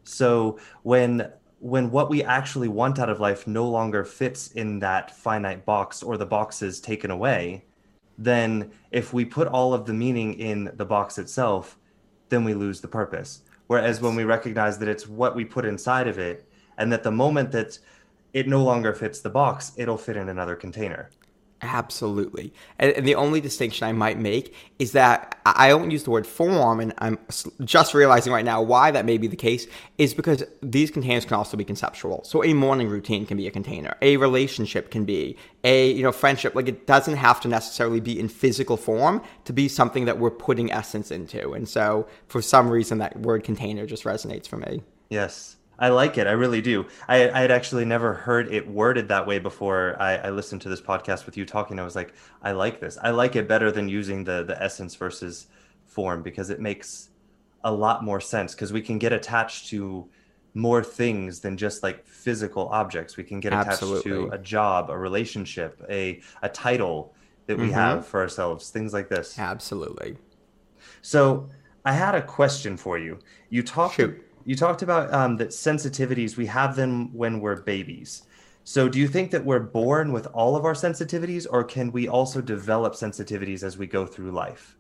So 0.03 0.59
when 0.83 1.31
when 1.59 1.91
what 1.91 2.09
we 2.09 2.23
actually 2.23 2.67
want 2.67 2.97
out 2.97 3.09
of 3.09 3.19
life 3.19 3.45
no 3.45 3.67
longer 3.67 4.03
fits 4.03 4.51
in 4.53 4.79
that 4.79 5.15
finite 5.15 5.63
box 5.63 6.01
or 6.01 6.17
the 6.17 6.25
box 6.25 6.61
is 6.61 6.79
taken 6.79 7.11
away 7.11 7.63
then 8.17 8.71
if 8.91 9.13
we 9.13 9.23
put 9.23 9.47
all 9.47 9.73
of 9.73 9.85
the 9.85 9.93
meaning 9.93 10.33
in 10.35 10.71
the 10.75 10.85
box 10.85 11.19
itself 11.19 11.77
then 12.29 12.43
we 12.43 12.55
lose 12.55 12.81
the 12.81 12.87
purpose 12.87 13.43
Whereas 13.71 14.01
when 14.01 14.15
we 14.15 14.25
recognize 14.25 14.79
that 14.79 14.89
it's 14.89 15.07
what 15.07 15.33
we 15.33 15.45
put 15.45 15.63
inside 15.63 16.09
of 16.09 16.19
it, 16.19 16.45
and 16.77 16.91
that 16.91 17.03
the 17.03 17.11
moment 17.11 17.53
that 17.53 17.79
it 18.33 18.45
no 18.45 18.61
longer 18.61 18.93
fits 18.93 19.21
the 19.21 19.29
box, 19.29 19.71
it'll 19.77 19.95
fit 19.95 20.17
in 20.17 20.27
another 20.27 20.57
container. 20.57 21.09
Absolutely. 21.63 22.53
And, 22.79 23.05
the 23.05 23.15
only 23.15 23.39
distinction 23.39 23.87
I 23.87 23.91
might 23.91 24.17
make 24.17 24.55
is 24.79 24.93
that 24.93 25.39
I 25.45 25.69
don't 25.69 25.91
use 25.91 26.03
the 26.03 26.09
word 26.09 26.25
form, 26.25 26.79
and 26.79 26.93
I'm 26.97 27.19
just 27.63 27.93
realizing 27.93 28.33
right 28.33 28.45
now 28.45 28.61
why 28.61 28.89
that 28.91 29.05
may 29.05 29.17
be 29.17 29.27
the 29.27 29.35
case, 29.35 29.67
is 29.97 30.13
because 30.13 30.43
these 30.63 30.89
containers 30.89 31.23
can 31.23 31.35
also 31.35 31.57
be 31.57 31.63
conceptual. 31.63 32.23
So 32.23 32.43
a 32.43 32.53
morning 32.53 32.87
routine 32.87 33.27
can 33.27 33.37
be 33.37 33.47
a 33.47 33.51
container, 33.51 33.95
a 34.01 34.17
relationship 34.17 34.89
can 34.89 35.05
be, 35.05 35.37
a 35.63 35.91
you 35.91 36.01
know 36.01 36.11
friendship. 36.11 36.55
Like 36.55 36.67
it 36.67 36.87
doesn't 36.87 37.17
have 37.17 37.39
to 37.41 37.47
necessarily 37.47 37.99
be 37.99 38.19
in 38.19 38.27
physical 38.27 38.77
form 38.77 39.21
to 39.45 39.53
be 39.53 39.67
something 39.67 40.05
that 40.05 40.17
we're 40.17 40.31
putting 40.31 40.71
essence 40.71 41.11
into. 41.11 41.51
And 41.53 41.69
so 41.69 42.07
for 42.27 42.41
some 42.41 42.69
reason, 42.69 42.97
that 42.97 43.19
word 43.19 43.43
container 43.43 43.85
just 43.85 44.03
resonates 44.03 44.47
for 44.47 44.57
me. 44.57 44.81
Yes. 45.09 45.57
I 45.81 45.89
like 45.89 46.19
it. 46.19 46.27
I 46.27 46.31
really 46.31 46.61
do. 46.61 46.85
I, 47.07 47.27
I 47.31 47.41
had 47.41 47.49
actually 47.49 47.85
never 47.85 48.13
heard 48.13 48.53
it 48.53 48.67
worded 48.67 49.07
that 49.07 49.25
way 49.25 49.39
before. 49.39 49.97
I, 49.99 50.17
I 50.17 50.29
listened 50.29 50.61
to 50.61 50.69
this 50.69 50.79
podcast 50.79 51.25
with 51.25 51.35
you 51.35 51.43
talking. 51.43 51.79
I 51.79 51.83
was 51.83 51.95
like, 51.95 52.13
I 52.43 52.51
like 52.51 52.79
this. 52.79 52.99
I 53.01 53.09
like 53.09 53.35
it 53.35 53.47
better 53.47 53.71
than 53.71 53.89
using 53.89 54.23
the 54.23 54.43
the 54.43 54.61
essence 54.61 54.93
versus 54.93 55.47
form 55.87 56.21
because 56.21 56.51
it 56.51 56.59
makes 56.59 57.09
a 57.63 57.71
lot 57.71 58.03
more 58.03 58.21
sense 58.21 58.53
because 58.53 58.71
we 58.71 58.81
can 58.81 58.99
get 58.99 59.11
attached 59.11 59.69
to 59.69 60.07
more 60.53 60.83
things 60.83 61.39
than 61.39 61.57
just 61.57 61.81
like 61.81 62.05
physical 62.05 62.67
objects. 62.69 63.17
We 63.17 63.23
can 63.23 63.39
get 63.39 63.51
attached 63.51 63.81
Absolutely. 63.81 64.11
to 64.11 64.29
a 64.29 64.37
job, 64.37 64.91
a 64.91 64.97
relationship, 64.97 65.83
a 65.89 66.21
a 66.43 66.49
title 66.49 67.15
that 67.47 67.57
we 67.57 67.65
mm-hmm. 67.65 67.73
have 67.73 68.05
for 68.05 68.21
ourselves, 68.21 68.69
things 68.69 68.93
like 68.93 69.09
this. 69.09 69.39
Absolutely. 69.39 70.15
So 71.01 71.49
I 71.83 71.93
had 71.93 72.13
a 72.13 72.21
question 72.21 72.77
for 72.77 72.99
you. 72.99 73.17
You 73.49 73.63
talked 73.63 73.95
Shoot 73.95 74.23
you 74.45 74.55
talked 74.55 74.81
about 74.81 75.13
um, 75.13 75.37
that 75.37 75.49
sensitivities 75.49 76.37
we 76.37 76.45
have 76.45 76.75
them 76.75 77.13
when 77.13 77.39
we're 77.39 77.61
babies 77.61 78.23
so 78.63 78.87
do 78.87 78.99
you 78.99 79.07
think 79.07 79.31
that 79.31 79.43
we're 79.43 79.59
born 79.59 80.11
with 80.11 80.27
all 80.27 80.55
of 80.55 80.65
our 80.65 80.73
sensitivities 80.73 81.47
or 81.49 81.63
can 81.63 81.91
we 81.91 82.07
also 82.07 82.41
develop 82.41 82.93
sensitivities 82.93 83.63
as 83.63 83.77
we 83.77 83.87
go 83.87 84.05
through 84.05 84.31
life 84.31 84.75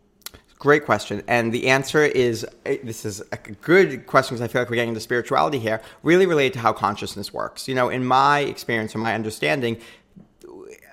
Great 0.61 0.85
question. 0.85 1.23
And 1.27 1.51
the 1.51 1.69
answer 1.69 2.03
is 2.03 2.45
eh, 2.67 2.77
this 2.83 3.03
is 3.03 3.19
a 3.31 3.37
good 3.37 4.05
question 4.05 4.35
because 4.35 4.47
I 4.47 4.47
feel 4.47 4.61
like 4.61 4.69
we're 4.69 4.75
getting 4.75 4.89
into 4.89 5.01
spirituality 5.01 5.57
here, 5.57 5.81
really 6.03 6.27
related 6.27 6.53
to 6.53 6.59
how 6.59 6.71
consciousness 6.71 7.33
works. 7.33 7.67
You 7.67 7.73
know, 7.73 7.89
in 7.89 8.05
my 8.05 8.41
experience 8.41 8.93
or 8.93 8.99
my 8.99 9.15
understanding, 9.15 9.81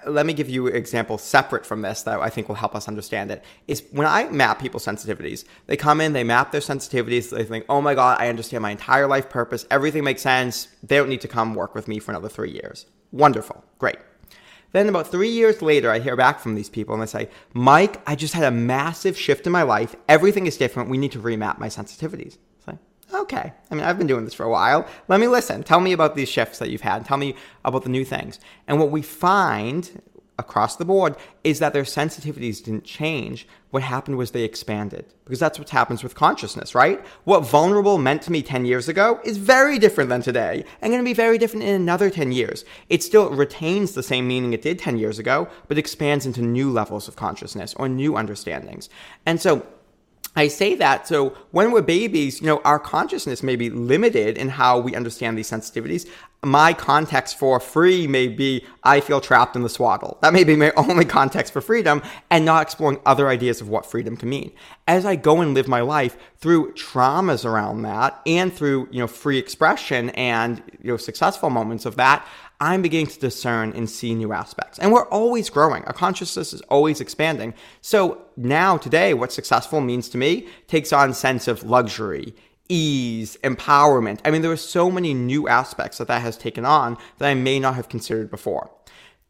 let 0.07 0.27
me 0.27 0.33
give 0.33 0.49
you 0.49 0.69
an 0.69 0.77
example 0.77 1.19
separate 1.19 1.67
from 1.67 1.83
this 1.83 2.03
that 2.03 2.21
I 2.21 2.29
think 2.29 2.49
will 2.49 2.57
help 2.57 2.75
us 2.75 2.89
understand 2.89 3.31
it. 3.31 3.45
Is 3.67 3.83
when 3.91 4.07
I 4.07 4.29
map 4.29 4.61
people's 4.61 4.85
sensitivities, 4.85 5.45
they 5.67 5.77
come 5.77 6.01
in, 6.01 6.13
they 6.13 6.25
map 6.25 6.53
their 6.53 6.61
sensitivities, 6.61 7.31
they 7.31 7.45
think, 7.45 7.65
oh 7.69 7.81
my 7.81 7.95
God, 7.95 8.21
I 8.21 8.29
understand 8.29 8.63
my 8.63 8.71
entire 8.71 9.07
life 9.07 9.29
purpose, 9.29 9.67
everything 9.71 10.05
makes 10.05 10.23
sense, 10.23 10.69
they 10.83 10.97
don't 10.97 11.09
need 11.09 11.21
to 11.23 11.29
come 11.29 11.55
work 11.55 11.75
with 11.75 11.89
me 11.89 11.99
for 11.99 12.13
another 12.13 12.29
three 12.29 12.51
years. 12.51 12.87
Wonderful, 13.13 13.65
great. 13.79 13.97
Then 14.73 14.89
about 14.89 15.07
three 15.07 15.31
years 15.31 15.63
later, 15.63 15.91
I 15.91 15.99
hear 15.99 16.15
back 16.15 16.41
from 16.41 16.55
these 16.55 16.69
people 16.69 16.95
and 16.95 17.03
they 17.03 17.07
say, 17.07 17.31
Mike, 17.55 18.03
I 18.07 18.15
just 18.15 18.35
had 18.35 18.45
a 18.45 18.51
massive 18.51 19.19
shift 19.19 19.47
in 19.47 19.53
my 19.53 19.63
life. 19.63 19.97
Everything 20.09 20.47
is 20.47 20.59
different. 20.59 20.91
We 20.91 20.99
need 20.99 21.13
to 21.13 21.21
remap 21.21 21.59
my 21.59 21.69
sensitivities 21.69 22.37
okay. 23.13 23.53
I 23.71 23.75
mean, 23.75 23.85
I've 23.85 23.99
been 23.99 24.07
doing 24.07 24.25
this 24.25 24.35
for 24.35 24.45
a 24.45 24.51
while. 24.51 24.87
Let 25.09 25.21
me 25.21 25.29
listen. 25.29 25.63
Tell 25.63 25.81
me 25.81 25.93
about 25.93 26.15
these 26.15 26.29
shifts 26.29 26.59
that 26.59 26.71
you've 26.71 26.83
had. 26.83 27.05
Tell 27.05 27.17
me 27.17 27.35
about 27.65 27.83
the 27.83 27.89
new 27.89 28.05
things. 28.05 28.39
And 28.67 28.79
what 28.79 28.91
we 28.91 29.03
find 29.03 30.01
across 30.39 30.77
the 30.77 30.85
board 30.85 31.17
is 31.43 31.59
that 31.59 31.73
their 31.73 31.83
sensitivities 31.83 32.63
didn't 32.63 32.85
change. 32.85 33.47
What 33.71 33.83
happened 33.83 34.17
was 34.17 34.31
they 34.31 34.45
expanded 34.45 35.05
because 35.25 35.41
that's 35.41 35.59
what 35.59 35.69
happens 35.71 36.03
with 36.03 36.15
consciousness, 36.15 36.75
right? 36.75 37.05
What 37.25 37.41
vulnerable 37.41 37.99
meant 37.99 38.23
to 38.23 38.33
me 38.33 38.43
10 38.43 38.65
years 38.65 38.89
ago 38.89 39.21
is 39.25 39.37
very 39.37 39.79
different 39.79 40.09
than 40.09 40.23
today 40.23 40.65
and 40.81 40.91
going 40.93 41.03
to 41.03 41.09
be 41.09 41.13
very 41.13 41.39
different 41.39 41.65
in 41.65 41.75
another 41.75 42.09
10 42.09 42.33
years. 42.33 42.65
It 42.89 43.03
still 43.03 43.31
retains 43.31 43.93
the 43.93 44.03
same 44.03 44.29
meaning 44.29 44.53
it 44.53 44.63
did 44.63 44.79
10 44.79 44.97
years 44.97 45.19
ago, 45.19 45.49
but 45.67 45.77
expands 45.77 46.25
into 46.25 46.41
new 46.41 46.71
levels 46.71 47.09
of 47.09 47.17
consciousness 47.17 47.75
or 47.75 47.89
new 47.89 48.17
understandings. 48.17 48.89
And 49.27 49.41
so 49.41 49.67
I 50.37 50.49
say 50.49 50.75
that 50.77 51.09
so 51.09 51.31
when 51.51 51.73
we're 51.73 51.83
babies, 51.83 52.41
you 52.41 52.47
know, 52.47 52.61
our 52.65 52.79
consciousness 52.79 53.43
may 53.43 53.57
be 53.57 53.71
limited 53.71 54.39
in 54.39 54.51
how 54.51 54.79
we 54.79 54.95
understand 54.95 55.37
these 55.37 55.51
sensitivities. 55.51 56.09
My 56.45 56.73
context 56.73 57.37
for 57.37 57.59
free 57.59 58.07
may 58.07 58.29
be 58.29 58.65
I 58.85 59.01
feel 59.01 59.21
trapped 59.21 59.57
in 59.57 59.63
the 59.63 59.69
swaddle. 59.69 60.19
That 60.23 60.33
may 60.33 60.45
be 60.45 60.55
my 60.55 60.73
only 60.77 61.05
context 61.05 61.53
for 61.53 61.61
freedom 61.61 62.03
and 62.31 62.45
not 62.45 62.63
exploring 62.63 63.01
other 63.05 63.29
ideas 63.29 63.61
of 63.61 63.69
what 63.69 63.87
freedom 63.87 64.17
can 64.17 64.29
mean. 64.29 64.53
As 64.87 65.05
I 65.05 65.17
go 65.17 65.41
and 65.41 65.55
live 65.55 65.67
my 65.67 65.81
life 65.81 66.17
through 66.37 66.75
traumas 66.75 67.45
around 67.45 67.83
that 67.83 68.21
and 68.25 68.53
through, 68.53 68.89
you 68.93 69.01
know, 69.01 69.09
free 69.09 69.39
expression 69.39 70.11
and, 70.11 70.63
you 70.81 70.93
know, 70.93 70.97
successful 70.97 71.51
moments 71.51 71.85
of 71.85 71.97
that, 71.97 72.25
I'm 72.61 72.83
beginning 72.83 73.07
to 73.09 73.21
discern 73.21 73.73
and 73.73 73.89
see 73.89 74.15
new 74.15 74.33
aspects. 74.33 74.79
And 74.79 74.93
we're 74.93 75.07
always 75.09 75.49
growing. 75.49 75.85
Our 75.85 75.93
consciousness 75.93 76.53
is 76.53 76.61
always 76.63 77.01
expanding. 77.01 77.55
So 77.81 78.21
now, 78.37 78.77
today, 78.77 79.15
what 79.15 79.33
successful 79.33 79.81
means 79.81 80.09
to 80.11 80.19
me 80.19 80.49
takes 80.67 80.93
on 80.93 81.15
sense 81.15 81.47
of 81.47 81.63
luxury, 81.63 82.35
ease, 82.69 83.37
empowerment. 83.45 84.21
I 84.25 84.31
mean, 84.31 84.43
there 84.43 84.51
are 84.51 84.57
so 84.57 84.91
many 84.91 85.15
new 85.15 85.47
aspects 85.47 85.99
that 85.99 86.09
that 86.09 86.23
has 86.23 86.37
taken 86.37 86.65
on 86.65 86.99
that 87.19 87.29
I 87.29 87.35
may 87.35 87.61
not 87.61 87.77
have 87.77 87.89
considered 87.89 88.31
before. 88.31 88.71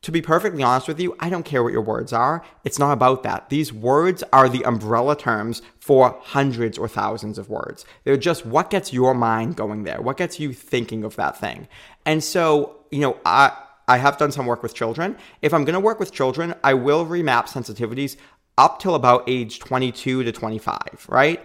To 0.03 0.12
be 0.12 0.23
perfectly 0.23 0.62
honest 0.62 0.87
with 0.87 1.01
you, 1.01 1.17
I 1.19 1.29
don't 1.29 1.45
care 1.45 1.62
what 1.62 1.73
your 1.73 1.83
words 1.83 2.12
are. 2.12 2.45
It's 2.64 2.79
not 2.79 2.93
about 2.93 3.25
that. 3.25 3.49
These 3.49 3.73
words 3.73 4.23
are 4.33 4.49
the 4.49 4.64
umbrella 4.64 5.17
terms 5.17 5.61
for 5.81 6.17
hundreds 6.23 6.79
or 6.79 6.87
thousands 6.87 7.37
of 7.37 7.51
words. 7.51 7.85
They're 8.05 8.17
just 8.17 8.47
what 8.47 8.71
gets 8.71 8.93
your 8.93 9.12
mind 9.12 9.57
going 9.57 9.83
there, 9.83 10.01
what 10.01 10.17
gets 10.17 10.38
you 10.38 10.53
thinking 10.53 11.03
of 11.03 11.17
that 11.17 11.37
thing. 11.37 11.67
And 12.07 12.23
so, 12.23 12.78
you 12.90 13.01
know, 13.01 13.18
I, 13.24 13.53
I 13.87 13.96
have 13.96 14.18
done 14.18 14.33
some 14.33 14.46
work 14.46 14.62
with 14.62 14.74
children. 14.74 15.16
If 15.42 15.55
I'm 15.55 15.64
going 15.64 15.74
to 15.74 15.81
work 15.81 15.98
with 15.98 16.12
children, 16.12 16.55
I 16.62 16.74
will 16.74 17.07
remap 17.07 17.48
sensitivities 17.48 18.16
up 18.59 18.81
till 18.81 18.94
about 18.94 19.24
age 19.27 19.61
22 19.61 20.24
to 20.24 20.33
25, 20.33 21.07
right? 21.09 21.40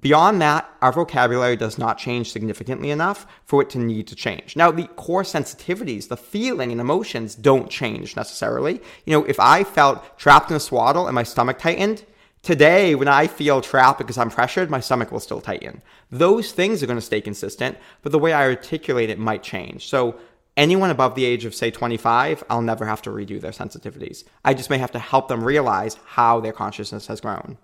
Beyond 0.00 0.42
that, 0.42 0.68
our 0.82 0.92
vocabulary 0.92 1.56
does 1.56 1.78
not 1.78 1.96
change 1.96 2.30
significantly 2.30 2.90
enough 2.90 3.26
for 3.46 3.62
it 3.62 3.70
to 3.70 3.78
need 3.78 4.06
to 4.08 4.14
change. 4.14 4.54
Now, 4.54 4.70
the 4.70 4.86
core 4.86 5.22
sensitivities, 5.22 6.08
the 6.08 6.16
feeling 6.16 6.72
and 6.72 6.80
emotions 6.80 7.34
don't 7.34 7.70
change 7.70 8.14
necessarily. 8.14 8.82
You 9.06 9.14
know, 9.14 9.24
if 9.24 9.40
I 9.40 9.64
felt 9.64 10.18
trapped 10.18 10.50
in 10.50 10.56
a 10.56 10.60
swaddle 10.60 11.06
and 11.06 11.14
my 11.14 11.22
stomach 11.22 11.58
tightened, 11.58 12.04
today 12.42 12.94
when 12.94 13.08
I 13.08 13.28
feel 13.28 13.62
trapped 13.62 13.98
because 13.98 14.18
I'm 14.18 14.30
pressured, 14.30 14.68
my 14.68 14.80
stomach 14.80 15.10
will 15.10 15.20
still 15.20 15.40
tighten. 15.40 15.80
Those 16.10 16.52
things 16.52 16.82
are 16.82 16.86
going 16.86 16.98
to 16.98 17.02
stay 17.02 17.22
consistent, 17.22 17.78
but 18.02 18.12
the 18.12 18.18
way 18.18 18.34
I 18.34 18.44
articulate 18.44 19.08
it 19.08 19.18
might 19.18 19.42
change. 19.42 19.88
So, 19.88 20.16
anyone 20.58 20.90
above 20.90 21.14
the 21.14 21.24
age 21.24 21.46
of, 21.46 21.54
say, 21.54 21.70
25, 21.70 22.44
I'll 22.50 22.60
never 22.60 22.84
have 22.84 23.00
to 23.02 23.10
redo 23.10 23.40
their 23.40 23.52
sensitivities. 23.52 24.24
I 24.44 24.52
just 24.52 24.68
may 24.68 24.76
have 24.76 24.92
to 24.92 24.98
help 24.98 25.28
them 25.28 25.42
realize 25.42 25.96
how 26.04 26.40
their 26.40 26.52
consciousness 26.52 27.06
has 27.06 27.20
grown. 27.20 27.56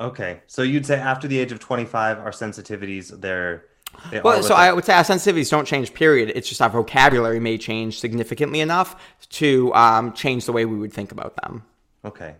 Okay, 0.00 0.40
so 0.46 0.62
you'd 0.62 0.86
say 0.86 0.98
after 0.98 1.28
the 1.28 1.38
age 1.38 1.52
of 1.52 1.60
25, 1.60 2.18
our 2.18 2.30
sensitivities 2.30 3.20
they're 3.20 3.64
they 4.10 4.20
well, 4.20 4.42
so 4.42 4.54
I 4.54 4.72
would 4.72 4.84
say 4.84 4.92
our 4.92 5.04
sensitivities 5.04 5.50
don't 5.50 5.64
change. 5.64 5.94
Period. 5.94 6.32
It's 6.34 6.48
just 6.48 6.60
our 6.60 6.68
vocabulary 6.68 7.40
may 7.40 7.56
change 7.56 7.98
significantly 7.98 8.60
enough 8.60 9.00
to 9.30 9.72
um, 9.74 10.12
change 10.12 10.44
the 10.44 10.52
way 10.52 10.66
we 10.66 10.76
would 10.76 10.92
think 10.92 11.12
about 11.12 11.36
them. 11.42 11.64
Okay, 12.04 12.34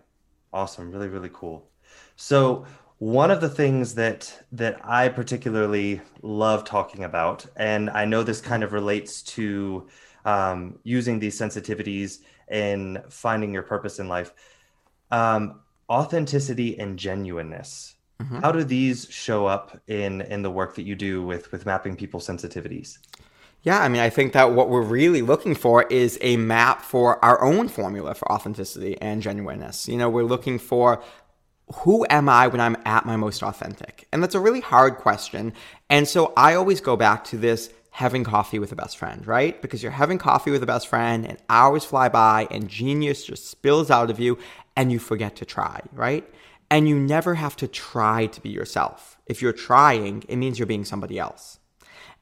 awesome. 0.53 0.91
Really, 0.91 1.07
really 1.07 1.31
cool. 1.33 1.67
So 2.15 2.65
one 2.99 3.29
of 3.29 3.41
the 3.41 3.49
things 3.49 3.95
that 3.95 4.45
that 4.51 4.79
I 4.83 5.09
particularly 5.09 6.01
love 6.21 6.63
talking 6.63 7.03
about, 7.03 7.45
and 7.55 7.89
I 7.89 8.05
know 8.05 8.23
this 8.23 8.41
kind 8.41 8.63
of 8.63 8.73
relates 8.73 9.21
to 9.23 9.87
um, 10.25 10.79
using 10.83 11.19
these 11.19 11.39
sensitivities 11.39 12.19
and 12.47 13.03
finding 13.09 13.53
your 13.53 13.63
purpose 13.63 13.99
in 13.99 14.07
life. 14.07 14.33
Um, 15.11 15.61
authenticity 15.89 16.77
and 16.77 16.99
genuineness 16.99 17.95
mm-hmm. 18.21 18.39
how 18.39 18.51
do 18.51 18.63
these 18.63 19.07
show 19.09 19.45
up 19.45 19.79
in 19.87 20.21
in 20.21 20.41
the 20.41 20.51
work 20.51 20.75
that 20.75 20.83
you 20.83 20.95
do 20.95 21.23
with 21.23 21.51
with 21.51 21.65
mapping 21.65 21.95
people's 21.95 22.27
sensitivities 22.27 22.97
yeah, 23.63 23.81
I 23.81 23.89
mean, 23.89 24.01
I 24.01 24.09
think 24.09 24.33
that 24.33 24.53
what 24.53 24.69
we're 24.69 24.83
really 24.83 25.21
looking 25.21 25.55
for 25.55 25.83
is 25.89 26.17
a 26.21 26.37
map 26.37 26.81
for 26.81 27.23
our 27.25 27.43
own 27.43 27.67
formula 27.67 28.13
for 28.13 28.31
authenticity 28.31 29.01
and 29.01 29.21
genuineness. 29.21 29.89
You 29.89 29.97
know, 29.97 30.09
we're 30.09 30.23
looking 30.23 30.57
for 30.59 31.03
who 31.73 32.05
am 32.09 32.29
I 32.29 32.47
when 32.47 32.61
I'm 32.61 32.77
at 32.85 33.05
my 33.05 33.17
most 33.17 33.43
authentic? 33.43 34.07
And 34.11 34.23
that's 34.23 34.35
a 34.35 34.39
really 34.39 34.61
hard 34.61 34.97
question. 34.97 35.53
And 35.89 36.07
so 36.07 36.33
I 36.37 36.53
always 36.55 36.81
go 36.81 36.95
back 36.95 37.25
to 37.25 37.37
this 37.37 37.69
having 37.91 38.23
coffee 38.23 38.59
with 38.59 38.71
a 38.71 38.75
best 38.75 38.97
friend, 38.97 39.25
right? 39.25 39.61
Because 39.61 39.81
you're 39.81 39.91
having 39.91 40.17
coffee 40.17 40.51
with 40.51 40.63
a 40.63 40.67
best 40.67 40.87
friend 40.87 41.25
and 41.25 41.37
hours 41.49 41.83
fly 41.83 42.09
by 42.09 42.47
and 42.51 42.69
genius 42.69 43.25
just 43.25 43.49
spills 43.49 43.89
out 43.89 44.09
of 44.09 44.19
you 44.19 44.37
and 44.75 44.91
you 44.91 44.99
forget 44.99 45.35
to 45.37 45.45
try, 45.45 45.81
right? 45.91 46.29
And 46.69 46.87
you 46.87 46.97
never 46.97 47.35
have 47.35 47.55
to 47.57 47.67
try 47.67 48.27
to 48.27 48.41
be 48.41 48.49
yourself. 48.49 49.17
If 49.25 49.41
you're 49.41 49.53
trying, 49.53 50.23
it 50.29 50.35
means 50.35 50.59
you're 50.59 50.67
being 50.67 50.85
somebody 50.85 51.17
else. 51.17 51.59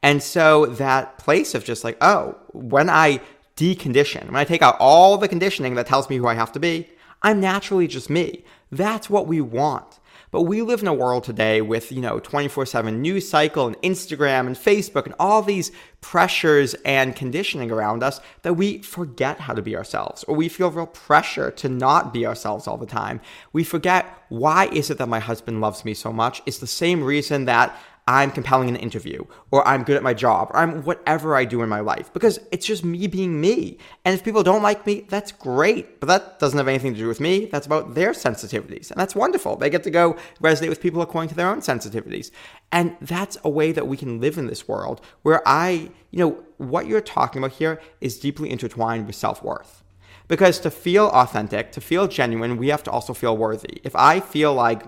And 0.02 0.22
so 0.22 0.66
that 0.66 1.18
place 1.18 1.54
of 1.54 1.64
just 1.64 1.84
like, 1.84 1.98
oh, 2.00 2.36
when 2.52 2.88
I 2.88 3.20
decondition, 3.56 4.26
when 4.26 4.36
I 4.36 4.44
take 4.44 4.62
out 4.62 4.76
all 4.80 5.18
the 5.18 5.28
conditioning 5.28 5.74
that 5.74 5.86
tells 5.86 6.08
me 6.08 6.16
who 6.16 6.26
I 6.26 6.34
have 6.34 6.52
to 6.52 6.60
be, 6.60 6.88
I'm 7.22 7.40
naturally 7.40 7.86
just 7.86 8.08
me. 8.08 8.44
That's 8.70 9.08
what 9.08 9.26
we 9.26 9.40
want. 9.40 10.00
But 10.30 10.42
we 10.42 10.60
live 10.60 10.82
in 10.82 10.88
a 10.88 10.94
world 10.94 11.24
today 11.24 11.60
with, 11.62 11.92
you 11.92 12.00
know, 12.00 12.18
24 12.18 12.66
7 12.66 13.00
news 13.00 13.28
cycle 13.28 13.66
and 13.66 13.76
Instagram 13.78 14.46
and 14.46 14.56
Facebook 14.56 15.06
and 15.06 15.14
all 15.18 15.40
these 15.40 15.70
pressures 16.00 16.74
and 16.84 17.14
conditioning 17.14 17.70
around 17.70 18.02
us 18.02 18.20
that 18.42 18.54
we 18.54 18.78
forget 18.78 19.40
how 19.40 19.54
to 19.54 19.62
be 19.62 19.76
ourselves 19.76 20.24
or 20.24 20.34
we 20.34 20.48
feel 20.48 20.70
real 20.70 20.86
pressure 20.86 21.50
to 21.52 21.68
not 21.68 22.12
be 22.12 22.26
ourselves 22.26 22.66
all 22.66 22.76
the 22.76 22.86
time. 22.86 23.20
We 23.52 23.64
forget 23.64 24.06
why 24.28 24.66
is 24.72 24.90
it 24.90 24.98
that 24.98 25.08
my 25.08 25.20
husband 25.20 25.60
loves 25.60 25.84
me 25.84 25.94
so 25.94 26.12
much? 26.12 26.42
It's 26.44 26.58
the 26.58 26.66
same 26.66 27.02
reason 27.02 27.44
that 27.44 27.76
I'm 28.08 28.30
compelling 28.30 28.68
in 28.68 28.76
an 28.76 28.80
interview, 28.82 29.24
or 29.50 29.66
I'm 29.66 29.82
good 29.82 29.96
at 29.96 30.02
my 30.04 30.14
job, 30.14 30.50
or 30.50 30.58
I'm 30.58 30.84
whatever 30.84 31.34
I 31.34 31.44
do 31.44 31.62
in 31.62 31.68
my 31.68 31.80
life, 31.80 32.12
because 32.12 32.38
it's 32.52 32.64
just 32.64 32.84
me 32.84 33.08
being 33.08 33.40
me. 33.40 33.78
And 34.04 34.14
if 34.14 34.22
people 34.22 34.44
don't 34.44 34.62
like 34.62 34.86
me, 34.86 35.06
that's 35.08 35.32
great, 35.32 35.98
but 35.98 36.06
that 36.06 36.38
doesn't 36.38 36.56
have 36.56 36.68
anything 36.68 36.94
to 36.94 37.00
do 37.00 37.08
with 37.08 37.18
me. 37.18 37.46
That's 37.46 37.66
about 37.66 37.96
their 37.96 38.12
sensitivities, 38.12 38.92
and 38.92 39.00
that's 39.00 39.16
wonderful. 39.16 39.56
They 39.56 39.70
get 39.70 39.82
to 39.84 39.90
go 39.90 40.16
resonate 40.40 40.68
with 40.68 40.80
people 40.80 41.02
according 41.02 41.30
to 41.30 41.34
their 41.34 41.48
own 41.48 41.58
sensitivities. 41.58 42.30
And 42.70 42.96
that's 43.00 43.38
a 43.42 43.50
way 43.50 43.72
that 43.72 43.88
we 43.88 43.96
can 43.96 44.20
live 44.20 44.38
in 44.38 44.46
this 44.46 44.68
world 44.68 45.00
where 45.22 45.42
I, 45.44 45.90
you 46.12 46.20
know, 46.20 46.44
what 46.58 46.86
you're 46.86 47.00
talking 47.00 47.42
about 47.42 47.56
here 47.56 47.80
is 48.00 48.20
deeply 48.20 48.50
intertwined 48.50 49.08
with 49.08 49.16
self 49.16 49.42
worth. 49.42 49.82
Because 50.28 50.58
to 50.60 50.70
feel 50.70 51.08
authentic, 51.08 51.72
to 51.72 51.80
feel 51.80 52.06
genuine, 52.08 52.56
we 52.56 52.68
have 52.68 52.82
to 52.84 52.90
also 52.90 53.14
feel 53.14 53.36
worthy. 53.36 53.80
If 53.84 53.94
I 53.94 54.20
feel 54.20 54.54
like 54.54 54.84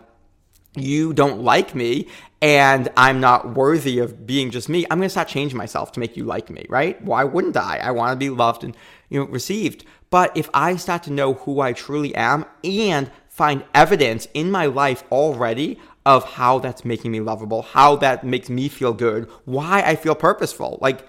you 0.79 1.13
don't 1.13 1.43
like 1.43 1.75
me 1.75 2.09
and 2.41 2.89
I'm 2.97 3.21
not 3.21 3.55
worthy 3.55 3.99
of 3.99 4.27
being 4.27 4.51
just 4.51 4.69
me, 4.69 4.85
I'm 4.91 4.99
going 4.99 5.07
to 5.07 5.11
start 5.11 5.29
changing 5.29 5.59
myself 5.59 5.93
to 5.93 6.01
make 6.01 6.17
you 6.17 6.25
like 6.25 6.51
me, 6.51 6.67
right? 6.69 7.01
Why 7.03 7.25
wouldn't 7.25 7.57
I? 7.57 7.79
I 7.79 7.91
want 7.91 8.13
to 8.13 8.17
be 8.17 8.31
loved 8.31 8.65
and 8.65 8.77
you 9.09 9.21
know 9.21 9.27
received. 9.27 9.85
But 10.11 10.37
if 10.37 10.49
I 10.55 10.77
start 10.77 11.03
to 11.05 11.13
know 11.13 11.35
who 11.35 11.61
I 11.61 11.73
truly 11.73 12.15
am 12.15 12.47
and 12.65 13.11
find 13.29 13.65
evidence 13.75 14.27
in 14.35 14.51
my 14.51 14.67
life 14.67 15.05
already 15.13 15.79
of 16.07 16.25
how 16.25 16.59
that's 16.59 16.85
making 16.85 17.11
me 17.11 17.21
lovable, 17.21 17.63
how 17.63 17.97
that 17.97 18.25
makes 18.25 18.49
me 18.49 18.69
feel 18.69 18.95
good, 18.95 19.29
why 19.45 19.83
I 19.83 19.97
feel 19.97 20.15
purposeful. 20.15 20.79
Like 20.81 21.07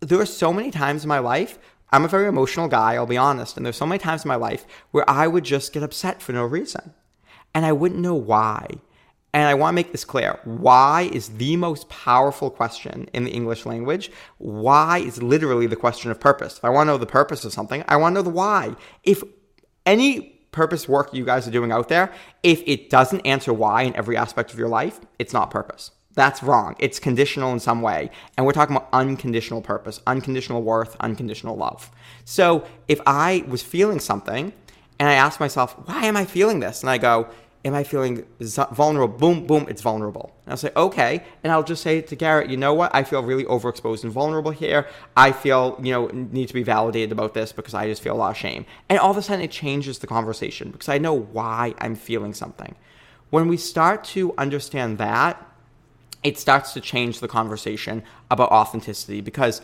there 0.00 0.20
are 0.20 0.26
so 0.26 0.52
many 0.52 0.70
times 0.70 1.04
in 1.04 1.08
my 1.08 1.20
life 1.20 1.58
I'm 1.94 2.04
a 2.04 2.08
very 2.08 2.26
emotional 2.26 2.66
guy, 2.66 2.94
I'll 2.94 3.06
be 3.06 3.16
honest, 3.16 3.56
and 3.56 3.64
there's 3.64 3.76
so 3.76 3.86
many 3.86 4.00
times 4.00 4.24
in 4.24 4.28
my 4.28 4.34
life 4.34 4.66
where 4.90 5.08
I 5.08 5.28
would 5.28 5.44
just 5.44 5.72
get 5.72 5.84
upset 5.84 6.20
for 6.20 6.32
no 6.32 6.44
reason. 6.44 6.92
And 7.54 7.64
I 7.64 7.70
wouldn't 7.70 8.00
know 8.00 8.16
why. 8.16 8.66
And 9.34 9.48
I 9.48 9.54
want 9.54 9.74
to 9.74 9.74
make 9.74 9.90
this 9.92 10.04
clear. 10.04 10.38
Why 10.44 11.10
is 11.12 11.28
the 11.28 11.56
most 11.56 11.88
powerful 11.88 12.50
question 12.50 13.10
in 13.12 13.24
the 13.24 13.32
English 13.32 13.66
language? 13.66 14.12
Why 14.38 14.98
is 14.98 15.22
literally 15.22 15.66
the 15.66 15.76
question 15.76 16.10
of 16.10 16.20
purpose. 16.20 16.58
If 16.58 16.64
I 16.64 16.70
want 16.70 16.86
to 16.86 16.92
know 16.92 16.98
the 16.98 17.06
purpose 17.06 17.44
of 17.44 17.52
something, 17.52 17.84
I 17.88 17.96
want 17.96 18.14
to 18.14 18.20
know 18.20 18.22
the 18.22 18.30
why. 18.30 18.76
If 19.02 19.22
any 19.84 20.40
purpose 20.52 20.88
work 20.88 21.12
you 21.12 21.24
guys 21.24 21.48
are 21.48 21.50
doing 21.50 21.72
out 21.72 21.88
there, 21.88 22.12
if 22.42 22.62
it 22.64 22.88
doesn't 22.88 23.26
answer 23.26 23.52
why 23.52 23.82
in 23.82 23.96
every 23.96 24.16
aspect 24.16 24.52
of 24.52 24.58
your 24.58 24.68
life, 24.68 25.00
it's 25.18 25.32
not 25.32 25.50
purpose. 25.50 25.90
That's 26.14 26.44
wrong. 26.44 26.76
It's 26.78 27.00
conditional 27.00 27.52
in 27.52 27.58
some 27.58 27.82
way. 27.82 28.10
And 28.36 28.46
we're 28.46 28.52
talking 28.52 28.76
about 28.76 28.88
unconditional 28.92 29.62
purpose, 29.62 30.00
unconditional 30.06 30.62
worth, 30.62 30.96
unconditional 31.00 31.56
love. 31.56 31.90
So 32.24 32.64
if 32.86 33.00
I 33.04 33.44
was 33.48 33.64
feeling 33.64 33.98
something 33.98 34.52
and 35.00 35.08
I 35.08 35.14
ask 35.14 35.40
myself, 35.40 35.72
why 35.86 36.04
am 36.04 36.16
I 36.16 36.24
feeling 36.24 36.60
this? 36.60 36.82
And 36.82 36.88
I 36.88 36.98
go, 36.98 37.28
Am 37.64 37.74
I 37.74 37.82
feeling 37.82 38.26
vulnerable? 38.40 39.16
Boom, 39.16 39.46
boom, 39.46 39.66
it's 39.70 39.80
vulnerable. 39.80 40.34
And 40.44 40.52
I'll 40.52 40.58
say, 40.58 40.70
okay. 40.76 41.24
And 41.42 41.50
I'll 41.50 41.62
just 41.62 41.82
say 41.82 42.02
to 42.02 42.14
Garrett, 42.14 42.50
you 42.50 42.58
know 42.58 42.74
what? 42.74 42.94
I 42.94 43.04
feel 43.04 43.22
really 43.22 43.44
overexposed 43.44 44.04
and 44.04 44.12
vulnerable 44.12 44.50
here. 44.50 44.86
I 45.16 45.32
feel, 45.32 45.80
you 45.82 45.90
know, 45.90 46.08
need 46.08 46.48
to 46.48 46.54
be 46.54 46.62
validated 46.62 47.10
about 47.10 47.32
this 47.32 47.52
because 47.52 47.72
I 47.72 47.86
just 47.86 48.02
feel 48.02 48.14
a 48.14 48.18
lot 48.18 48.32
of 48.32 48.36
shame. 48.36 48.66
And 48.90 48.98
all 48.98 49.10
of 49.10 49.16
a 49.16 49.22
sudden 49.22 49.42
it 49.42 49.50
changes 49.50 49.98
the 49.98 50.06
conversation 50.06 50.72
because 50.72 50.90
I 50.90 50.98
know 50.98 51.14
why 51.14 51.74
I'm 51.78 51.94
feeling 51.94 52.34
something. 52.34 52.74
When 53.30 53.48
we 53.48 53.56
start 53.56 54.04
to 54.04 54.34
understand 54.36 54.98
that, 54.98 55.44
it 56.22 56.38
starts 56.38 56.74
to 56.74 56.80
change 56.80 57.20
the 57.20 57.28
conversation 57.28 58.02
about 58.30 58.50
authenticity 58.50 59.22
because 59.22 59.62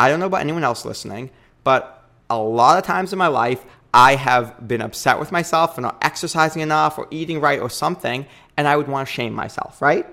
I 0.00 0.08
don't 0.08 0.18
know 0.18 0.26
about 0.26 0.40
anyone 0.40 0.64
else 0.64 0.84
listening, 0.84 1.30
but 1.62 1.98
a 2.30 2.38
lot 2.38 2.78
of 2.78 2.84
times 2.84 3.12
in 3.12 3.18
my 3.18 3.26
life, 3.26 3.64
I 3.92 4.16
have 4.16 4.68
been 4.68 4.80
upset 4.80 5.18
with 5.18 5.32
myself 5.32 5.74
for 5.74 5.80
not 5.80 5.98
exercising 6.02 6.62
enough 6.62 6.98
or 6.98 7.08
eating 7.10 7.40
right 7.40 7.60
or 7.60 7.70
something, 7.70 8.26
and 8.56 8.68
I 8.68 8.76
would 8.76 8.88
want 8.88 9.08
to 9.08 9.12
shame 9.12 9.32
myself, 9.32 9.80
right? 9.80 10.06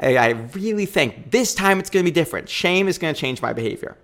I, 0.00 0.30
really 0.54 0.86
think 0.86 1.32
this 1.32 1.54
time 1.54 1.80
it's 1.80 1.90
going 1.90 2.04
to 2.04 2.10
be 2.10 2.14
different. 2.14 2.48
Shame 2.48 2.86
is 2.86 2.98
going 2.98 3.12
to 3.12 3.20
change 3.20 3.42
my 3.42 3.52
behavior. 3.52 3.96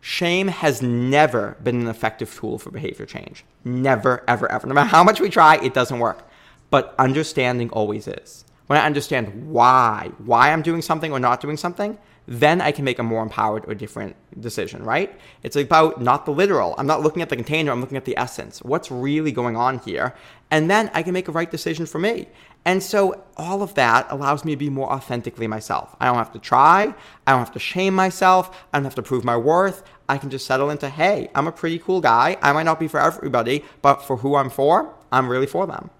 Shame 0.00 0.48
has 0.48 0.80
never 0.80 1.56
been 1.62 1.82
an 1.82 1.88
effective 1.88 2.34
tool 2.34 2.58
for 2.58 2.70
behavior 2.70 3.04
change. 3.04 3.44
Never, 3.64 4.24
ever, 4.28 4.50
ever. 4.50 4.66
No 4.66 4.74
matter 4.74 4.88
how 4.88 5.04
much 5.04 5.20
we 5.20 5.28
try, 5.28 5.56
it 5.56 5.74
doesn't 5.74 5.98
work. 5.98 6.26
But 6.70 6.94
understanding 6.98 7.68
always 7.70 8.08
is. 8.08 8.44
When 8.66 8.78
I 8.78 8.86
understand 8.86 9.50
why, 9.50 10.10
why 10.18 10.52
I'm 10.52 10.62
doing 10.62 10.80
something 10.80 11.12
or 11.12 11.20
not 11.20 11.40
doing 11.40 11.56
something, 11.56 11.98
then 12.26 12.60
I 12.60 12.72
can 12.72 12.84
make 12.84 12.98
a 12.98 13.02
more 13.02 13.22
empowered 13.22 13.64
or 13.66 13.74
different 13.74 14.16
decision, 14.40 14.82
right? 14.82 15.18
It's 15.42 15.56
about 15.56 16.00
not 16.00 16.26
the 16.26 16.32
literal. 16.32 16.74
I'm 16.76 16.86
not 16.86 17.02
looking 17.02 17.22
at 17.22 17.28
the 17.28 17.36
container, 17.36 17.70
I'm 17.72 17.80
looking 17.80 17.96
at 17.96 18.04
the 18.04 18.16
essence. 18.16 18.60
What's 18.62 18.90
really 18.90 19.32
going 19.32 19.56
on 19.56 19.78
here? 19.80 20.14
And 20.50 20.70
then 20.70 20.90
I 20.94 21.02
can 21.02 21.12
make 21.12 21.28
a 21.28 21.32
right 21.32 21.50
decision 21.50 21.86
for 21.86 21.98
me. 21.98 22.28
And 22.64 22.82
so 22.82 23.22
all 23.36 23.62
of 23.62 23.74
that 23.74 24.08
allows 24.10 24.44
me 24.44 24.52
to 24.52 24.56
be 24.56 24.70
more 24.70 24.92
authentically 24.92 25.46
myself. 25.46 25.94
I 26.00 26.06
don't 26.06 26.16
have 26.16 26.32
to 26.32 26.40
try, 26.40 26.92
I 27.26 27.30
don't 27.30 27.38
have 27.38 27.52
to 27.52 27.60
shame 27.60 27.94
myself, 27.94 28.64
I 28.72 28.78
don't 28.78 28.84
have 28.84 28.96
to 28.96 29.02
prove 29.02 29.24
my 29.24 29.36
worth. 29.36 29.84
I 30.08 30.18
can 30.18 30.30
just 30.30 30.46
settle 30.46 30.70
into, 30.70 30.88
hey, 30.88 31.30
I'm 31.34 31.46
a 31.46 31.52
pretty 31.52 31.78
cool 31.78 32.00
guy. 32.00 32.36
I 32.42 32.52
might 32.52 32.64
not 32.64 32.80
be 32.80 32.88
for 32.88 33.00
everybody, 33.00 33.64
but 33.82 34.02
for 34.02 34.18
who 34.18 34.36
I'm 34.36 34.50
for, 34.50 34.94
I'm 35.12 35.28
really 35.28 35.46
for 35.46 35.66
them. 35.66 35.90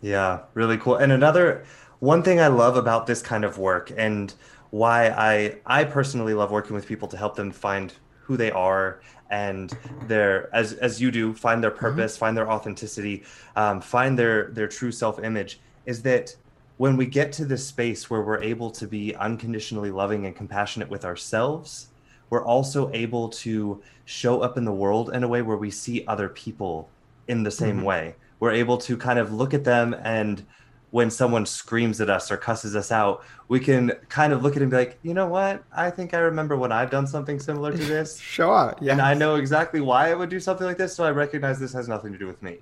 Yeah, 0.00 0.40
really 0.54 0.76
cool. 0.76 0.96
And 0.96 1.12
another 1.12 1.64
one 2.00 2.22
thing 2.22 2.40
I 2.40 2.48
love 2.48 2.76
about 2.76 3.06
this 3.06 3.20
kind 3.22 3.44
of 3.44 3.58
work 3.58 3.92
and 3.96 4.34
why 4.70 5.08
I 5.08 5.56
I 5.66 5.84
personally 5.84 6.34
love 6.34 6.50
working 6.50 6.74
with 6.74 6.86
people 6.86 7.08
to 7.08 7.16
help 7.16 7.36
them 7.36 7.50
find 7.50 7.92
who 8.22 8.36
they 8.36 8.50
are 8.50 9.00
and 9.30 9.76
their 10.06 10.54
as 10.54 10.74
as 10.74 11.00
you 11.00 11.10
do 11.10 11.34
find 11.34 11.62
their 11.62 11.70
mm-hmm. 11.70 11.80
purpose, 11.80 12.14
mm-hmm. 12.14 12.20
find 12.20 12.36
their 12.36 12.50
authenticity, 12.50 13.24
um, 13.56 13.80
find 13.80 14.18
their 14.18 14.48
their 14.48 14.68
true 14.68 14.92
self 14.92 15.22
image. 15.22 15.60
Is 15.86 16.02
that 16.02 16.34
when 16.76 16.96
we 16.96 17.06
get 17.06 17.32
to 17.32 17.44
this 17.44 17.66
space 17.66 18.08
where 18.08 18.22
we're 18.22 18.42
able 18.42 18.70
to 18.70 18.86
be 18.86 19.14
unconditionally 19.16 19.90
loving 19.90 20.26
and 20.26 20.34
compassionate 20.34 20.88
with 20.88 21.04
ourselves, 21.04 21.88
we're 22.30 22.44
also 22.44 22.90
able 22.92 23.28
to 23.28 23.82
show 24.04 24.40
up 24.40 24.56
in 24.56 24.64
the 24.64 24.72
world 24.72 25.12
in 25.12 25.22
a 25.22 25.28
way 25.28 25.42
where 25.42 25.56
we 25.56 25.70
see 25.70 26.04
other 26.06 26.28
people 26.28 26.88
in 27.28 27.42
the 27.42 27.50
same 27.50 27.76
mm-hmm. 27.78 27.86
way. 27.86 28.14
We're 28.38 28.52
able 28.52 28.78
to 28.78 28.96
kind 28.96 29.18
of 29.18 29.32
look 29.32 29.52
at 29.52 29.64
them 29.64 29.94
and 30.02 30.44
when 30.90 31.10
someone 31.10 31.46
screams 31.46 32.00
at 32.00 32.10
us 32.10 32.30
or 32.30 32.36
cusses 32.36 32.74
us 32.74 32.90
out, 32.90 33.24
we 33.48 33.60
can 33.60 33.92
kind 34.08 34.32
of 34.32 34.42
look 34.42 34.52
at 34.52 34.58
it 34.58 34.62
and 34.62 34.70
be 34.70 34.76
like, 34.76 34.98
you 35.02 35.14
know 35.14 35.26
what? 35.26 35.62
I 35.72 35.90
think 35.90 36.14
I 36.14 36.18
remember 36.18 36.56
when 36.56 36.72
I've 36.72 36.90
done 36.90 37.06
something 37.06 37.38
similar 37.38 37.70
to 37.70 37.78
this. 37.78 38.18
sure. 38.20 38.74
Yeah. 38.80 38.92
And 38.92 39.00
I 39.00 39.14
know 39.14 39.36
exactly 39.36 39.80
why 39.80 40.10
I 40.10 40.14
would 40.14 40.28
do 40.28 40.40
something 40.40 40.66
like 40.66 40.78
this. 40.78 40.94
So 40.94 41.04
I 41.04 41.10
recognize 41.10 41.60
this 41.60 41.72
has 41.74 41.88
nothing 41.88 42.12
to 42.12 42.18
do 42.18 42.26
with 42.26 42.42
me. 42.42 42.58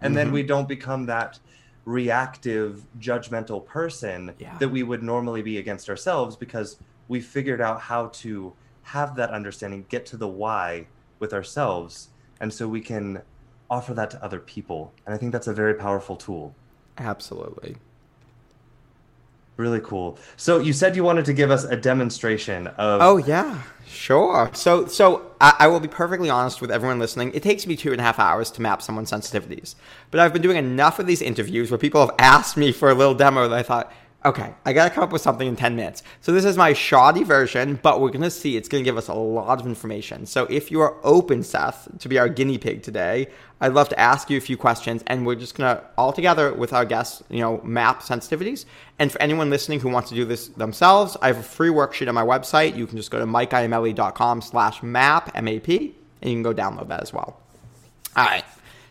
And 0.00 0.10
mm-hmm. 0.10 0.14
then 0.14 0.32
we 0.32 0.42
don't 0.44 0.68
become 0.68 1.06
that 1.06 1.40
reactive, 1.84 2.84
judgmental 3.00 3.64
person 3.64 4.32
yeah. 4.38 4.56
that 4.58 4.68
we 4.68 4.84
would 4.84 5.02
normally 5.02 5.42
be 5.42 5.58
against 5.58 5.88
ourselves 5.88 6.36
because 6.36 6.76
we 7.08 7.20
figured 7.20 7.60
out 7.60 7.80
how 7.80 8.06
to 8.08 8.52
have 8.82 9.16
that 9.16 9.30
understanding, 9.30 9.84
get 9.88 10.06
to 10.06 10.16
the 10.16 10.28
why 10.28 10.86
with 11.18 11.32
ourselves. 11.32 12.10
And 12.40 12.52
so 12.52 12.68
we 12.68 12.80
can 12.80 13.22
offer 13.70 13.94
that 13.94 14.10
to 14.10 14.24
other 14.24 14.38
people. 14.38 14.92
And 15.04 15.14
I 15.14 15.18
think 15.18 15.32
that's 15.32 15.48
a 15.48 15.52
very 15.52 15.74
powerful 15.74 16.14
tool. 16.14 16.54
Absolutely. 16.98 17.76
Really 19.56 19.80
cool. 19.80 20.18
So 20.36 20.58
you 20.58 20.72
said 20.72 20.96
you 20.96 21.04
wanted 21.04 21.26
to 21.26 21.34
give 21.34 21.50
us 21.50 21.64
a 21.64 21.76
demonstration 21.76 22.68
of. 22.68 23.00
Oh 23.02 23.18
yeah, 23.18 23.62
sure. 23.86 24.50
So 24.54 24.86
so 24.86 25.30
I, 25.42 25.54
I, 25.60 25.66
will 25.66 25.78
be 25.78 25.88
perfectly 25.88 26.30
honest 26.30 26.62
with 26.62 26.70
everyone 26.70 26.98
listening. 26.98 27.32
It 27.34 27.42
takes 27.42 27.66
me 27.66 27.76
two 27.76 27.92
and 27.92 28.00
a 28.00 28.04
half 28.04 28.18
hours 28.18 28.50
to 28.52 28.62
map 28.62 28.80
someone's 28.80 29.10
sensitivities, 29.10 29.74
but 30.10 30.20
I've 30.20 30.32
been 30.32 30.40
doing 30.40 30.56
enough 30.56 30.98
of 30.98 31.06
these 31.06 31.20
interviews 31.20 31.70
where 31.70 31.76
people 31.76 32.00
have 32.00 32.14
asked 32.18 32.56
me 32.56 32.72
for 32.72 32.90
a 32.90 32.94
little 32.94 33.14
demo 33.14 33.46
that 33.46 33.58
I 33.58 33.62
thought, 33.62 33.92
Okay, 34.24 34.54
I 34.64 34.72
gotta 34.72 34.94
come 34.94 35.02
up 35.02 35.10
with 35.10 35.20
something 35.20 35.48
in 35.48 35.56
10 35.56 35.74
minutes. 35.74 36.04
So 36.20 36.30
this 36.30 36.44
is 36.44 36.56
my 36.56 36.74
shoddy 36.74 37.24
version, 37.24 37.80
but 37.82 38.00
we're 38.00 38.10
gonna 38.10 38.30
see 38.30 38.56
it's 38.56 38.68
gonna 38.68 38.84
give 38.84 38.96
us 38.96 39.08
a 39.08 39.14
lot 39.14 39.60
of 39.60 39.66
information. 39.66 40.26
So 40.26 40.46
if 40.48 40.70
you 40.70 40.80
are 40.80 40.94
open, 41.02 41.42
Seth, 41.42 41.88
to 41.98 42.08
be 42.08 42.20
our 42.20 42.28
guinea 42.28 42.56
pig 42.56 42.84
today, 42.84 43.26
I'd 43.60 43.74
love 43.74 43.88
to 43.88 43.98
ask 43.98 44.30
you 44.30 44.38
a 44.38 44.40
few 44.40 44.56
questions 44.56 45.02
and 45.08 45.26
we're 45.26 45.34
just 45.34 45.56
gonna 45.56 45.82
all 45.98 46.12
together 46.12 46.54
with 46.54 46.72
our 46.72 46.84
guests, 46.84 47.24
you 47.30 47.40
know, 47.40 47.60
map 47.64 48.00
sensitivities. 48.00 48.64
And 49.00 49.10
for 49.10 49.20
anyone 49.20 49.50
listening 49.50 49.80
who 49.80 49.88
wants 49.88 50.10
to 50.10 50.14
do 50.14 50.24
this 50.24 50.46
themselves, 50.48 51.16
I 51.20 51.26
have 51.26 51.38
a 51.38 51.42
free 51.42 51.70
worksheet 51.70 52.06
on 52.06 52.14
my 52.14 52.24
website. 52.24 52.76
You 52.76 52.86
can 52.86 52.98
just 52.98 53.10
go 53.10 53.18
to 53.18 53.26
mikeiamele.com 53.26 54.40
slash 54.40 54.84
map, 54.84 55.32
M-A-P, 55.34 55.96
and 56.22 56.30
you 56.30 56.36
can 56.36 56.42
go 56.44 56.54
download 56.54 56.86
that 56.88 57.02
as 57.02 57.12
well. 57.12 57.40
All 58.14 58.24
right, 58.24 58.44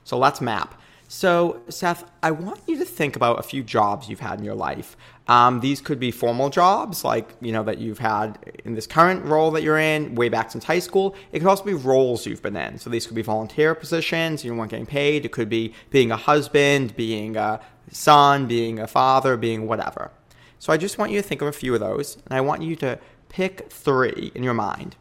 so 0.04 0.18
let's 0.18 0.42
map. 0.42 0.76
So, 1.14 1.60
Seth, 1.68 2.10
I 2.24 2.32
want 2.32 2.62
you 2.68 2.78
to 2.78 2.86
think 2.86 3.18
about 3.18 3.38
a 3.38 3.44
few 3.44 3.64
jobs 3.64 4.08
you've 4.08 4.22
had 4.22 4.40
in 4.40 4.46
your 4.46 4.56
life. 4.56 4.96
Um, 5.28 5.60
these 5.60 5.82
could 5.82 6.00
be 6.00 6.12
formal 6.12 6.50
jobs, 6.50 7.04
like 7.04 7.30
you 7.42 7.52
know 7.52 7.64
that 7.64 7.78
you've 7.78 8.00
had 8.00 8.40
in 8.66 8.74
this 8.74 8.88
current 8.88 9.24
role 9.24 9.52
that 9.52 9.64
you're 9.64 9.78
in, 9.78 10.16
way 10.16 10.30
back 10.30 10.52
since 10.52 10.64
high 10.64 10.80
school. 10.80 11.16
It 11.32 11.40
could 11.40 11.48
also 11.48 11.64
be 11.64 11.74
roles 11.74 12.26
you've 12.26 12.42
been 12.42 12.56
in. 12.56 12.80
So 12.80 12.90
these 12.90 13.06
could 13.06 13.16
be 13.16 13.22
volunteer 13.22 13.76
positions 13.76 14.44
you 14.44 14.54
weren't 14.54 14.72
getting 14.72 14.86
paid. 14.86 15.26
It 15.26 15.32
could 15.32 15.50
be 15.50 15.74
being 15.90 16.12
a 16.12 16.18
husband, 16.18 16.96
being 16.96 17.38
a 17.38 17.62
son, 17.92 18.48
being 18.48 18.80
a 18.80 18.88
father, 18.88 19.38
being 19.38 19.68
whatever. 19.68 20.12
So 20.60 20.74
I 20.74 20.78
just 20.78 20.98
want 20.98 21.12
you 21.12 21.22
to 21.22 21.28
think 21.28 21.42
of 21.42 21.48
a 21.48 21.54
few 21.54 21.74
of 21.74 21.80
those, 21.80 22.16
and 22.16 22.34
I 22.34 22.42
want 22.42 22.62
you 22.62 22.76
to 22.78 23.00
pick 23.30 23.72
three 23.72 24.32
in 24.36 24.44
your 24.44 24.54
mind 24.54 24.96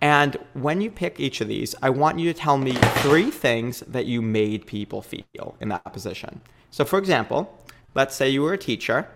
and 0.00 0.36
when 0.52 0.80
you 0.80 0.90
pick 0.90 1.18
each 1.18 1.40
of 1.40 1.48
these, 1.48 1.74
I 1.82 1.90
want 1.90 2.18
you 2.18 2.32
to 2.32 2.38
tell 2.38 2.58
me 2.58 2.72
three 2.98 3.30
things 3.30 3.80
that 3.80 4.06
you 4.06 4.20
made 4.20 4.66
people 4.66 5.00
feel 5.02 5.56
in 5.60 5.68
that 5.70 5.92
position. 5.92 6.42
So, 6.70 6.84
for 6.84 6.98
example, 6.98 7.58
let's 7.94 8.14
say 8.14 8.28
you 8.28 8.42
were 8.42 8.52
a 8.52 8.58
teacher 8.58 9.08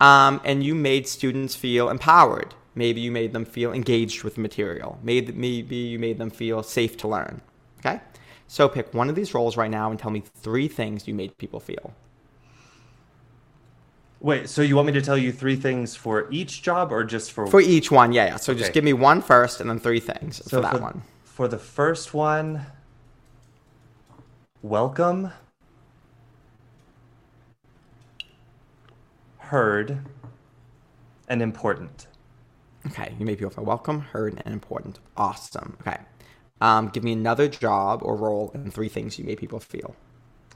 um, 0.00 0.40
and 0.44 0.62
you 0.62 0.74
made 0.74 1.06
students 1.08 1.54
feel 1.54 1.88
empowered. 1.88 2.54
Maybe 2.74 3.00
you 3.00 3.12
made 3.12 3.32
them 3.32 3.44
feel 3.44 3.72
engaged 3.72 4.24
with 4.24 4.34
the 4.34 4.40
material. 4.40 4.98
Maybe 5.02 5.76
you 5.76 5.98
made 5.98 6.18
them 6.18 6.30
feel 6.30 6.62
safe 6.62 6.96
to 6.98 7.08
learn. 7.08 7.40
Okay? 7.78 8.00
So, 8.46 8.68
pick 8.68 8.92
one 8.92 9.08
of 9.08 9.14
these 9.14 9.32
roles 9.32 9.56
right 9.56 9.70
now 9.70 9.90
and 9.90 9.98
tell 9.98 10.10
me 10.10 10.22
three 10.36 10.68
things 10.68 11.06
you 11.06 11.14
made 11.14 11.36
people 11.38 11.60
feel. 11.60 11.94
Wait, 14.20 14.48
so 14.48 14.62
you 14.62 14.74
want 14.74 14.86
me 14.86 14.92
to 14.92 15.02
tell 15.02 15.18
you 15.18 15.30
three 15.30 15.54
things 15.54 15.94
for 15.94 16.28
each 16.30 16.62
job 16.62 16.90
or 16.90 17.04
just 17.04 17.32
for 17.32 17.46
For 17.46 17.60
each 17.60 17.90
one, 17.90 18.12
yeah, 18.12 18.26
yeah. 18.26 18.36
So 18.36 18.52
okay. 18.52 18.60
just 18.60 18.72
give 18.72 18.82
me 18.82 18.94
one 18.94 19.20
first 19.20 19.60
and 19.60 19.68
then 19.68 19.78
three 19.78 20.00
things 20.00 20.36
so 20.36 20.56
for 20.56 20.60
that 20.62 20.76
for, 20.76 20.80
one. 20.80 21.02
For 21.24 21.46
the 21.46 21.58
first 21.58 22.14
one, 22.14 22.64
welcome, 24.62 25.30
heard, 29.44 29.98
and 31.28 31.42
important. 31.42 32.06
Okay, 32.86 33.14
you 33.18 33.24
made 33.24 33.38
people 33.38 33.50
feel 33.50 33.64
welcome, 33.64 34.00
heard, 34.00 34.42
and 34.44 34.52
important. 34.52 34.98
Awesome. 35.16 35.76
Okay. 35.80 35.98
Um, 36.60 36.88
give 36.88 37.02
me 37.02 37.12
another 37.12 37.48
job 37.48 38.00
or 38.02 38.16
role 38.16 38.50
and 38.54 38.72
three 38.72 38.88
things 38.88 39.18
you 39.18 39.24
made 39.24 39.38
people 39.38 39.60
feel. 39.60 39.96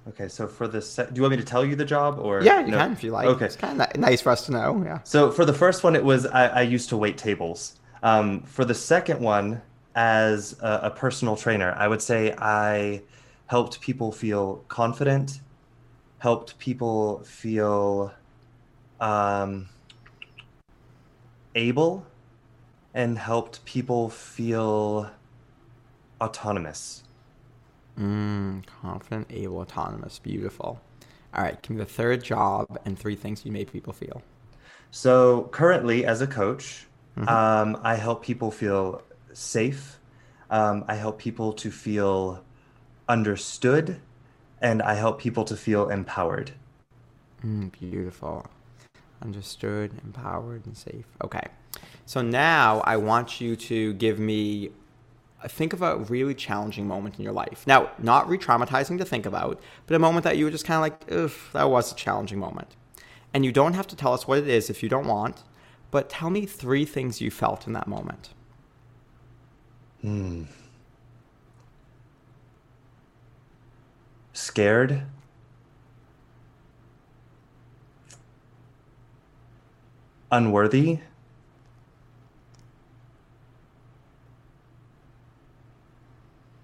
Okay, 0.08 0.28
so 0.28 0.46
for 0.46 0.66
the 0.68 0.80
se- 0.80 1.08
do 1.12 1.16
you 1.16 1.22
want 1.22 1.32
me 1.32 1.36
to 1.36 1.44
tell 1.44 1.64
you 1.64 1.76
the 1.76 1.84
job 1.84 2.18
or 2.18 2.42
yeah, 2.42 2.60
you 2.60 2.70
no? 2.70 2.78
can 2.78 2.92
if 2.92 3.04
you 3.04 3.10
like. 3.10 3.26
Okay, 3.26 3.46
it's 3.46 3.56
kind 3.56 3.80
of 3.80 3.96
nice 3.96 4.22
for 4.22 4.30
us 4.30 4.46
to 4.46 4.52
know. 4.52 4.82
Yeah. 4.84 5.00
So 5.04 5.30
for 5.30 5.44
the 5.44 5.52
first 5.52 5.84
one, 5.84 5.94
it 5.94 6.04
was 6.04 6.24
I, 6.26 6.46
I 6.46 6.62
used 6.62 6.88
to 6.90 6.96
wait 6.96 7.18
tables. 7.18 7.78
Um, 8.02 8.42
for 8.42 8.64
the 8.64 8.74
second 8.74 9.20
one, 9.20 9.60
as 9.94 10.56
a, 10.62 10.80
a, 10.84 10.90
personal 10.90 11.36
trainer, 11.36 11.74
I 11.76 11.88
would 11.88 12.00
say 12.00 12.32
I 12.38 13.02
helped 13.46 13.80
people 13.80 14.12
feel 14.12 14.64
confident, 14.68 15.40
helped 16.18 16.58
people 16.58 17.24
feel 17.24 18.14
um, 19.00 19.68
able, 21.54 22.06
and 22.94 23.18
helped 23.18 23.64
people 23.64 24.08
feel 24.08 25.10
autonomous. 26.20 27.04
Mm, 27.98 28.64
confident, 28.66 29.26
able, 29.30 29.58
autonomous. 29.58 30.18
Beautiful. 30.18 30.80
All 31.34 31.42
right, 31.42 31.60
give 31.60 31.70
me 31.70 31.76
the 31.76 31.84
third 31.84 32.22
job 32.22 32.78
and 32.84 32.98
three 32.98 33.16
things 33.16 33.44
you 33.44 33.52
made 33.52 33.70
people 33.72 33.92
feel. 33.92 34.22
So 34.90 35.48
currently, 35.52 36.04
as 36.06 36.22
a 36.22 36.26
coach, 36.26 36.86
mm-hmm. 37.16 37.28
um, 37.28 37.80
I 37.82 37.96
help 37.96 38.24
people 38.24 38.50
feel 38.50 39.02
safe. 39.32 39.98
Um, 40.50 40.84
I 40.88 40.94
help 40.94 41.18
people 41.18 41.52
to 41.54 41.70
feel 41.70 42.42
understood, 43.08 44.00
and 44.62 44.80
I 44.80 44.94
help 44.94 45.20
people 45.20 45.44
to 45.44 45.56
feel 45.56 45.90
empowered. 45.90 46.52
Mm, 47.44 47.70
beautiful. 47.72 48.46
Understood, 49.22 49.92
empowered, 50.04 50.66
and 50.66 50.76
safe. 50.76 51.06
Okay. 51.24 51.46
So 52.06 52.22
now 52.22 52.80
I 52.80 52.96
want 52.96 53.40
you 53.40 53.56
to 53.56 53.92
give 53.94 54.18
me 54.18 54.70
think 55.46 55.72
of 55.72 55.82
a 55.82 55.96
really 55.96 56.34
challenging 56.34 56.88
moment 56.88 57.16
in 57.16 57.22
your 57.22 57.32
life. 57.32 57.64
Now, 57.66 57.90
not 57.98 58.28
re 58.28 58.38
traumatizing 58.38 58.98
to 58.98 59.04
think 59.04 59.26
about, 59.26 59.60
but 59.86 59.94
a 59.94 59.98
moment 59.98 60.24
that 60.24 60.36
you 60.36 60.44
were 60.44 60.50
just 60.50 60.64
kind 60.64 60.76
of 60.76 60.82
like, 60.82 61.12
ugh, 61.12 61.38
that 61.52 61.70
was 61.70 61.92
a 61.92 61.94
challenging 61.94 62.38
moment. 62.38 62.74
And 63.32 63.44
you 63.44 63.52
don't 63.52 63.74
have 63.74 63.86
to 63.88 63.96
tell 63.96 64.12
us 64.12 64.26
what 64.26 64.38
it 64.38 64.48
is 64.48 64.70
if 64.70 64.82
you 64.82 64.88
don't 64.88 65.06
want, 65.06 65.44
but 65.90 66.08
tell 66.08 66.30
me 66.30 66.46
three 66.46 66.84
things 66.84 67.20
you 67.20 67.30
felt 67.30 67.66
in 67.66 67.72
that 67.74 67.86
moment. 67.86 68.30
Hmm. 70.00 70.44
Scared. 74.32 75.02
Unworthy. 80.30 80.98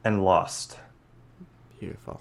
and 0.05 0.23
lost. 0.23 0.79
Beautiful. 1.81 2.21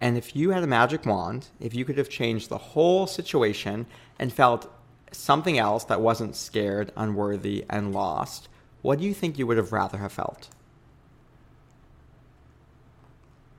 And 0.00 0.16
if 0.16 0.34
you 0.34 0.50
had 0.50 0.62
a 0.62 0.66
magic 0.66 1.06
wand, 1.06 1.48
if 1.60 1.74
you 1.74 1.84
could 1.84 1.98
have 1.98 2.08
changed 2.08 2.48
the 2.48 2.58
whole 2.58 3.06
situation 3.06 3.86
and 4.18 4.32
felt 4.32 4.72
something 5.12 5.58
else 5.58 5.84
that 5.84 6.00
wasn't 6.00 6.34
scared, 6.34 6.92
unworthy, 6.96 7.64
and 7.70 7.92
lost, 7.92 8.48
what 8.82 8.98
do 8.98 9.04
you 9.04 9.14
think 9.14 9.38
you 9.38 9.46
would 9.46 9.56
have 9.56 9.72
rather 9.72 9.98
have 9.98 10.12
felt? 10.12 10.48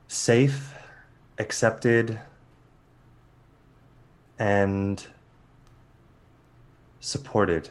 Safe, 0.08 0.74
accepted, 1.40 2.20
and 4.38 5.08
supported. 7.06 7.70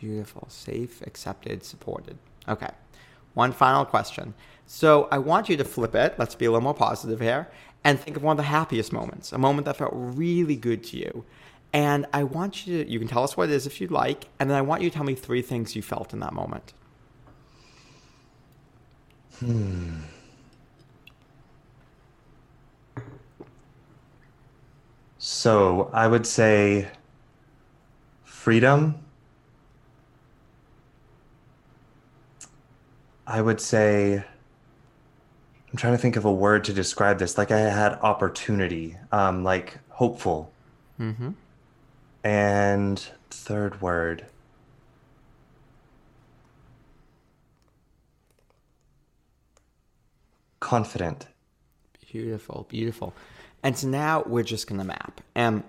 Beautiful. 0.00 0.46
Safe, 0.48 1.02
accepted, 1.02 1.64
supported. 1.64 2.18
Okay. 2.48 2.70
One 3.34 3.52
final 3.52 3.84
question. 3.84 4.34
So 4.66 5.08
I 5.10 5.18
want 5.18 5.48
you 5.48 5.56
to 5.56 5.64
flip 5.64 5.94
it. 5.94 6.14
Let's 6.18 6.34
be 6.34 6.44
a 6.44 6.50
little 6.50 6.62
more 6.62 6.74
positive 6.74 7.20
here 7.20 7.48
and 7.82 7.98
think 7.98 8.16
of 8.16 8.22
one 8.22 8.34
of 8.34 8.36
the 8.38 8.44
happiest 8.44 8.92
moments, 8.92 9.32
a 9.32 9.38
moment 9.38 9.66
that 9.66 9.76
felt 9.76 9.92
really 9.92 10.56
good 10.56 10.84
to 10.84 10.96
you. 10.96 11.24
And 11.72 12.06
I 12.12 12.22
want 12.22 12.66
you 12.66 12.84
to, 12.84 12.90
you 12.90 12.98
can 12.98 13.08
tell 13.08 13.24
us 13.24 13.36
what 13.36 13.50
it 13.50 13.52
is 13.52 13.66
if 13.66 13.80
you'd 13.80 13.90
like, 13.90 14.28
and 14.38 14.48
then 14.48 14.56
I 14.56 14.62
want 14.62 14.82
you 14.82 14.90
to 14.90 14.94
tell 14.94 15.04
me 15.04 15.16
three 15.16 15.42
things 15.42 15.74
you 15.74 15.82
felt 15.82 16.12
in 16.12 16.20
that 16.20 16.32
moment. 16.32 16.72
Hmm. 19.40 19.96
So 25.18 25.90
I 25.92 26.06
would 26.06 26.26
say 26.26 26.88
freedom. 28.44 28.94
I 33.26 33.40
would 33.40 33.58
say 33.58 34.22
I'm 35.70 35.78
trying 35.78 35.94
to 35.94 35.98
think 35.98 36.16
of 36.16 36.26
a 36.26 36.32
word 36.32 36.64
to 36.64 36.74
describe 36.74 37.18
this. 37.18 37.38
Like 37.38 37.50
I 37.50 37.60
had 37.60 37.92
opportunity, 38.02 38.98
um, 39.10 39.44
like 39.44 39.78
hopeful. 39.88 40.52
Mm-hmm. 41.00 41.30
And 42.22 42.98
third 43.30 43.80
word. 43.80 44.26
Confident. 50.60 51.28
Beautiful, 52.12 52.66
beautiful. 52.68 53.14
And 53.62 53.78
so 53.78 53.88
now 53.88 54.22
we're 54.26 54.42
just 54.42 54.66
going 54.66 54.80
to 54.80 54.86
map. 54.86 55.22
And 55.34 55.64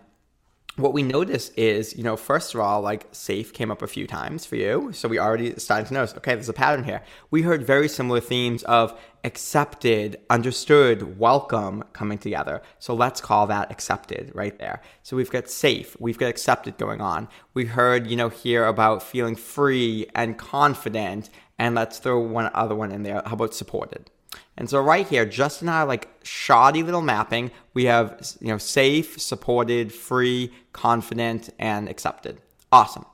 what 0.78 0.94
we 0.94 1.04
notice 1.04 1.50
is, 1.50 1.96
you 1.96 2.04
know, 2.04 2.18
first 2.18 2.54
of 2.54 2.60
all, 2.60 2.82
like 2.82 3.08
safe 3.12 3.54
came 3.54 3.72
up 3.72 3.82
a 3.82 3.88
few 3.88 4.06
times 4.08 4.46
for 4.46 4.58
you. 4.58 4.92
So 4.92 5.08
we 5.08 5.20
already 5.20 5.58
started 5.58 5.88
to 5.88 5.94
notice, 5.94 6.16
okay, 6.18 6.34
there's 6.34 6.50
a 6.50 6.54
pattern 6.54 6.84
here. 6.84 7.02
We 7.32 7.44
heard 7.44 7.66
very 7.66 7.88
similar 7.88 8.20
themes 8.20 8.64
of 8.64 8.98
accepted, 9.24 10.18
understood, 10.30 11.18
welcome 11.18 11.84
coming 11.94 12.18
together. 12.18 12.62
So 12.80 12.94
let's 12.94 13.22
call 13.22 13.48
that 13.48 13.72
accepted 13.72 14.32
right 14.36 14.58
there. 14.60 14.82
So 15.02 15.16
we've 15.16 15.32
got 15.32 15.50
safe, 15.50 15.96
we've 16.00 16.18
got 16.18 16.28
accepted 16.28 16.78
going 16.78 17.00
on. 17.00 17.30
We 17.54 17.66
heard, 17.66 18.08
you 18.08 18.18
know, 18.18 18.30
here 18.30 18.66
about 18.66 19.02
feeling 19.02 19.36
free 19.36 20.08
and 20.14 20.38
confident. 20.38 21.30
And 21.58 21.74
let's 21.74 22.00
throw 22.00 22.20
one 22.20 22.52
other 22.54 22.76
one 22.76 22.92
in 22.92 23.04
there. 23.04 23.22
How 23.26 23.34
about 23.34 23.54
supported? 23.54 24.12
And 24.58 24.70
so 24.70 24.82
right 24.82 25.08
here, 25.08 25.26
just 25.26 25.62
in 25.62 25.70
our 25.70 25.86
like 25.86 26.10
shoddy 26.24 26.84
little 26.84 27.02
mapping, 27.02 27.52
we 27.74 27.86
have 27.86 28.36
you 28.40 28.48
know 28.48 28.58
safe, 28.58 29.20
supported, 29.20 29.94
free, 29.94 30.52
confident, 30.74 31.50
and 31.60 31.90
accepted. 31.90 32.40
Awesome. 32.72 33.06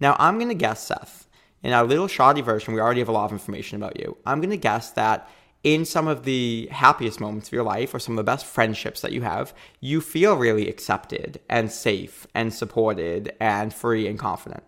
Now 0.00 0.16
I'm 0.18 0.38
gonna 0.38 0.54
guess, 0.54 0.86
Seth, 0.86 1.26
in 1.62 1.72
our 1.72 1.84
little 1.84 2.08
shoddy 2.08 2.40
version, 2.42 2.74
we 2.74 2.80
already 2.80 3.00
have 3.00 3.08
a 3.08 3.12
lot 3.12 3.26
of 3.26 3.32
information 3.32 3.76
about 3.76 3.98
you. 3.98 4.16
I'm 4.26 4.40
gonna 4.40 4.56
guess 4.56 4.90
that 4.92 5.28
in 5.64 5.84
some 5.84 6.06
of 6.06 6.24
the 6.24 6.68
happiest 6.70 7.18
moments 7.18 7.48
of 7.48 7.52
your 7.52 7.64
life 7.64 7.92
or 7.92 7.98
some 7.98 8.12
of 8.12 8.18
the 8.18 8.30
best 8.30 8.46
friendships 8.46 9.00
that 9.00 9.10
you 9.10 9.22
have, 9.22 9.52
you 9.80 10.00
feel 10.00 10.36
really 10.36 10.68
accepted 10.68 11.40
and 11.48 11.72
safe 11.72 12.24
and 12.34 12.54
supported 12.54 13.34
and 13.40 13.74
free 13.74 14.06
and 14.06 14.16
confident. 14.16 14.62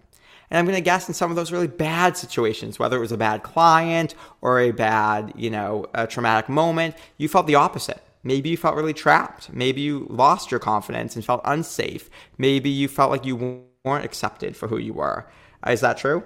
And 0.51 0.59
I'm 0.59 0.64
going 0.64 0.76
to 0.76 0.82
guess 0.82 1.09
in 1.09 1.14
some 1.14 1.30
of 1.30 1.36
those 1.36 1.53
really 1.53 1.66
bad 1.66 2.16
situations, 2.16 2.78
whether 2.78 2.96
it 2.96 3.01
was 3.01 3.12
a 3.12 3.18
bad 3.18 3.42
client 3.42 4.14
or 4.40 4.61
a 4.61 4.70
bad, 4.70 5.32
you 5.36 5.51
know, 5.51 5.86
a 5.94 6.07
traumatic 6.07 6.49
moment, 6.49 6.94
you 7.16 7.28
felt 7.28 7.46
the 7.46 7.55
opposite. 7.55 8.03
Maybe 8.22 8.51
you 8.51 8.57
felt 8.57 8.76
really 8.76 8.94
trapped. 8.94 9.53
Maybe 9.53 9.80
you 9.80 10.07
lost 10.11 10.51
your 10.51 10.61
confidence 10.61 11.14
and 11.16 11.24
felt 11.24 11.40
unsafe. 11.44 12.11
Maybe 12.36 12.70
you 12.70 12.88
felt 12.88 13.11
like 13.11 13.24
you 13.24 13.64
weren't 13.84 14.05
accepted 14.05 14.57
for 14.57 14.68
who 14.68 14.78
you 14.78 14.92
were. 14.92 15.28
Uh, 15.66 15.70
is 15.70 15.80
that 15.80 15.99
true? 15.99 16.24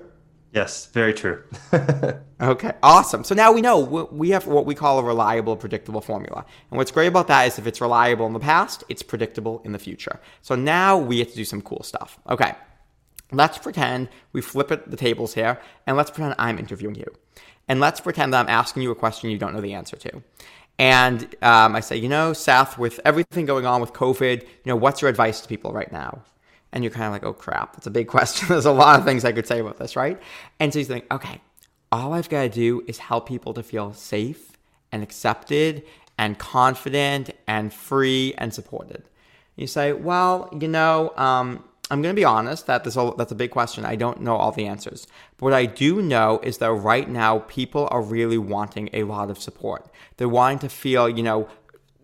Yes, 0.53 0.87
very 0.87 1.15
true. 1.15 1.43
okay, 2.41 2.73
awesome. 2.83 3.25
So 3.25 3.35
now 3.35 3.53
we 3.53 3.63
know 3.63 3.79
we 3.79 4.31
have 4.31 4.47
what 4.47 4.67
we 4.67 4.75
call 4.75 4.99
a 4.99 5.03
reliable, 5.03 5.57
predictable 5.57 6.03
formula. 6.03 6.45
And 6.71 6.77
what's 6.77 6.91
great 6.91 7.07
about 7.07 7.27
that 7.29 7.47
is 7.47 7.59
if 7.59 7.67
it's 7.67 7.81
reliable 7.81 8.27
in 8.27 8.35
the 8.35 8.41
past, 8.41 8.85
it's 8.91 9.03
predictable 9.03 9.63
in 9.65 9.73
the 9.73 9.79
future. 9.79 10.21
So 10.43 10.55
now 10.55 10.99
we 10.99 11.17
get 11.17 11.31
to 11.31 11.37
do 11.37 11.47
some 11.47 11.63
cool 11.63 11.83
stuff. 11.83 12.19
Okay, 12.29 12.53
Let's 13.33 13.59
pretend 13.59 14.09
we 14.33 14.41
flip 14.41 14.71
it, 14.71 14.91
the 14.91 14.97
tables 14.97 15.35
here, 15.35 15.61
and 15.87 15.97
let's 15.97 16.11
pretend 16.11 16.35
I'm 16.39 16.59
interviewing 16.59 16.95
you. 16.95 17.07
And 17.69 17.81
let's 17.81 18.01
pretend 18.01 18.35
that 18.35 18.41
I'm 18.41 18.49
asking 18.49 18.83
you 18.83 18.91
a 18.91 18.95
question 18.95 19.31
you 19.31 19.39
don't 19.39 19.55
know 19.55 19.61
the 19.61 19.75
answer 19.75 19.97
to. 19.97 20.23
And 20.79 21.23
um, 21.43 21.77
I 21.77 21.81
say, 21.81 21.97
you 21.97 22.09
know, 22.09 22.33
Seth, 22.33 22.79
with 22.79 23.01
everything 23.05 23.47
going 23.47 23.67
on 23.67 23.81
with 23.81 23.93
COVID, 23.93 24.43
you 24.43 24.49
know, 24.67 24.77
what's 24.77 25.01
your 25.01 25.09
advice 25.09 25.41
to 25.41 25.49
people 25.49 25.73
right 25.73 25.91
now? 25.93 26.23
And 26.73 26.83
you're 26.83 26.93
kind 26.93 27.07
of 27.07 27.13
like, 27.13 27.25
oh 27.25 27.33
crap, 27.33 27.75
that's 27.75 27.87
a 27.87 27.91
big 27.91 28.09
question. 28.09 28.49
There's 28.49 28.67
a 28.67 28.73
lot 28.73 28.99
of 28.99 29.05
things 29.05 29.25
I 29.25 29.33
could 29.33 29.47
say 29.47 29.61
about 29.61 29.79
this, 29.79 29.97
right? 29.97 30.21
And 30.59 30.73
so 30.73 30.79
you 30.79 30.85
think, 30.85 31.07
okay, 31.11 31.41
all 31.91 32.13
I've 32.15 32.29
got 32.29 32.43
to 32.43 32.49
do 32.49 32.83
is 32.87 32.99
help 32.99 33.29
people 33.29 33.55
to 33.55 33.63
feel 33.63 33.93
safe 33.93 34.53
and 34.91 35.03
accepted 35.03 35.85
and 36.19 36.39
confident 36.39 37.31
and 37.47 37.73
free 37.73 38.35
and 38.39 38.53
supported. 38.53 39.05
You 39.57 39.67
say, 39.67 39.93
well, 39.93 40.49
you 40.59 40.69
know, 40.69 41.13
um, 41.17 41.65
I'm 41.93 42.01
going 42.01 42.15
to 42.15 42.19
be 42.19 42.25
honest 42.25 42.67
that 42.69 42.85
this 42.85 42.95
that's 43.19 43.33
a 43.33 43.35
big 43.35 43.51
question. 43.51 43.85
I 43.85 43.97
don't 43.97 44.23
know 44.23 44.35
all 44.37 44.51
the 44.51 44.67
answers. 44.67 45.07
But 45.37 45.45
what 45.45 45.53
I 45.53 45.67
do 45.67 46.01
know 46.01 46.41
is 46.43 46.57
that 46.59 46.73
right 46.73 47.07
now 47.07 47.41
people 47.41 47.87
are 47.91 48.01
really 48.01 48.39
wanting 48.39 48.89
a 48.95 49.03
lot 49.05 49.29
of 49.29 49.39
support. 49.39 49.91
They're 50.17 50.27
wanting 50.27 50.61
to 50.61 50.71
feel, 50.71 51.07
you 51.07 51.23
know, 51.23 51.51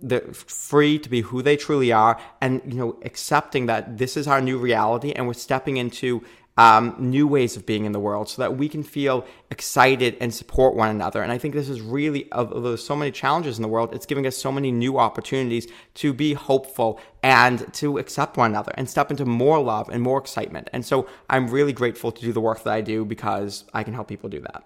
the 0.02 0.20
free 0.32 0.98
to 0.98 1.08
be 1.08 1.22
who 1.22 1.40
they 1.40 1.56
truly 1.56 1.90
are 1.90 2.20
and 2.40 2.62
you 2.66 2.78
know 2.78 2.98
accepting 3.02 3.66
that 3.66 3.98
this 3.98 4.16
is 4.16 4.28
our 4.28 4.40
new 4.40 4.56
reality 4.56 5.10
and 5.10 5.26
we're 5.26 5.32
stepping 5.32 5.76
into 5.76 6.22
um, 6.58 6.96
new 6.98 7.28
ways 7.28 7.56
of 7.56 7.64
being 7.64 7.84
in 7.84 7.92
the 7.92 8.00
world 8.00 8.28
so 8.28 8.42
that 8.42 8.56
we 8.56 8.68
can 8.68 8.82
feel 8.82 9.24
excited 9.48 10.16
and 10.20 10.34
support 10.34 10.74
one 10.74 10.90
another. 10.90 11.22
And 11.22 11.30
I 11.30 11.38
think 11.38 11.54
this 11.54 11.68
is 11.68 11.80
really, 11.80 12.30
of 12.32 12.64
there's 12.64 12.84
so 12.84 12.96
many 12.96 13.12
challenges 13.12 13.58
in 13.58 13.62
the 13.62 13.68
world, 13.68 13.94
it's 13.94 14.06
giving 14.06 14.26
us 14.26 14.36
so 14.36 14.50
many 14.50 14.72
new 14.72 14.98
opportunities 14.98 15.68
to 15.94 16.12
be 16.12 16.34
hopeful 16.34 17.00
and 17.22 17.72
to 17.74 17.98
accept 17.98 18.36
one 18.36 18.50
another 18.50 18.72
and 18.74 18.90
step 18.90 19.12
into 19.12 19.24
more 19.24 19.60
love 19.60 19.88
and 19.88 20.02
more 20.02 20.18
excitement. 20.18 20.68
And 20.72 20.84
so 20.84 21.08
I'm 21.30 21.48
really 21.48 21.72
grateful 21.72 22.10
to 22.10 22.20
do 22.20 22.32
the 22.32 22.40
work 22.40 22.64
that 22.64 22.72
I 22.72 22.80
do 22.80 23.04
because 23.04 23.64
I 23.72 23.84
can 23.84 23.94
help 23.94 24.08
people 24.08 24.28
do 24.28 24.40
that. 24.40 24.64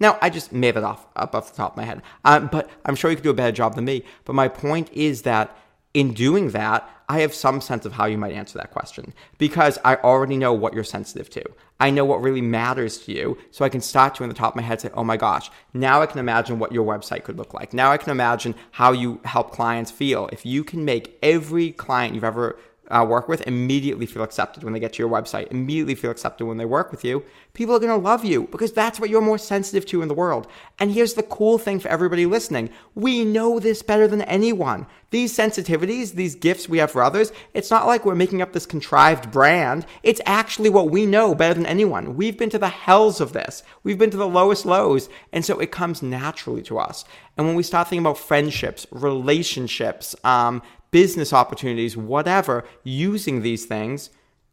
Now, 0.00 0.18
I 0.22 0.30
just 0.30 0.50
made 0.50 0.76
it 0.76 0.82
off 0.82 1.06
up 1.14 1.34
off 1.34 1.50
the 1.50 1.56
top 1.56 1.72
of 1.72 1.76
my 1.76 1.84
head, 1.84 2.02
um, 2.24 2.48
but 2.50 2.70
I'm 2.86 2.96
sure 2.96 3.10
you 3.10 3.16
could 3.16 3.22
do 3.22 3.30
a 3.30 3.34
better 3.34 3.52
job 3.52 3.74
than 3.74 3.84
me. 3.84 4.04
But 4.24 4.32
my 4.32 4.48
point 4.48 4.90
is 4.92 5.22
that 5.22 5.56
in 5.94 6.12
doing 6.12 6.50
that, 6.50 6.88
I 7.08 7.20
have 7.20 7.32
some 7.32 7.60
sense 7.60 7.86
of 7.86 7.92
how 7.92 8.06
you 8.06 8.18
might 8.18 8.32
answer 8.32 8.58
that 8.58 8.72
question 8.72 9.14
because 9.38 9.78
I 9.84 9.96
already 9.96 10.36
know 10.36 10.52
what 10.52 10.74
you're 10.74 10.84
sensitive 10.84 11.30
to. 11.30 11.44
I 11.78 11.90
know 11.90 12.04
what 12.04 12.22
really 12.22 12.40
matters 12.40 12.98
to 13.04 13.12
you. 13.12 13.38
So 13.50 13.64
I 13.64 13.68
can 13.68 13.80
start 13.80 14.14
to 14.16 14.22
in 14.22 14.28
the 14.28 14.34
top 14.34 14.52
of 14.52 14.56
my 14.56 14.62
head 14.62 14.80
say, 14.80 14.90
oh 14.94 15.04
my 15.04 15.16
gosh, 15.16 15.50
now 15.72 16.02
I 16.02 16.06
can 16.06 16.18
imagine 16.18 16.58
what 16.58 16.72
your 16.72 16.84
website 16.84 17.24
could 17.24 17.36
look 17.36 17.54
like. 17.54 17.72
Now 17.72 17.92
I 17.92 17.98
can 17.98 18.10
imagine 18.10 18.54
how 18.72 18.92
you 18.92 19.20
help 19.24 19.52
clients 19.52 19.90
feel. 19.90 20.28
If 20.32 20.44
you 20.44 20.64
can 20.64 20.84
make 20.84 21.16
every 21.22 21.72
client 21.72 22.14
you've 22.14 22.24
ever 22.24 22.56
uh, 22.88 23.04
work 23.08 23.28
with 23.28 23.46
immediately 23.46 24.06
feel 24.06 24.22
accepted 24.22 24.62
when 24.62 24.72
they 24.72 24.80
get 24.80 24.94
to 24.94 25.02
your 25.02 25.10
website, 25.10 25.50
immediately 25.50 25.94
feel 25.94 26.10
accepted 26.10 26.46
when 26.46 26.58
they 26.58 26.64
work 26.64 26.90
with 26.90 27.04
you, 27.04 27.24
people 27.54 27.74
are 27.74 27.78
going 27.80 27.98
to 27.98 28.04
love 28.04 28.24
you 28.24 28.48
because 28.50 28.72
that's 28.72 29.00
what 29.00 29.08
you're 29.08 29.22
more 29.22 29.38
sensitive 29.38 29.86
to 29.86 30.02
in 30.02 30.08
the 30.08 30.14
world. 30.14 30.46
And 30.78 30.90
here's 30.90 31.14
the 31.14 31.22
cool 31.22 31.56
thing 31.56 31.80
for 31.80 31.88
everybody 31.88 32.26
listening 32.26 32.70
we 32.94 33.24
know 33.24 33.58
this 33.58 33.82
better 33.82 34.06
than 34.06 34.22
anyone. 34.22 34.86
These 35.10 35.36
sensitivities, 35.36 36.12
these 36.12 36.34
gifts 36.34 36.68
we 36.68 36.78
have 36.78 36.90
for 36.90 37.02
others, 37.02 37.32
it's 37.54 37.70
not 37.70 37.86
like 37.86 38.04
we're 38.04 38.16
making 38.16 38.42
up 38.42 38.52
this 38.52 38.66
contrived 38.66 39.30
brand. 39.30 39.86
It's 40.02 40.20
actually 40.26 40.70
what 40.70 40.90
we 40.90 41.06
know 41.06 41.34
better 41.34 41.54
than 41.54 41.66
anyone. 41.66 42.16
We've 42.16 42.36
been 42.36 42.50
to 42.50 42.58
the 42.58 42.68
hells 42.68 43.20
of 43.20 43.32
this, 43.32 43.62
we've 43.84 43.98
been 43.98 44.10
to 44.10 44.16
the 44.16 44.28
lowest 44.28 44.66
lows. 44.66 45.08
And 45.32 45.44
so 45.44 45.58
it 45.60 45.70
comes 45.70 46.02
naturally 46.02 46.62
to 46.62 46.78
us. 46.78 47.04
And 47.36 47.46
when 47.46 47.56
we 47.56 47.62
start 47.62 47.88
thinking 47.88 48.04
about 48.04 48.18
friendships, 48.18 48.86
relationships, 48.90 50.16
um, 50.24 50.62
business 50.90 51.32
opportunities, 51.32 51.96
whatever, 51.96 52.64
using 52.84 53.42
these 53.42 53.66
things, 53.66 54.10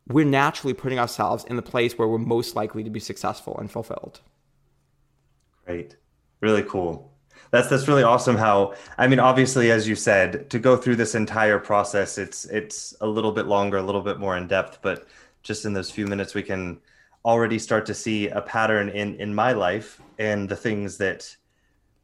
we're 0.07 0.25
naturally 0.25 0.73
putting 0.73 0.99
ourselves 0.99 1.43
in 1.45 1.55
the 1.55 1.61
place 1.61 1.97
where 1.97 2.07
we're 2.07 2.17
most 2.17 2.55
likely 2.55 2.83
to 2.83 2.89
be 2.89 2.99
successful 2.99 3.57
and 3.57 3.71
fulfilled. 3.71 4.21
Great. 5.65 5.97
Really 6.41 6.63
cool. 6.63 7.11
That's 7.51 7.67
that's 7.67 7.87
really 7.87 8.03
awesome 8.03 8.37
how 8.37 8.73
I 8.97 9.07
mean 9.07 9.19
obviously 9.19 9.71
as 9.71 9.87
you 9.87 9.95
said 9.95 10.49
to 10.49 10.59
go 10.59 10.77
through 10.77 10.95
this 10.95 11.15
entire 11.15 11.59
process 11.59 12.17
it's 12.17 12.45
it's 12.45 12.95
a 13.01 13.07
little 13.07 13.31
bit 13.31 13.45
longer, 13.45 13.77
a 13.77 13.83
little 13.83 14.01
bit 14.01 14.19
more 14.19 14.37
in 14.37 14.47
depth, 14.47 14.79
but 14.81 15.07
just 15.43 15.65
in 15.65 15.73
those 15.73 15.91
few 15.91 16.07
minutes 16.07 16.33
we 16.33 16.43
can 16.43 16.79
already 17.25 17.59
start 17.59 17.85
to 17.85 17.93
see 17.93 18.29
a 18.29 18.41
pattern 18.41 18.89
in 18.89 19.15
in 19.15 19.35
my 19.35 19.51
life 19.51 20.01
and 20.17 20.47
the 20.47 20.55
things 20.55 20.97
that 20.97 21.35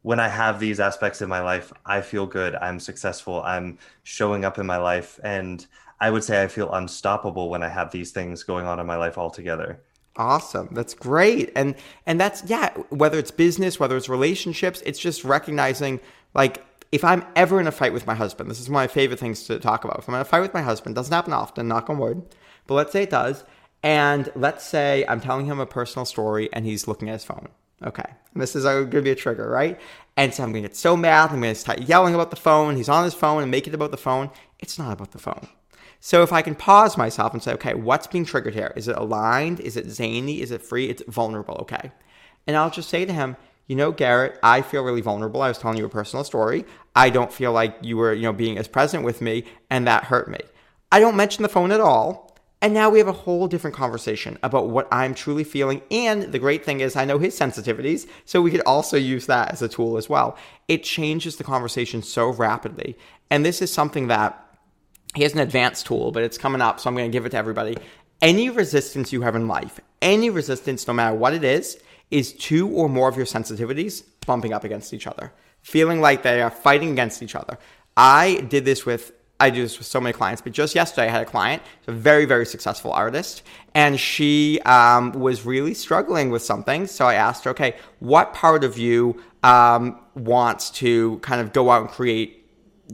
when 0.02 0.20
I 0.20 0.28
have 0.28 0.60
these 0.60 0.80
aspects 0.80 1.22
in 1.22 1.28
my 1.28 1.40
life, 1.40 1.72
I 1.84 2.00
feel 2.00 2.26
good. 2.26 2.54
I'm 2.54 2.78
successful. 2.78 3.42
I'm 3.42 3.78
showing 4.04 4.44
up 4.44 4.58
in 4.58 4.66
my 4.66 4.76
life. 4.76 5.18
And 5.24 5.66
I 6.00 6.10
would 6.10 6.24
say 6.24 6.42
I 6.42 6.48
feel 6.48 6.72
unstoppable 6.72 7.50
when 7.50 7.62
I 7.62 7.68
have 7.68 7.90
these 7.90 8.10
things 8.10 8.42
going 8.42 8.66
on 8.66 8.78
in 8.78 8.86
my 8.86 8.96
life 8.96 9.18
altogether. 9.18 9.80
Awesome. 10.16 10.68
That's 10.72 10.94
great. 10.94 11.52
And 11.54 11.76
and 12.06 12.20
that's 12.20 12.42
yeah, 12.46 12.70
whether 12.90 13.18
it's 13.18 13.30
business, 13.30 13.78
whether 13.78 13.96
it's 13.96 14.08
relationships, 14.08 14.82
it's 14.84 14.98
just 14.98 15.24
recognizing 15.24 16.00
like 16.34 16.64
if 16.90 17.04
I'm 17.04 17.24
ever 17.36 17.60
in 17.60 17.66
a 17.66 17.72
fight 17.72 17.92
with 17.92 18.06
my 18.06 18.14
husband, 18.14 18.50
this 18.50 18.60
is 18.60 18.68
one 18.68 18.82
of 18.82 18.88
my 18.90 18.92
favorite 18.92 19.20
things 19.20 19.44
to 19.44 19.58
talk 19.60 19.84
about. 19.84 19.98
If 19.98 20.08
I'm 20.08 20.14
in 20.14 20.20
a 20.20 20.24
fight 20.24 20.40
with 20.40 20.54
my 20.54 20.62
husband, 20.62 20.94
doesn't 20.94 21.12
happen 21.12 21.32
often, 21.32 21.68
knock 21.68 21.88
on 21.90 21.98
wood, 21.98 22.22
but 22.66 22.74
let's 22.74 22.92
say 22.92 23.04
it 23.04 23.10
does. 23.10 23.44
And 23.82 24.30
let's 24.34 24.64
say 24.64 25.04
I'm 25.08 25.20
telling 25.20 25.46
him 25.46 25.60
a 25.60 25.66
personal 25.66 26.04
story 26.04 26.48
and 26.52 26.64
he's 26.64 26.88
looking 26.88 27.08
at 27.08 27.12
his 27.12 27.24
phone. 27.24 27.48
Okay. 27.84 28.10
And 28.32 28.42
this 28.42 28.56
is 28.56 28.64
uh, 28.64 28.80
going 28.80 28.90
to 28.90 29.02
be 29.02 29.10
a 29.10 29.14
trigger, 29.14 29.48
right? 29.48 29.78
And 30.16 30.34
so 30.34 30.42
I'm 30.42 30.50
going 30.50 30.64
to 30.64 30.68
get 30.68 30.76
so 30.76 30.96
mad. 30.96 31.30
I'm 31.30 31.40
going 31.40 31.54
to 31.54 31.60
start 31.60 31.82
yelling 31.82 32.14
about 32.14 32.30
the 32.30 32.36
phone. 32.36 32.74
He's 32.74 32.88
on 32.88 33.04
his 33.04 33.14
phone 33.14 33.42
and 33.42 33.50
make 33.50 33.68
it 33.68 33.74
about 33.74 33.92
the 33.92 33.96
phone. 33.96 34.30
It's 34.58 34.78
not 34.78 34.92
about 34.92 35.12
the 35.12 35.18
phone. 35.18 35.46
So 36.00 36.22
if 36.22 36.32
I 36.32 36.42
can 36.42 36.54
pause 36.54 36.96
myself 36.96 37.32
and 37.32 37.42
say, 37.42 37.52
okay, 37.54 37.74
what's 37.74 38.06
being 38.06 38.24
triggered 38.24 38.54
here? 38.54 38.72
Is 38.76 38.88
it 38.88 38.96
aligned? 38.96 39.60
Is 39.60 39.76
it 39.76 39.90
zany? 39.90 40.40
Is 40.40 40.50
it 40.50 40.62
free? 40.62 40.88
It's 40.88 41.02
vulnerable. 41.08 41.56
Okay. 41.62 41.90
And 42.46 42.56
I'll 42.56 42.70
just 42.70 42.88
say 42.88 43.04
to 43.04 43.12
him, 43.12 43.36
you 43.66 43.76
know, 43.76 43.92
Garrett, 43.92 44.38
I 44.42 44.62
feel 44.62 44.82
really 44.82 45.02
vulnerable. 45.02 45.42
I 45.42 45.48
was 45.48 45.58
telling 45.58 45.76
you 45.76 45.84
a 45.84 45.90
personal 45.90 46.24
story. 46.24 46.64
I 46.96 47.10
don't 47.10 47.32
feel 47.32 47.52
like 47.52 47.76
you 47.82 47.96
were, 47.98 48.14
you 48.14 48.22
know, 48.22 48.32
being 48.32 48.56
as 48.56 48.66
present 48.66 49.04
with 49.04 49.20
me, 49.20 49.44
and 49.68 49.86
that 49.86 50.04
hurt 50.04 50.28
me. 50.28 50.38
I 50.90 51.00
don't 51.00 51.16
mention 51.16 51.42
the 51.42 51.50
phone 51.50 51.70
at 51.70 51.80
all. 51.80 52.28
And 52.60 52.74
now 52.74 52.90
we 52.90 52.98
have 52.98 53.06
a 53.06 53.12
whole 53.12 53.46
different 53.46 53.76
conversation 53.76 54.36
about 54.42 54.68
what 54.68 54.88
I'm 54.90 55.14
truly 55.14 55.44
feeling. 55.44 55.82
And 55.90 56.32
the 56.32 56.40
great 56.40 56.64
thing 56.64 56.80
is, 56.80 56.96
I 56.96 57.04
know 57.04 57.18
his 57.18 57.38
sensitivities, 57.38 58.08
so 58.24 58.40
we 58.40 58.50
could 58.50 58.62
also 58.66 58.96
use 58.96 59.26
that 59.26 59.52
as 59.52 59.62
a 59.62 59.68
tool 59.68 59.96
as 59.96 60.08
well. 60.08 60.36
It 60.66 60.82
changes 60.82 61.36
the 61.36 61.44
conversation 61.44 62.02
so 62.02 62.30
rapidly. 62.30 62.96
And 63.30 63.44
this 63.44 63.62
is 63.62 63.72
something 63.72 64.08
that 64.08 64.47
he 65.18 65.24
has 65.24 65.34
an 65.34 65.40
advanced 65.40 65.84
tool, 65.84 66.12
but 66.12 66.22
it's 66.22 66.38
coming 66.38 66.60
up, 66.62 66.78
so 66.78 66.88
I'm 66.88 66.94
going 66.94 67.10
to 67.10 67.12
give 67.12 67.26
it 67.26 67.30
to 67.30 67.36
everybody. 67.36 67.76
Any 68.22 68.50
resistance 68.50 69.12
you 69.12 69.22
have 69.22 69.34
in 69.34 69.48
life, 69.48 69.80
any 70.00 70.30
resistance, 70.30 70.86
no 70.86 70.94
matter 70.94 71.16
what 71.16 71.34
it 71.34 71.42
is, 71.42 71.76
is 72.12 72.32
two 72.32 72.68
or 72.68 72.88
more 72.88 73.08
of 73.08 73.16
your 73.16 73.26
sensitivities 73.26 74.04
bumping 74.26 74.52
up 74.52 74.62
against 74.62 74.94
each 74.94 75.08
other, 75.08 75.32
feeling 75.60 76.00
like 76.00 76.22
they 76.22 76.40
are 76.40 76.52
fighting 76.52 76.92
against 76.92 77.20
each 77.20 77.34
other. 77.34 77.58
I 77.96 78.46
did 78.48 78.64
this 78.64 78.86
with 78.86 79.12
I 79.40 79.50
do 79.50 79.62
this 79.62 79.78
with 79.78 79.86
so 79.86 80.00
many 80.00 80.12
clients, 80.12 80.42
but 80.42 80.52
just 80.52 80.74
yesterday 80.74 81.06
I 81.06 81.10
had 81.10 81.22
a 81.22 81.30
client, 81.30 81.62
a 81.86 81.92
very, 81.92 82.24
very 82.24 82.44
successful 82.44 82.92
artist, 82.92 83.42
and 83.72 83.98
she 83.98 84.60
um, 84.62 85.12
was 85.12 85.46
really 85.46 85.74
struggling 85.74 86.30
with 86.30 86.42
something. 86.42 86.88
So 86.88 87.06
I 87.06 87.14
asked 87.14 87.44
her, 87.44 87.50
okay, 87.52 87.76
what 88.00 88.34
part 88.34 88.64
of 88.64 88.78
you 88.78 89.22
um, 89.44 90.00
wants 90.16 90.70
to 90.82 91.18
kind 91.20 91.40
of 91.40 91.52
go 91.52 91.70
out 91.70 91.82
and 91.82 91.90
create? 91.90 92.37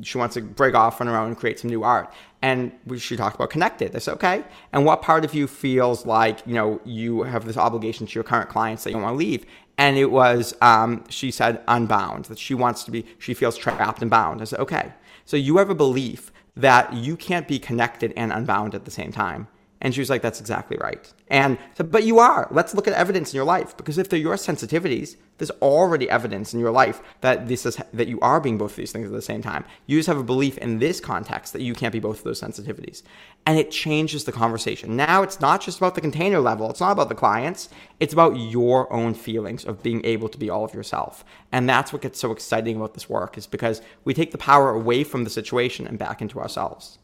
She 0.03 0.19
wants 0.19 0.35
to 0.35 0.43
break 0.43 0.75
off 0.75 1.01
on 1.01 1.07
her 1.07 1.17
own 1.17 1.29
and 1.29 1.37
create 1.37 1.59
some 1.59 1.71
new 1.71 1.85
art. 1.85 2.13
And 2.43 2.73
we, 2.87 2.99
she 2.99 3.17
talked 3.17 3.37
about 3.37 3.51
connected. 3.51 4.01
Said, 4.03 4.15
okay. 4.15 4.45
And 4.73 4.85
what 4.85 5.03
part 5.03 5.25
of 5.25 5.35
you 5.35 5.47
feels 5.47 6.05
like, 6.05 6.47
you 6.47 6.55
know, 6.55 6.81
you 6.85 7.23
have 7.23 7.47
this 7.47 7.57
obligation 7.57 8.07
to 8.07 8.13
your 8.15 8.25
current 8.25 8.51
clients 8.51 8.85
that 8.85 8.91
you 8.91 8.95
don't 8.95 9.03
want 9.03 9.15
to 9.15 9.19
leave? 9.19 9.47
And 9.79 9.97
it 9.97 10.11
was, 10.11 10.55
um, 10.61 11.05
she 11.09 11.31
said, 11.31 11.63
unbound, 11.69 12.27
that 12.27 12.39
she 12.39 12.55
wants 12.55 12.85
to 12.85 12.91
be, 12.91 13.07
she 13.19 13.35
feels 13.35 13.57
trapped 13.57 14.03
and 14.03 14.11
bound. 14.11 14.41
I 14.41 14.45
said, 14.45 14.61
okay. 14.61 14.93
So 15.25 15.37
you 15.37 15.57
have 15.57 15.71
a 15.71 15.75
belief 15.75 16.31
that 16.57 16.93
you 16.93 17.17
can't 17.17 17.49
be 17.49 17.59
connected 17.59 18.13
and 18.17 18.33
unbound 18.33 18.75
at 18.75 18.85
the 18.85 18.91
same 18.91 19.11
time. 19.11 19.49
And 19.85 19.95
she 19.95 20.01
was 20.01 20.09
like, 20.09 20.23
that's 20.23 20.41
exactly 20.41 20.79
right. 20.81 21.13
And 21.29 21.59
so, 21.75 21.85
but 21.85 22.05
you 22.05 22.19
are. 22.19 22.49
Let's 22.51 22.75
look 22.75 22.89
at 22.89 22.95
evidence 22.95 23.35
in 23.35 23.37
your 23.37 23.45
life 23.45 23.77
because 23.77 23.99
if 23.99 24.09
they're 24.09 24.19
your 24.19 24.37
sensitivities, 24.37 25.17
there's 25.37 25.51
already 25.61 26.09
evidence 26.09 26.55
in 26.55 26.61
your 26.61 26.71
life 26.71 27.03
that 27.21 27.49
this 27.49 27.67
is 27.67 27.79
that 27.93 28.09
you 28.09 28.19
are 28.21 28.41
being 28.41 28.57
both 28.57 28.71
of 28.71 28.77
these 28.77 28.93
things 28.93 29.07
at 29.07 29.13
the 29.13 29.21
same 29.21 29.43
time. 29.43 29.63
You 29.87 29.99
just 29.99 30.07
have 30.07 30.17
a 30.17 30.25
belief 30.25 30.57
in 30.57 30.79
this 30.79 31.01
context 31.01 31.53
that 31.53 31.61
you 31.61 31.75
can't 31.75 31.93
be 31.93 32.01
both 32.01 32.19
of 32.19 32.25
those 32.25 32.41
sensitivities. 32.41 33.03
And 33.45 33.59
it 33.59 33.71
changes 33.71 34.25
the 34.25 34.33
conversation. 34.33 34.97
Now 34.97 35.23
it's 35.23 35.39
not 35.39 35.61
just 35.61 35.77
about 35.77 35.97
the 35.97 36.01
container 36.01 36.41
level, 36.41 36.71
it's 36.71 36.81
not 36.81 36.93
about 36.93 37.11
the 37.11 37.15
clients, 37.15 37.69
it's 38.01 38.15
about 38.15 38.39
your 38.39 38.91
own 38.91 39.13
feelings 39.13 39.67
of 39.67 39.83
being 39.83 40.03
able 40.07 40.31
to 40.31 40.39
be 40.39 40.49
all 40.49 40.65
of 40.65 40.73
yourself. 40.73 41.27
And 41.53 41.69
that's 41.69 41.93
what 41.93 42.01
gets 42.01 42.19
so 42.19 42.33
exciting 42.33 42.77
about 42.77 42.95
this 42.95 43.11
work 43.11 43.37
is 43.37 43.47
because 43.47 43.83
we 44.05 44.15
take 44.15 44.33
the 44.33 44.39
power 44.39 44.71
away 44.71 45.05
from 45.05 45.25
the 45.25 45.31
situation 45.31 45.87
and 45.87 45.99
back 45.99 46.23
into 46.23 46.41
ourselves. 46.41 46.99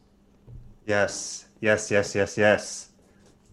Yes. 0.86 1.44
Yes, 1.60 1.90
yes, 1.90 2.14
yes, 2.14 2.38
yes. 2.38 2.88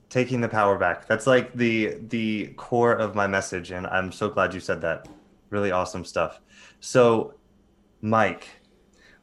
Taking 0.10 0.40
the 0.40 0.48
power 0.48 0.78
back. 0.78 1.08
That's 1.08 1.28
like 1.28 1.54
the 1.54 1.98
the 2.08 2.48
core 2.56 2.94
of 2.94 3.16
my 3.16 3.28
message 3.28 3.72
and 3.72 3.86
I'm 3.88 4.12
so 4.12 4.30
glad 4.30 4.54
you 4.54 4.62
said 4.62 4.82
that. 4.82 5.08
Really 5.50 5.72
awesome 5.72 6.06
stuff. 6.06 6.40
So, 6.80 7.34
Mike, 8.02 8.48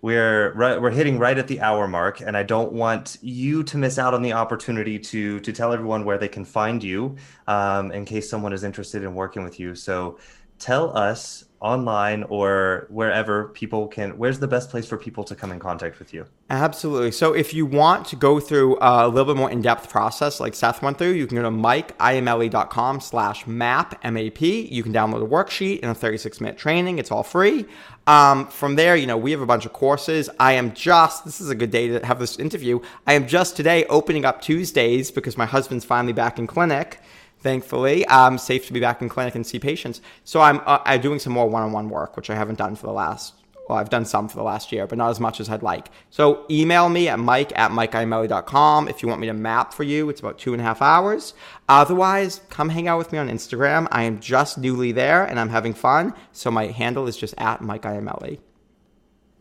we're 0.03 0.53
right, 0.53 0.80
we're 0.80 0.91
hitting 0.91 1.18
right 1.18 1.39
at 1.39 1.49
the 1.49 1.61
hour 1.62 1.89
mark 1.89 2.20
and 2.20 2.37
I 2.37 2.43
don't 2.43 2.72
want 2.72 3.16
you 3.22 3.62
to 3.64 3.78
miss 3.78 3.99
out 3.99 4.12
on 4.12 4.20
the 4.20 4.35
opportunity 4.35 4.99
to 4.99 5.41
to 5.41 5.53
tell 5.53 5.72
everyone 5.72 6.05
where 6.05 6.18
they 6.18 6.28
can 6.28 6.45
find 6.45 6.85
you 6.85 7.16
um, 7.47 7.91
in 7.93 8.05
case 8.05 8.28
someone 8.28 8.53
is 8.53 8.64
interested 8.64 9.03
in 9.03 9.14
working 9.14 9.43
with 9.43 9.59
you. 9.59 9.74
So, 9.74 10.18
tell 10.59 10.95
us 10.97 11.47
online 11.61 12.24
or 12.24 12.86
wherever 12.90 13.48
people 13.48 13.88
can 13.88 14.11
where's 14.18 14.38
the 14.38 14.46
best 14.46 14.68
place 14.68 14.86
for 14.86 14.98
people 14.98 15.24
to 15.24 15.34
come 15.34 15.50
in 15.50 15.59
contact 15.59 15.98
with 15.98 16.12
you? 16.12 16.26
Absolutely. 16.50 17.11
So 17.11 17.32
if 17.32 17.55
you 17.55 17.64
want 17.64 18.07
to 18.09 18.16
go 18.16 18.38
through 18.38 18.76
a 18.80 19.09
little 19.09 19.32
bit 19.32 19.38
more 19.38 19.50
in-depth 19.50 19.88
process 19.88 20.40
like 20.40 20.55
seth 20.55 20.82
went 20.82 20.98
through 20.98 21.12
you 21.12 21.26
can 21.26 21.36
go 21.36 21.42
to 21.42 21.50
mikeiamele.com 21.50 23.00
slash 23.00 23.46
map 23.46 24.02
map 24.02 24.40
you 24.42 24.82
can 24.82 24.92
download 24.92 25.22
a 25.22 25.26
worksheet 25.26 25.80
and 25.82 25.90
a 25.90 25.94
36 25.94 26.40
minute 26.40 26.59
training. 26.59 26.98
It's 26.98 27.11
all 27.11 27.22
free. 27.22 27.66
Um, 28.07 28.48
from 28.48 28.76
there 28.76 28.96
you 28.96 29.07
know 29.07 29.16
we 29.16 29.30
have 29.30 29.40
a 29.40 29.46
bunch 29.46 29.64
of 29.64 29.72
courses. 29.72 30.28
I 30.38 30.52
am 30.52 30.74
just 30.74 31.24
this 31.24 31.40
is 31.40 31.50
a 31.50 31.55
good 31.55 31.70
day 31.70 31.88
to 31.88 32.05
have 32.05 32.18
this 32.18 32.38
interview. 32.38 32.80
I 33.07 33.14
am 33.14 33.26
just 33.26 33.57
today 33.57 33.84
opening 33.86 34.24
up 34.24 34.42
tuesdays 34.42 35.11
because 35.11 35.38
my 35.38 35.46
husband's 35.46 35.84
finally 35.84 36.12
back 36.12 36.38
in 36.38 36.46
clinic 36.46 37.00
thankfully. 37.45 38.09
I'm 38.09 38.38
safe 38.38 38.66
to 38.66 38.72
be 38.72 38.80
back 38.80 39.01
in 39.03 39.09
clinic 39.09 39.36
and 39.36 39.47
see 39.47 39.61
patients. 39.61 40.01
So 40.24 40.40
I'm, 40.40 40.61
uh, 40.66 40.78
I'm 40.84 41.01
doing 41.01 41.20
some 41.20 41.32
more 41.32 41.49
one-on-one 41.49 41.90
work, 41.90 42.16
which 42.16 42.30
I 42.30 42.34
haven't 42.34 42.59
done 42.59 42.74
for 42.74 42.86
the 42.86 42.92
last, 42.92 43.34
well, 43.68 43.78
I've 43.78 43.90
done 43.90 44.05
some 44.05 44.28
for 44.28 44.36
the 44.36 44.42
last 44.42 44.72
year, 44.72 44.86
but 44.86 44.99
not 44.99 45.11
as 45.11 45.20
much 45.20 45.40
as 45.40 45.49
I'd 45.49 45.62
like. 45.62 45.90
So 46.11 46.47
email 46.51 46.88
me 46.88 47.09
at 47.09 47.18
mike 47.18 47.53
at 47.55 47.70
mikeiamele.com 47.70 48.88
if 48.88 49.03
you 49.03 49.09
want 49.09 49.20
me 49.20 49.26
to 49.28 49.34
map 49.34 49.72
for 49.72 49.84
you. 49.84 50.09
It's 50.09 50.20
about 50.20 50.38
two 50.38 50.53
and 50.53 50.61
a 50.61 50.64
half 50.64 50.82
hours. 50.82 51.34
Otherwise, 51.68 52.40
come 52.49 52.70
hang 52.70 52.88
out 52.88 52.99
with 52.99 53.12
me 53.12 53.18
on 53.18 53.28
Instagram. 53.28 53.86
I 53.92 54.03
am 54.05 54.20
just 54.20 54.59
newly 54.59 54.92
there 54.92 55.24
and 55.24 55.38
I'm 55.38 55.51
having 55.51 55.74
fun. 55.74 56.14
So 56.32 56.51
my 56.51 56.66
handle 56.66 57.07
is 57.07 57.16
just 57.16 57.34
at 57.38 57.61
mikeiamele. 57.61 58.38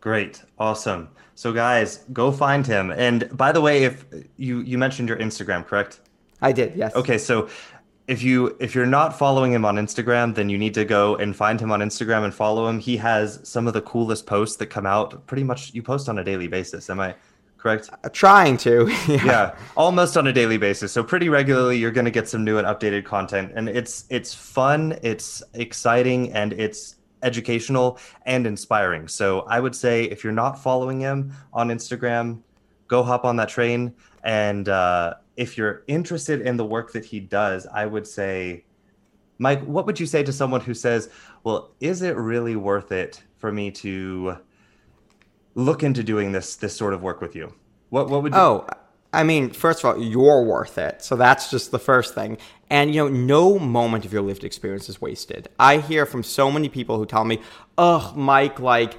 Great. 0.01 0.43
Awesome. 0.59 1.09
So 1.35 1.53
guys, 1.53 2.03
go 2.11 2.31
find 2.31 2.67
him. 2.67 2.91
And 2.91 3.35
by 3.35 3.53
the 3.53 3.61
way, 3.61 3.85
if 3.85 4.05
you 4.35 4.59
you 4.59 4.77
mentioned 4.77 5.07
your 5.07 5.17
Instagram, 5.17 5.65
correct? 5.65 6.01
I 6.43 6.51
did, 6.51 6.75
yes. 6.75 6.93
Okay, 6.93 7.17
so 7.17 7.47
if 8.07 8.21
you 8.21 8.55
if 8.59 8.75
you're 8.75 8.85
not 8.85 9.17
following 9.17 9.53
him 9.53 9.65
on 9.65 9.75
Instagram, 9.75 10.35
then 10.35 10.49
you 10.49 10.57
need 10.57 10.73
to 10.73 10.85
go 10.85 11.15
and 11.15 11.35
find 11.35 11.59
him 11.59 11.71
on 11.71 11.79
Instagram 11.79 12.23
and 12.25 12.33
follow 12.33 12.67
him. 12.67 12.79
He 12.79 12.97
has 12.97 13.39
some 13.43 13.67
of 13.67 13.73
the 13.73 13.81
coolest 13.81 14.25
posts 14.25 14.57
that 14.57 14.67
come 14.67 14.85
out. 14.85 15.25
Pretty 15.25 15.43
much, 15.43 15.73
you 15.73 15.81
post 15.81 16.09
on 16.09 16.19
a 16.19 16.23
daily 16.23 16.47
basis. 16.47 16.89
Am 16.89 16.99
I 16.99 17.15
correct? 17.57 17.89
Uh, 18.03 18.09
trying 18.09 18.57
to. 18.57 18.87
yeah. 19.07 19.25
yeah, 19.25 19.55
almost 19.77 20.17
on 20.17 20.27
a 20.27 20.33
daily 20.33 20.57
basis. 20.57 20.91
So 20.91 21.03
pretty 21.03 21.29
regularly, 21.29 21.77
you're 21.77 21.91
going 21.91 22.05
to 22.05 22.11
get 22.11 22.27
some 22.27 22.43
new 22.43 22.57
and 22.57 22.67
updated 22.67 23.05
content, 23.05 23.53
and 23.55 23.69
it's 23.69 24.05
it's 24.09 24.33
fun, 24.33 24.99
it's 25.01 25.41
exciting, 25.53 26.33
and 26.33 26.51
it's 26.53 26.97
educational 27.23 27.97
and 28.25 28.45
inspiring. 28.45 29.07
So 29.07 29.41
I 29.41 29.61
would 29.61 29.75
say 29.75 30.03
if 30.03 30.25
you're 30.25 30.33
not 30.33 30.61
following 30.61 30.99
him 30.99 31.33
on 31.53 31.69
Instagram, 31.69 32.41
go 32.87 33.01
hop 33.01 33.25
on 33.25 33.37
that 33.37 33.49
train. 33.49 33.93
And 34.23 34.69
uh, 34.69 35.15
if 35.35 35.57
you're 35.57 35.83
interested 35.87 36.41
in 36.41 36.57
the 36.57 36.65
work 36.65 36.93
that 36.93 37.05
he 37.05 37.19
does, 37.19 37.65
I 37.67 37.85
would 37.85 38.07
say, 38.07 38.65
Mike, 39.37 39.63
what 39.63 39.85
would 39.85 39.99
you 39.99 40.05
say 40.05 40.23
to 40.23 40.31
someone 40.31 40.61
who 40.61 40.73
says, 40.73 41.09
well, 41.43 41.71
is 41.79 42.01
it 42.01 42.15
really 42.15 42.55
worth 42.55 42.91
it 42.91 43.23
for 43.37 43.51
me 43.51 43.71
to 43.71 44.37
look 45.55 45.83
into 45.83 46.03
doing 46.03 46.31
this 46.31 46.55
this 46.55 46.75
sort 46.75 46.93
of 46.93 47.01
work 47.01 47.21
with 47.21 47.35
you? 47.35 47.53
What 47.89 48.09
what 48.09 48.23
would 48.23 48.33
you 48.33 48.39
Oh, 48.39 48.67
I 49.13 49.23
mean, 49.23 49.51
first 49.51 49.83
of 49.83 49.85
all, 49.85 50.01
you're 50.01 50.43
worth 50.43 50.79
it. 50.79 51.03
So 51.03 51.15
that's 51.15 51.51
just 51.51 51.69
the 51.69 51.77
first 51.77 52.15
thing. 52.15 52.39
And, 52.71 52.93
you 52.93 53.03
know, 53.03 53.09
no 53.09 53.59
moment 53.59 54.05
of 54.05 54.11
your 54.11 54.23
lived 54.23 54.43
experience 54.43 54.89
is 54.89 54.99
wasted. 54.99 55.49
I 55.59 55.77
hear 55.77 56.07
from 56.07 56.23
so 56.23 56.49
many 56.49 56.67
people 56.67 56.97
who 56.97 57.05
tell 57.05 57.23
me, 57.23 57.39
ugh, 57.77 58.17
Mike, 58.17 58.59
like, 58.59 58.97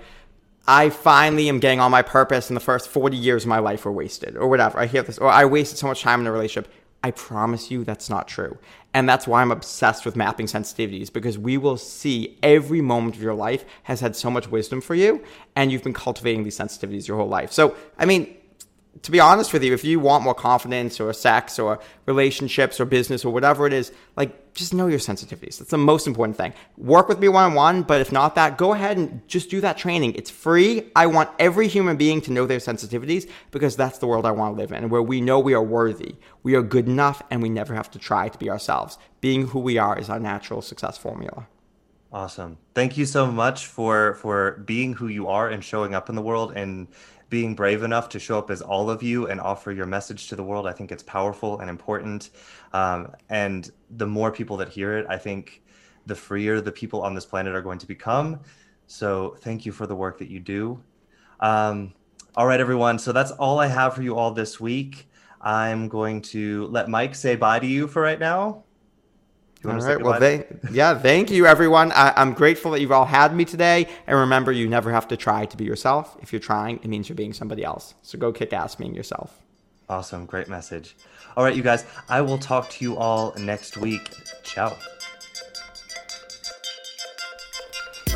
I 0.66 0.88
finally 0.90 1.48
am 1.48 1.58
getting 1.58 1.80
on 1.80 1.90
my 1.90 2.02
purpose 2.02 2.48
and 2.48 2.56
the 2.56 2.60
first 2.60 2.88
40 2.88 3.16
years 3.16 3.44
of 3.44 3.48
my 3.48 3.58
life 3.58 3.84
were 3.84 3.92
wasted 3.92 4.36
or 4.36 4.48
whatever. 4.48 4.78
I 4.78 4.86
hear 4.86 5.02
this, 5.02 5.18
or 5.18 5.28
I 5.28 5.44
wasted 5.44 5.78
so 5.78 5.86
much 5.86 6.02
time 6.02 6.20
in 6.20 6.26
a 6.26 6.32
relationship. 6.32 6.72
I 7.02 7.10
promise 7.10 7.70
you 7.70 7.84
that's 7.84 8.08
not 8.08 8.28
true. 8.28 8.56
And 8.94 9.06
that's 9.06 9.26
why 9.26 9.42
I'm 9.42 9.50
obsessed 9.50 10.06
with 10.06 10.16
mapping 10.16 10.46
sensitivities 10.46 11.12
because 11.12 11.36
we 11.36 11.58
will 11.58 11.76
see 11.76 12.38
every 12.42 12.80
moment 12.80 13.16
of 13.16 13.22
your 13.22 13.34
life 13.34 13.64
has 13.82 14.00
had 14.00 14.16
so 14.16 14.30
much 14.30 14.50
wisdom 14.50 14.80
for 14.80 14.94
you 14.94 15.22
and 15.54 15.70
you've 15.70 15.82
been 15.82 15.92
cultivating 15.92 16.44
these 16.44 16.58
sensitivities 16.58 17.06
your 17.06 17.18
whole 17.18 17.28
life. 17.28 17.52
So, 17.52 17.76
I 17.98 18.06
mean, 18.06 18.34
to 19.02 19.10
be 19.10 19.20
honest 19.20 19.52
with 19.52 19.62
you, 19.62 19.74
if 19.74 19.84
you 19.84 20.00
want 20.00 20.24
more 20.24 20.34
confidence 20.34 21.00
or 21.00 21.12
sex 21.12 21.58
or 21.58 21.80
relationships 22.06 22.80
or 22.80 22.84
business 22.84 23.24
or 23.24 23.32
whatever 23.32 23.66
it 23.66 23.72
is, 23.72 23.92
like 24.16 24.54
just 24.54 24.72
know 24.72 24.86
your 24.86 24.98
sensitivities. 24.98 25.58
That's 25.58 25.70
the 25.70 25.78
most 25.78 26.06
important 26.06 26.36
thing. 26.36 26.54
Work 26.76 27.08
with 27.08 27.18
me 27.18 27.28
one 27.28 27.44
on 27.44 27.54
one, 27.54 27.82
but 27.82 28.00
if 28.00 28.12
not 28.12 28.34
that, 28.36 28.56
go 28.56 28.72
ahead 28.72 28.96
and 28.96 29.26
just 29.28 29.50
do 29.50 29.60
that 29.60 29.76
training. 29.76 30.14
It's 30.14 30.30
free. 30.30 30.90
I 30.94 31.06
want 31.06 31.30
every 31.38 31.68
human 31.68 31.96
being 31.96 32.20
to 32.22 32.32
know 32.32 32.46
their 32.46 32.58
sensitivities 32.58 33.28
because 33.50 33.76
that's 33.76 33.98
the 33.98 34.06
world 34.06 34.26
I 34.26 34.30
want 34.30 34.56
to 34.56 34.60
live 34.60 34.72
in, 34.72 34.88
where 34.88 35.02
we 35.02 35.20
know 35.20 35.38
we 35.40 35.54
are 35.54 35.62
worthy, 35.62 36.14
we 36.42 36.54
are 36.54 36.62
good 36.62 36.86
enough, 36.86 37.22
and 37.30 37.42
we 37.42 37.48
never 37.48 37.74
have 37.74 37.90
to 37.92 37.98
try 37.98 38.28
to 38.28 38.38
be 38.38 38.48
ourselves. 38.48 38.96
Being 39.20 39.48
who 39.48 39.58
we 39.58 39.76
are 39.76 39.98
is 39.98 40.08
our 40.08 40.20
natural 40.20 40.62
success 40.62 40.96
formula. 40.96 41.48
Awesome. 42.14 42.58
Thank 42.74 42.96
you 42.96 43.06
so 43.06 43.26
much 43.26 43.66
for 43.66 44.14
for 44.14 44.62
being 44.64 44.92
who 44.92 45.08
you 45.08 45.26
are 45.26 45.48
and 45.48 45.64
showing 45.64 45.96
up 45.96 46.08
in 46.08 46.14
the 46.14 46.22
world 46.22 46.52
and 46.54 46.86
being 47.34 47.56
brave 47.56 47.82
enough 47.82 48.08
to 48.08 48.20
show 48.20 48.38
up 48.38 48.48
as 48.48 48.62
all 48.62 48.88
of 48.88 49.02
you 49.02 49.26
and 49.26 49.40
offer 49.40 49.72
your 49.72 49.86
message 49.86 50.28
to 50.28 50.36
the 50.36 50.42
world. 50.44 50.68
I 50.68 50.72
think 50.72 50.92
it's 50.92 51.02
powerful 51.02 51.58
and 51.58 51.68
important. 51.68 52.30
Um, 52.72 53.12
and 53.28 53.72
the 53.90 54.06
more 54.06 54.30
people 54.30 54.56
that 54.58 54.68
hear 54.68 54.96
it, 54.98 55.04
I 55.08 55.18
think 55.18 55.64
the 56.06 56.14
freer 56.14 56.60
the 56.60 56.70
people 56.70 57.02
on 57.02 57.12
this 57.12 57.26
planet 57.26 57.52
are 57.52 57.60
going 57.60 57.80
to 57.80 57.88
become. 57.88 58.38
So 58.86 59.36
thank 59.40 59.66
you 59.66 59.72
for 59.72 59.88
the 59.88 59.96
work 59.96 60.16
that 60.18 60.30
you 60.30 60.38
do. 60.38 60.80
Um, 61.40 61.92
all 62.36 62.46
right, 62.46 62.60
everyone. 62.60 63.00
So 63.00 63.10
that's 63.10 63.32
all 63.32 63.58
I 63.58 63.66
have 63.66 63.96
for 63.96 64.02
you 64.02 64.16
all 64.16 64.30
this 64.30 64.60
week. 64.60 65.08
I'm 65.40 65.88
going 65.88 66.22
to 66.34 66.68
let 66.68 66.88
Mike 66.88 67.16
say 67.16 67.34
bye 67.34 67.58
to 67.58 67.66
you 67.66 67.88
for 67.88 68.00
right 68.00 68.20
now. 68.20 68.62
You 69.64 69.70
all 69.70 69.78
right. 69.78 70.00
Well, 70.00 70.20
they, 70.20 70.46
yeah, 70.70 70.98
thank 70.98 71.30
you, 71.30 71.46
everyone. 71.46 71.90
I, 71.92 72.20
am 72.20 72.34
grateful 72.34 72.70
that 72.72 72.80
you've 72.80 72.92
all 72.92 73.06
had 73.06 73.34
me 73.34 73.46
today. 73.46 73.88
And 74.06 74.18
remember, 74.18 74.52
you 74.52 74.68
never 74.68 74.92
have 74.92 75.08
to 75.08 75.16
try 75.16 75.46
to 75.46 75.56
be 75.56 75.64
yourself. 75.64 76.16
If 76.20 76.32
you're 76.32 76.40
trying, 76.40 76.76
it 76.82 76.86
means 76.86 77.08
you're 77.08 77.16
being 77.16 77.32
somebody 77.32 77.64
else. 77.64 77.94
So 78.02 78.18
go 78.18 78.30
kick 78.30 78.52
ass 78.52 78.74
being 78.74 78.94
yourself. 78.94 79.40
Awesome. 79.88 80.26
Great 80.26 80.48
message. 80.48 80.96
All 81.36 81.44
right, 81.44 81.56
you 81.56 81.62
guys, 81.62 81.86
I 82.08 82.20
will 82.20 82.38
talk 82.38 82.68
to 82.70 82.84
you 82.84 82.96
all 82.96 83.34
next 83.38 83.76
week. 83.78 84.12
Ciao. 84.42 84.76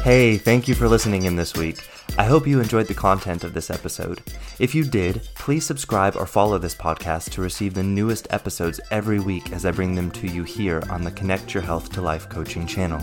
Hey, 0.03 0.36
thank 0.36 0.68
you 0.68 0.74
for 0.74 0.86
listening 0.86 1.24
in 1.24 1.36
this 1.36 1.55
week. 1.55 1.78
I 2.17 2.25
hope 2.25 2.47
you 2.47 2.61
enjoyed 2.61 2.87
the 2.87 2.95
content 2.95 3.45
of 3.45 3.55
this 3.55 3.71
episode. 3.71 4.23
If 4.59 4.75
you 4.75 4.85
did, 4.85 5.29
please 5.35 5.65
subscribe 5.65 6.17
or 6.17 6.27
follow 6.27 6.59
this 6.59 6.75
podcast 6.75 7.31
to 7.31 7.43
receive 7.43 7.75
the 7.75 7.83
newest 7.83 8.27
episodes 8.31 8.81
every 8.91 9.21
week 9.21 9.53
as 9.53 9.65
I 9.65 9.71
bring 9.71 9.95
them 9.95 10.11
to 10.13 10.27
you 10.27 10.43
here 10.43 10.83
on 10.91 11.05
the 11.05 11.11
Connect 11.13 11.55
Your 11.55 11.63
Health 11.63 11.93
to 11.93 12.03
Life 12.03 12.29
coaching 12.29 12.67
channel. 12.67 13.01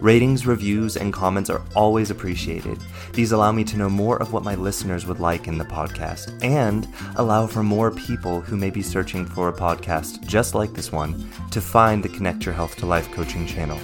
Ratings, 0.00 0.46
reviews, 0.46 0.96
and 0.96 1.12
comments 1.12 1.50
are 1.50 1.62
always 1.76 2.10
appreciated. 2.10 2.78
These 3.12 3.32
allow 3.32 3.52
me 3.52 3.64
to 3.64 3.76
know 3.76 3.90
more 3.90 4.16
of 4.16 4.32
what 4.32 4.44
my 4.44 4.54
listeners 4.54 5.04
would 5.04 5.20
like 5.20 5.46
in 5.46 5.58
the 5.58 5.64
podcast 5.64 6.42
and 6.42 6.88
allow 7.16 7.46
for 7.46 7.62
more 7.62 7.90
people 7.90 8.40
who 8.40 8.56
may 8.56 8.70
be 8.70 8.82
searching 8.82 9.26
for 9.26 9.48
a 9.48 9.52
podcast 9.52 10.26
just 10.26 10.54
like 10.54 10.72
this 10.72 10.90
one 10.90 11.30
to 11.50 11.60
find 11.60 12.02
the 12.02 12.08
Connect 12.08 12.46
Your 12.46 12.54
Health 12.54 12.76
to 12.76 12.86
Life 12.86 13.12
coaching 13.12 13.46
channel. 13.46 13.78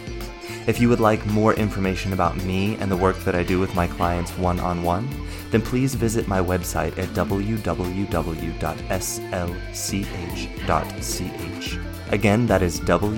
If 0.66 0.80
you 0.80 0.88
would 0.88 0.98
like 0.98 1.24
more 1.26 1.54
information 1.54 2.12
about 2.12 2.36
me 2.42 2.76
and 2.76 2.90
the 2.90 2.96
work 2.96 3.16
that 3.20 3.36
I 3.36 3.44
do 3.44 3.60
with 3.60 3.74
my 3.76 3.86
clients 3.86 4.36
one 4.36 4.58
on 4.58 4.82
one, 4.82 5.08
then 5.50 5.62
please 5.62 5.94
visit 5.94 6.26
my 6.26 6.40
website 6.40 6.98
at 6.98 7.08
www.slch.ch. 7.10 8.16
Again, 12.12 12.46
that 12.46 12.62
is 12.62 12.80
www.slch.ch. 12.80 13.16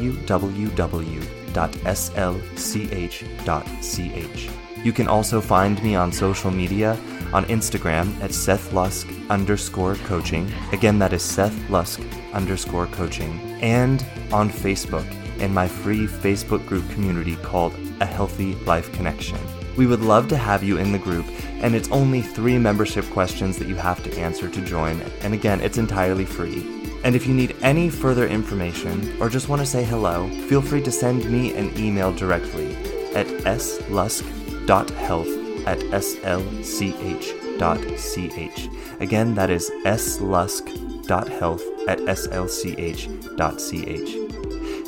You 4.85 4.93
can 4.93 5.09
also 5.09 5.41
find 5.41 5.83
me 5.83 5.97
on 5.97 6.13
social 6.13 6.51
media 6.51 6.97
on 7.33 7.45
Instagram 7.47 8.21
at 8.23 8.33
Seth 8.33 8.73
Lusk 8.73 9.09
underscore 9.29 9.97
coaching. 10.07 10.53
Again, 10.73 10.99
that 10.99 11.13
is 11.13 11.23
Seth 11.23 11.69
Lusk 11.71 12.01
underscore 12.33 12.87
coaching. 12.87 13.41
And 13.61 14.05
on 14.33 14.51
Facebook 14.51 15.07
in 15.41 15.55
my 15.55 15.69
free 15.69 16.07
Facebook 16.07 16.67
group 16.67 16.89
community 16.91 17.37
called 17.37 17.75
A 18.01 18.07
Healthy 18.07 18.55
Life 18.67 18.93
Connection. 18.93 19.39
We 19.77 19.87
would 19.87 20.01
love 20.01 20.29
to 20.29 20.37
have 20.37 20.63
you 20.63 20.79
in 20.79 20.93
the 20.93 20.99
group, 20.99 21.27
and 21.63 21.75
it's 21.75 21.91
only 21.91 22.21
three 22.21 22.59
membership 22.59 23.09
questions 23.11 23.59
that 23.59 23.69
you 23.69 23.77
have 23.77 24.03
to 24.03 24.19
answer 24.19 24.49
to 24.49 24.61
join, 24.61 25.01
and 25.23 25.35
again, 25.35 25.61
it's 25.61 25.79
entirely 25.79 26.25
free. 26.25 26.67
And 27.05 27.15
if 27.15 27.27
you 27.27 27.35
need 27.35 27.55
any 27.63 27.89
further 27.89 28.27
information 28.27 29.17
or 29.21 29.29
just 29.29 29.49
want 29.49 29.61
to 29.61 29.67
say 29.67 29.85
hello, 29.85 30.29
feel 30.49 30.61
free 30.61 30.83
to 30.83 30.91
send 30.91 31.31
me 31.31 31.55
an 31.55 31.71
email 31.79 32.13
directly 32.13 32.75
at 33.15 33.29
slusk.health 33.29 35.29
at 35.67 35.79
slch.ch. 35.79 37.29
Again, 39.01 39.35
that 39.35 39.51
is 39.51 39.71
slusk.health 39.85 41.63
at 41.89 41.99
slch.ch. 41.99 44.28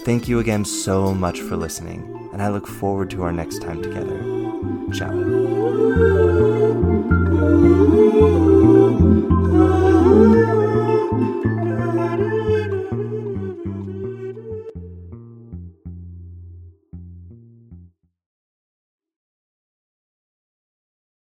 Thank 0.05 0.29
you 0.29 0.39
again 0.41 0.65
so 0.65 1.15
much 1.15 1.41
for 1.41 1.57
listening, 1.57 2.31
and 2.33 2.43
I 2.43 2.49
look 2.49 2.67
forward 2.67 3.11
to 3.11 3.23
our 3.23 3.33
next 3.33 3.61
time 3.61 3.83
together. 3.83 4.19
Ciao. 4.93 5.11